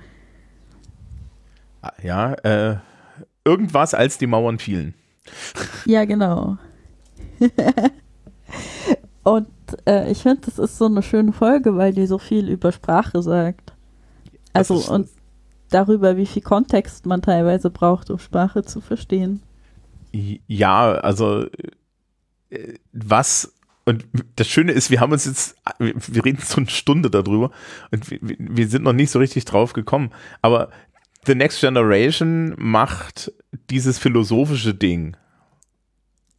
Ah, 1.81 1.93
ja, 2.03 2.33
äh, 2.43 2.77
irgendwas 3.43 3.93
als 3.93 4.17
die 4.17 4.27
Mauern 4.27 4.59
fielen. 4.59 4.93
Ja, 5.85 6.05
genau. 6.05 6.57
und 9.23 9.47
äh, 9.87 10.11
ich 10.11 10.23
finde, 10.23 10.41
das 10.45 10.57
ist 10.57 10.77
so 10.77 10.85
eine 10.85 11.03
schöne 11.03 11.31
Folge, 11.31 11.75
weil 11.75 11.93
die 11.93 12.07
so 12.07 12.17
viel 12.17 12.49
über 12.49 12.71
Sprache 12.71 13.21
sagt. 13.21 13.73
Also 14.53 14.91
und 14.91 15.09
darüber, 15.69 16.17
wie 16.17 16.25
viel 16.25 16.41
Kontext 16.41 17.05
man 17.05 17.21
teilweise 17.21 17.69
braucht, 17.69 18.09
um 18.09 18.19
Sprache 18.19 18.63
zu 18.63 18.81
verstehen. 18.81 19.41
Ja, 20.47 20.93
also 20.93 21.45
was 22.93 23.53
und 23.85 24.05
das 24.35 24.47
Schöne 24.47 24.71
ist, 24.71 24.89
wir 24.89 24.99
haben 24.99 25.11
uns 25.11 25.25
jetzt, 25.25 25.55
wir 25.77 26.25
reden 26.25 26.39
so 26.43 26.57
eine 26.57 26.69
Stunde 26.69 27.11
darüber 27.11 27.51
und 27.91 28.09
wir, 28.09 28.19
wir 28.21 28.67
sind 28.67 28.83
noch 28.83 28.93
nicht 28.93 29.11
so 29.11 29.19
richtig 29.19 29.45
drauf 29.45 29.73
gekommen. 29.73 30.11
Aber 30.41 30.69
The 31.27 31.35
Next 31.35 31.61
Generation 31.61 32.55
macht 32.57 33.31
dieses 33.69 33.99
philosophische 33.99 34.73
Ding 34.73 35.15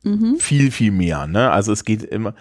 Mhm. 0.06 0.36
Viel, 0.38 0.70
viel 0.70 0.92
mehr. 0.92 1.26
Ne? 1.26 1.50
Also 1.50 1.72
es 1.72 1.84
geht 1.84 2.04
immer, 2.04 2.34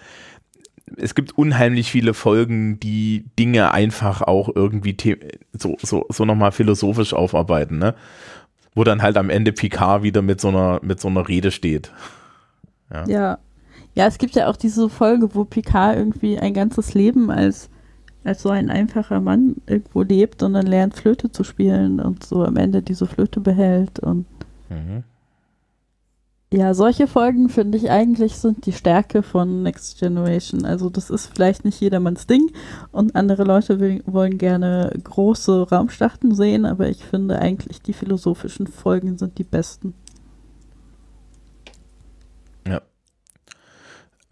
es 0.96 1.16
gibt 1.16 1.36
unheimlich 1.36 1.90
viele 1.90 2.14
Folgen, 2.14 2.78
die 2.78 3.24
Dinge 3.38 3.72
einfach 3.72 4.22
auch 4.22 4.48
irgendwie 4.54 4.96
so, 5.52 5.76
so, 5.82 6.06
so 6.08 6.24
nochmal 6.24 6.52
philosophisch 6.52 7.12
aufarbeiten, 7.12 7.78
ne? 7.78 7.96
Wo 8.76 8.84
dann 8.84 9.02
halt 9.02 9.16
am 9.16 9.30
Ende 9.30 9.52
Picard 9.52 10.04
wieder 10.04 10.22
mit 10.22 10.40
so 10.40 10.48
einer, 10.48 10.78
mit 10.82 11.00
so 11.00 11.08
einer 11.08 11.26
Rede 11.26 11.50
steht. 11.50 11.90
Ja. 12.92 13.08
ja. 13.08 13.38
Ja, 13.96 14.06
es 14.06 14.18
gibt 14.18 14.36
ja 14.36 14.48
auch 14.48 14.56
diese 14.56 14.90
Folge, 14.90 15.34
wo 15.34 15.44
Picard 15.44 15.96
irgendwie 15.96 16.38
ein 16.38 16.52
ganzes 16.52 16.92
Leben 16.92 17.30
als, 17.30 17.70
als 18.24 18.42
so 18.42 18.50
ein 18.50 18.70
einfacher 18.70 19.20
Mann 19.20 19.56
irgendwo 19.66 20.02
lebt 20.02 20.42
und 20.42 20.52
dann 20.52 20.66
lernt 20.66 20.94
Flöte 20.94 21.32
zu 21.32 21.44
spielen 21.44 21.98
und 21.98 22.22
so 22.22 22.44
am 22.44 22.56
Ende 22.56 22.82
diese 22.82 23.06
Flöte 23.06 23.40
behält 23.40 23.98
und 23.98 24.26
mhm. 24.68 25.02
Ja, 26.52 26.74
solche 26.74 27.08
Folgen 27.08 27.48
finde 27.48 27.76
ich 27.76 27.90
eigentlich 27.90 28.36
sind 28.36 28.66
die 28.66 28.72
Stärke 28.72 29.24
von 29.24 29.64
Next 29.64 29.98
Generation. 29.98 30.64
Also 30.64 30.88
das 30.88 31.10
ist 31.10 31.26
vielleicht 31.34 31.64
nicht 31.64 31.80
jedermanns 31.80 32.28
Ding 32.28 32.52
und 32.92 33.16
andere 33.16 33.42
Leute 33.42 33.80
will, 33.80 34.00
wollen 34.06 34.38
gerne 34.38 34.92
große 35.02 35.68
Raumschlachten 35.68 36.36
sehen, 36.36 36.64
aber 36.64 36.88
ich 36.88 37.04
finde 37.04 37.40
eigentlich 37.40 37.82
die 37.82 37.92
philosophischen 37.92 38.68
Folgen 38.68 39.18
sind 39.18 39.38
die 39.38 39.44
besten. 39.44 39.94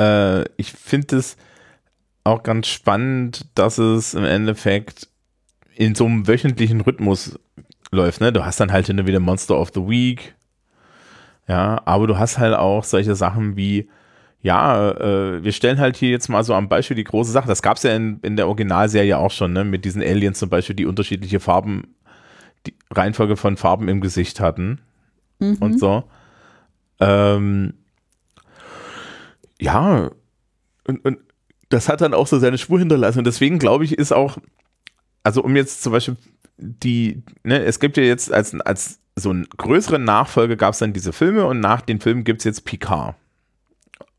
Äh, 0.01 0.45
ich 0.57 0.73
finde 0.73 1.17
es 1.17 1.37
auch 2.25 2.43
ganz 2.43 2.69
spannend, 2.69 3.47
dass 3.55 3.79
es 3.79 4.15
im 4.15 4.25
Endeffekt 4.25 5.09
in 5.75 5.95
so 5.95 6.07
einem 6.07 6.27
wöchentlichen 6.27 6.81
Rhythmus 6.81 7.39
läuft. 7.91 8.21
Ne? 8.21 8.33
Du 8.33 8.45
hast 8.45 8.61
dann 8.61 8.73
halt 8.73 8.89
wieder 8.89 9.21
Monster 9.21 9.59
of 9.59 9.73
the 9.75 9.87
Week 9.87 10.35
ja, 11.49 11.83
aber 11.85 12.07
du 12.07 12.19
hast 12.19 12.39
halt 12.39 12.55
auch 12.55 12.85
solche 12.85 13.15
Sachen 13.15 13.57
wie, 13.57 13.89
ja, 14.41 14.91
äh, 14.93 15.45
wir 15.45 15.53
stellen 15.53 15.79
halt 15.79 15.97
hier 15.97 16.11
jetzt 16.11 16.29
mal 16.29 16.43
so 16.43 16.55
am 16.55 16.69
Beispiel 16.69 16.97
die 16.97 17.05
große 17.05 17.33
Sache. 17.33 17.49
Das 17.49 17.63
gab 17.63 17.77
es 17.77 17.83
ja 17.83 17.95
in, 17.95 18.21
in 18.23 18.37
der 18.37 18.47
Originalserie 18.47 19.19
auch 19.19 19.31
schon, 19.31 19.53
ne? 19.53 19.65
mit 19.65 19.85
diesen 19.85 20.03
Aliens 20.03 20.39
zum 20.39 20.49
Beispiel, 20.49 20.77
die 20.77 20.87
unterschiedliche 20.87 21.41
Farben, 21.41 21.95
die 22.67 22.75
Reihenfolge 22.91 23.37
von 23.37 23.57
Farben 23.57 23.89
im 23.89 24.01
Gesicht 24.01 24.41
hatten 24.41 24.81
mhm. 25.39 25.57
und 25.61 25.79
so. 25.79 26.05
Ähm, 27.01 27.75
ja, 29.65 30.11
und, 30.87 31.05
und 31.05 31.19
das 31.71 31.89
hat 31.89 32.01
dann 32.01 32.15
auch 32.15 32.27
so 32.27 32.39
seine 32.39 32.59
Spur 32.59 32.79
hinterlassen. 32.79 33.19
Und 33.19 33.27
deswegen 33.27 33.59
glaube 33.59 33.85
ich, 33.85 33.97
ist 33.97 34.13
auch, 34.13 34.39
also 35.23 35.43
um 35.43 35.57
jetzt 35.57 35.83
zum 35.83 35.93
Beispiel 35.93 36.17
die, 36.59 37.23
ne, 37.43 37.65
es 37.65 37.81
gibt 37.81 37.97
ja 37.97 38.03
jetzt 38.03 38.33
als, 38.33 38.55
als 38.61 39.01
so 39.17 39.31
eine 39.31 39.45
größere 39.57 39.99
Nachfolge 39.99 40.57
gab 40.57 40.75
es 40.75 40.79
dann 40.79 40.93
diese 40.93 41.13
Filme 41.13 41.47
und 41.47 41.61
nach 41.61 41.81
den 41.81 42.01
Filmen 42.01 42.25
gibt 42.25 42.41
es 42.41 42.45
jetzt 42.45 42.65
Picard. 42.65 43.17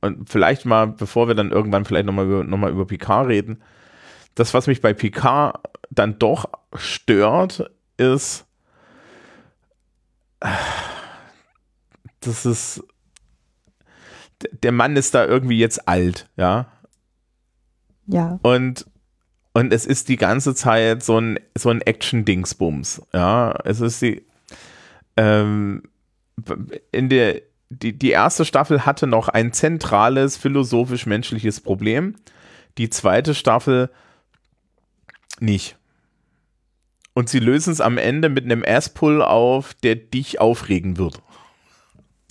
Und 0.01 0.29
vielleicht 0.29 0.65
mal, 0.65 0.87
bevor 0.87 1.27
wir 1.27 1.35
dann 1.35 1.51
irgendwann 1.51 1.85
vielleicht 1.85 2.05
nochmal 2.05 2.25
über, 2.25 2.43
noch 2.43 2.67
über 2.67 2.85
Picard 2.85 3.27
reden, 3.27 3.61
das, 4.33 4.53
was 4.53 4.67
mich 4.67 4.81
bei 4.81 4.93
Picard 4.93 5.59
dann 5.89 6.19
doch 6.19 6.49
stört, 6.75 7.69
ist, 7.97 8.45
das 12.19 12.45
ist, 12.45 12.83
der 14.63 14.71
Mann 14.71 14.95
ist 14.95 15.15
da 15.15 15.25
irgendwie 15.25 15.59
jetzt 15.59 15.87
alt, 15.87 16.29
ja. 16.37 16.67
Ja. 18.07 18.39
Und, 18.43 18.85
und 19.53 19.73
es 19.73 19.85
ist 19.85 20.09
die 20.09 20.17
ganze 20.17 20.53
Zeit 20.53 21.03
so 21.03 21.19
ein, 21.19 21.39
so 21.57 21.69
ein 21.69 21.81
Action-Dingsbums, 21.81 23.01
ja. 23.13 23.55
Es 23.63 23.81
ist 23.81 24.01
die, 24.01 24.25
ähm, 25.17 25.83
in 26.91 27.09
der, 27.09 27.41
die, 27.69 27.97
die 27.97 28.11
erste 28.11 28.45
Staffel 28.45 28.85
hatte 28.85 29.07
noch 29.07 29.29
ein 29.29 29.53
zentrales 29.53 30.37
philosophisch-menschliches 30.37 31.61
Problem. 31.61 32.15
Die 32.77 32.89
zweite 32.89 33.33
Staffel 33.33 33.89
nicht. 35.39 35.77
Und 37.13 37.29
sie 37.29 37.39
lösen 37.39 37.71
es 37.71 37.79
am 37.79 37.97
Ende 37.97 38.27
mit 38.29 38.43
einem 38.43 38.63
Ass-Pull 38.65 39.21
auf, 39.21 39.73
der 39.73 39.95
dich 39.95 40.41
aufregen 40.41 40.97
wird. 40.97 41.21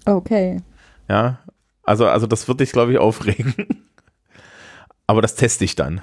Okay. 0.05 0.61
Ja, 1.09 1.39
also, 1.85 2.07
also 2.07 2.27
das 2.27 2.49
wird 2.49 2.61
dich, 2.61 2.73
glaube 2.73 2.93
ich, 2.93 2.99
aufregen. 2.99 3.55
Aber 5.07 5.23
das 5.23 5.35
teste 5.35 5.65
ich 5.65 5.77
dann. 5.77 6.01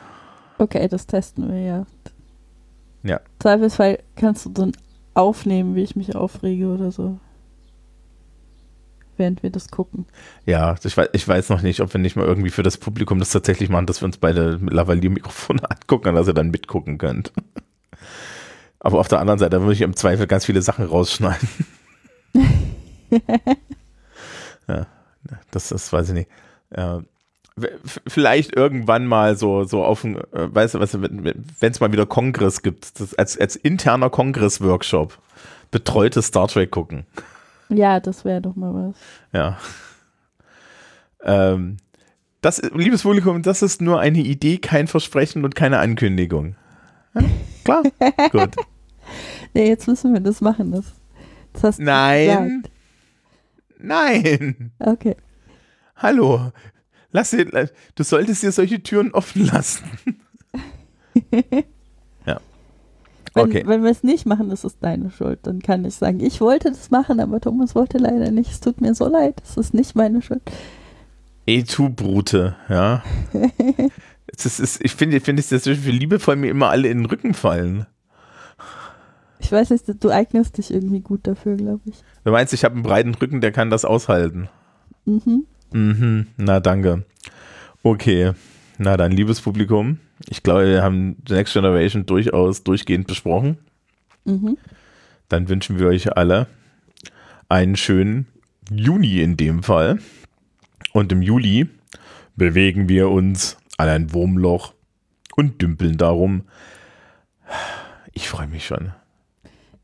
Okay, 0.57 0.87
das 0.87 1.07
testen 1.07 1.51
wir 1.51 1.59
ja. 1.59 1.85
Ja. 3.03 3.19
Zweifelsfall 3.39 3.99
kannst 4.15 4.45
du 4.45 4.49
dann 4.49 4.73
aufnehmen, 5.15 5.75
wie 5.75 5.81
ich 5.81 5.95
mich 5.95 6.15
aufrege 6.15 6.67
oder 6.67 6.91
so. 6.91 7.19
Während 9.17 9.43
wir 9.43 9.49
das 9.49 9.69
gucken. 9.69 10.05
Ja, 10.45 10.75
ich 10.83 10.95
weiß, 10.95 11.09
ich 11.13 11.27
weiß 11.27 11.49
noch 11.49 11.61
nicht, 11.61 11.81
ob 11.81 11.93
wir 11.93 11.99
nicht 11.99 12.15
mal 12.15 12.25
irgendwie 12.25 12.49
für 12.49 12.63
das 12.63 12.77
Publikum 12.77 13.19
das 13.19 13.31
tatsächlich 13.31 13.69
machen, 13.69 13.85
dass 13.87 14.01
wir 14.01 14.05
uns 14.05 14.17
beide 14.17 14.59
Lavalier-Mikrofone 14.61 15.61
angucken, 15.69 16.15
dass 16.15 16.27
ihr 16.27 16.33
dann 16.33 16.51
mitgucken 16.51 16.97
könnt. 16.97 17.31
Aber 18.79 18.99
auf 18.99 19.07
der 19.07 19.19
anderen 19.19 19.39
Seite 19.39 19.61
würde 19.61 19.73
ich 19.73 19.81
im 19.81 19.95
Zweifel 19.95 20.27
ganz 20.27 20.45
viele 20.45 20.61
Sachen 20.61 20.85
rausschneiden. 20.85 21.49
ja, 24.67 24.87
das, 25.51 25.69
das 25.69 25.91
weiß 25.91 26.09
ich 26.09 26.15
nicht. 26.15 26.29
Ja, 26.75 27.01
vielleicht 28.07 28.55
irgendwann 28.55 29.05
mal 29.05 29.35
so, 29.35 29.63
so 29.63 29.83
auf 29.83 30.03
ein, 30.03 30.17
äh, 30.17 30.53
weißt 30.53 30.75
du, 30.75 30.79
weißt 30.79 30.93
du 30.95 31.01
wenn 31.01 31.71
es 31.71 31.79
mal 31.79 31.91
wieder 31.91 32.05
Kongress 32.05 32.61
gibt, 32.61 32.99
das 32.99 33.13
als, 33.15 33.37
als 33.37 33.55
interner 33.55 34.09
Kongress-Workshop, 34.09 35.17
betreutes 35.69 36.27
Star 36.27 36.47
Trek 36.47 36.71
gucken. 36.71 37.05
Ja, 37.69 37.99
das 37.99 38.25
wäre 38.25 38.41
doch 38.41 38.55
mal 38.55 38.73
was. 38.73 38.95
Ja. 39.33 39.57
Ähm, 41.23 41.77
das, 42.41 42.61
liebes 42.73 43.03
Publikum, 43.03 43.43
das 43.43 43.61
ist 43.61 43.81
nur 43.81 43.99
eine 43.99 44.19
Idee, 44.19 44.57
kein 44.57 44.87
Versprechen 44.87 45.45
und 45.45 45.55
keine 45.55 45.79
Ankündigung. 45.79 46.55
Ja, 47.13 47.21
klar? 47.63 47.83
Gut. 48.31 48.55
Nee, 49.53 49.67
jetzt 49.67 49.87
müssen 49.87 50.13
wir 50.13 50.21
das 50.21 50.41
machen. 50.41 50.71
Das, 50.71 50.85
das 51.53 51.63
hast 51.63 51.79
du 51.79 51.83
Nein. 51.83 52.61
gesagt. 52.61 52.71
Nein. 53.81 54.71
Okay. 54.79 55.15
Hallo. 55.95 56.51
Lass 57.11 57.31
dir, 57.31 57.45
du 57.95 58.03
solltest 58.03 58.43
dir 58.43 58.51
solche 58.51 58.81
Türen 58.81 59.11
offen 59.11 59.45
lassen. 59.45 59.83
ja. 62.25 62.39
Wenn, 63.33 63.43
Okay. 63.43 63.63
wenn 63.65 63.83
wir 63.83 63.91
es 63.91 64.03
nicht 64.03 64.25
machen, 64.25 64.49
ist 64.51 64.63
es 64.63 64.79
deine 64.79 65.11
Schuld. 65.11 65.39
Dann 65.43 65.61
kann 65.61 65.83
ich 65.85 65.95
sagen, 65.95 66.19
ich 66.19 66.41
wollte 66.41 66.69
das 66.69 66.89
machen, 66.91 67.19
aber 67.19 67.41
Thomas 67.41 67.75
wollte 67.75 67.97
leider 67.97 68.31
nicht. 68.31 68.51
Es 68.51 68.59
tut 68.59 68.81
mir 68.81 68.93
so 68.95 69.07
leid. 69.07 69.41
Es 69.43 69.57
ist 69.57 69.73
nicht 69.73 69.95
meine 69.95 70.21
Schuld. 70.21 70.41
Ey, 71.45 71.63
tu 71.63 71.89
Brute, 71.89 72.55
ja. 72.69 73.03
Das 74.33 74.59
ist, 74.61 74.79
ich 74.83 74.95
finde, 74.95 75.17
ich 75.17 75.23
finde 75.23 75.41
es 75.41 75.49
das 75.49 75.63
für 75.63 75.73
liebevoll 75.73 76.37
mir 76.37 76.49
immer 76.49 76.69
alle 76.69 76.87
in 76.87 76.99
den 76.99 77.05
Rücken 77.05 77.33
fallen. 77.33 77.85
Ich 79.41 79.51
weiß 79.51 79.71
nicht, 79.71 79.83
du 80.03 80.09
eignest 80.09 80.59
dich 80.59 80.71
irgendwie 80.71 80.99
gut 80.99 81.25
dafür, 81.25 81.57
glaube 81.57 81.81
ich. 81.85 81.95
Du 82.23 82.31
meinst, 82.31 82.53
ich 82.53 82.63
habe 82.63 82.75
einen 82.75 82.83
breiten 82.83 83.15
Rücken, 83.15 83.41
der 83.41 83.51
kann 83.51 83.71
das 83.71 83.85
aushalten. 83.85 84.49
Mhm. 85.05 85.45
Mhm, 85.73 86.27
na 86.37 86.59
danke. 86.59 87.05
Okay, 87.81 88.33
na 88.77 88.97
dann, 88.97 89.11
liebes 89.11 89.41
Publikum, 89.41 89.97
ich 90.29 90.43
glaube, 90.43 90.67
wir 90.67 90.83
haben 90.83 91.17
The 91.27 91.33
Next 91.33 91.53
Generation 91.53 92.05
durchaus 92.05 92.63
durchgehend 92.63 93.07
besprochen. 93.07 93.57
Mhm. 94.25 94.57
Dann 95.27 95.49
wünschen 95.49 95.79
wir 95.79 95.87
euch 95.87 96.15
alle 96.15 96.45
einen 97.49 97.75
schönen 97.75 98.27
Juni 98.71 99.21
in 99.21 99.37
dem 99.37 99.63
Fall. 99.63 99.97
Und 100.93 101.11
im 101.11 101.23
Juli 101.23 101.67
bewegen 102.35 102.87
wir 102.89 103.09
uns 103.09 103.57
an 103.77 103.89
ein 103.89 104.13
Wurmloch 104.13 104.75
und 105.35 105.61
dümpeln 105.61 105.97
darum. 105.97 106.43
Ich 108.13 108.29
freue 108.29 108.47
mich 108.47 108.67
schon. 108.67 108.93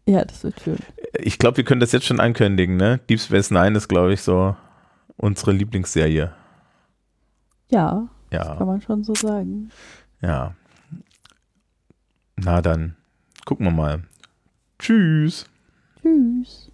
Ja, 0.08 0.24
das 0.24 0.44
wird 0.44 0.60
schön. 0.62 0.78
Ich 1.20 1.38
glaube, 1.38 1.58
wir 1.58 1.64
können 1.66 1.82
das 1.82 1.92
jetzt 1.92 2.06
schon 2.06 2.20
ankündigen, 2.22 2.78
ne? 2.78 3.00
Deep 3.10 3.20
Space 3.20 3.52
Nine 3.52 3.78
ist, 3.78 3.88
glaube 3.90 4.14
ich, 4.14 4.22
so 4.22 4.56
unsere 5.18 5.52
Lieblingsserie. 5.52 6.34
Ja, 7.70 8.08
Ja. 8.32 8.56
kann 8.56 8.68
man 8.68 8.82
schon 8.82 9.04
so 9.04 9.14
sagen. 9.14 9.70
Ja. 10.22 10.56
Na 12.38 12.62
dann, 12.62 12.96
gucken 13.46 13.66
wir 13.66 13.72
mal. 13.72 14.04
Tschüss. 14.80 15.46
Tschüss. 16.02 16.67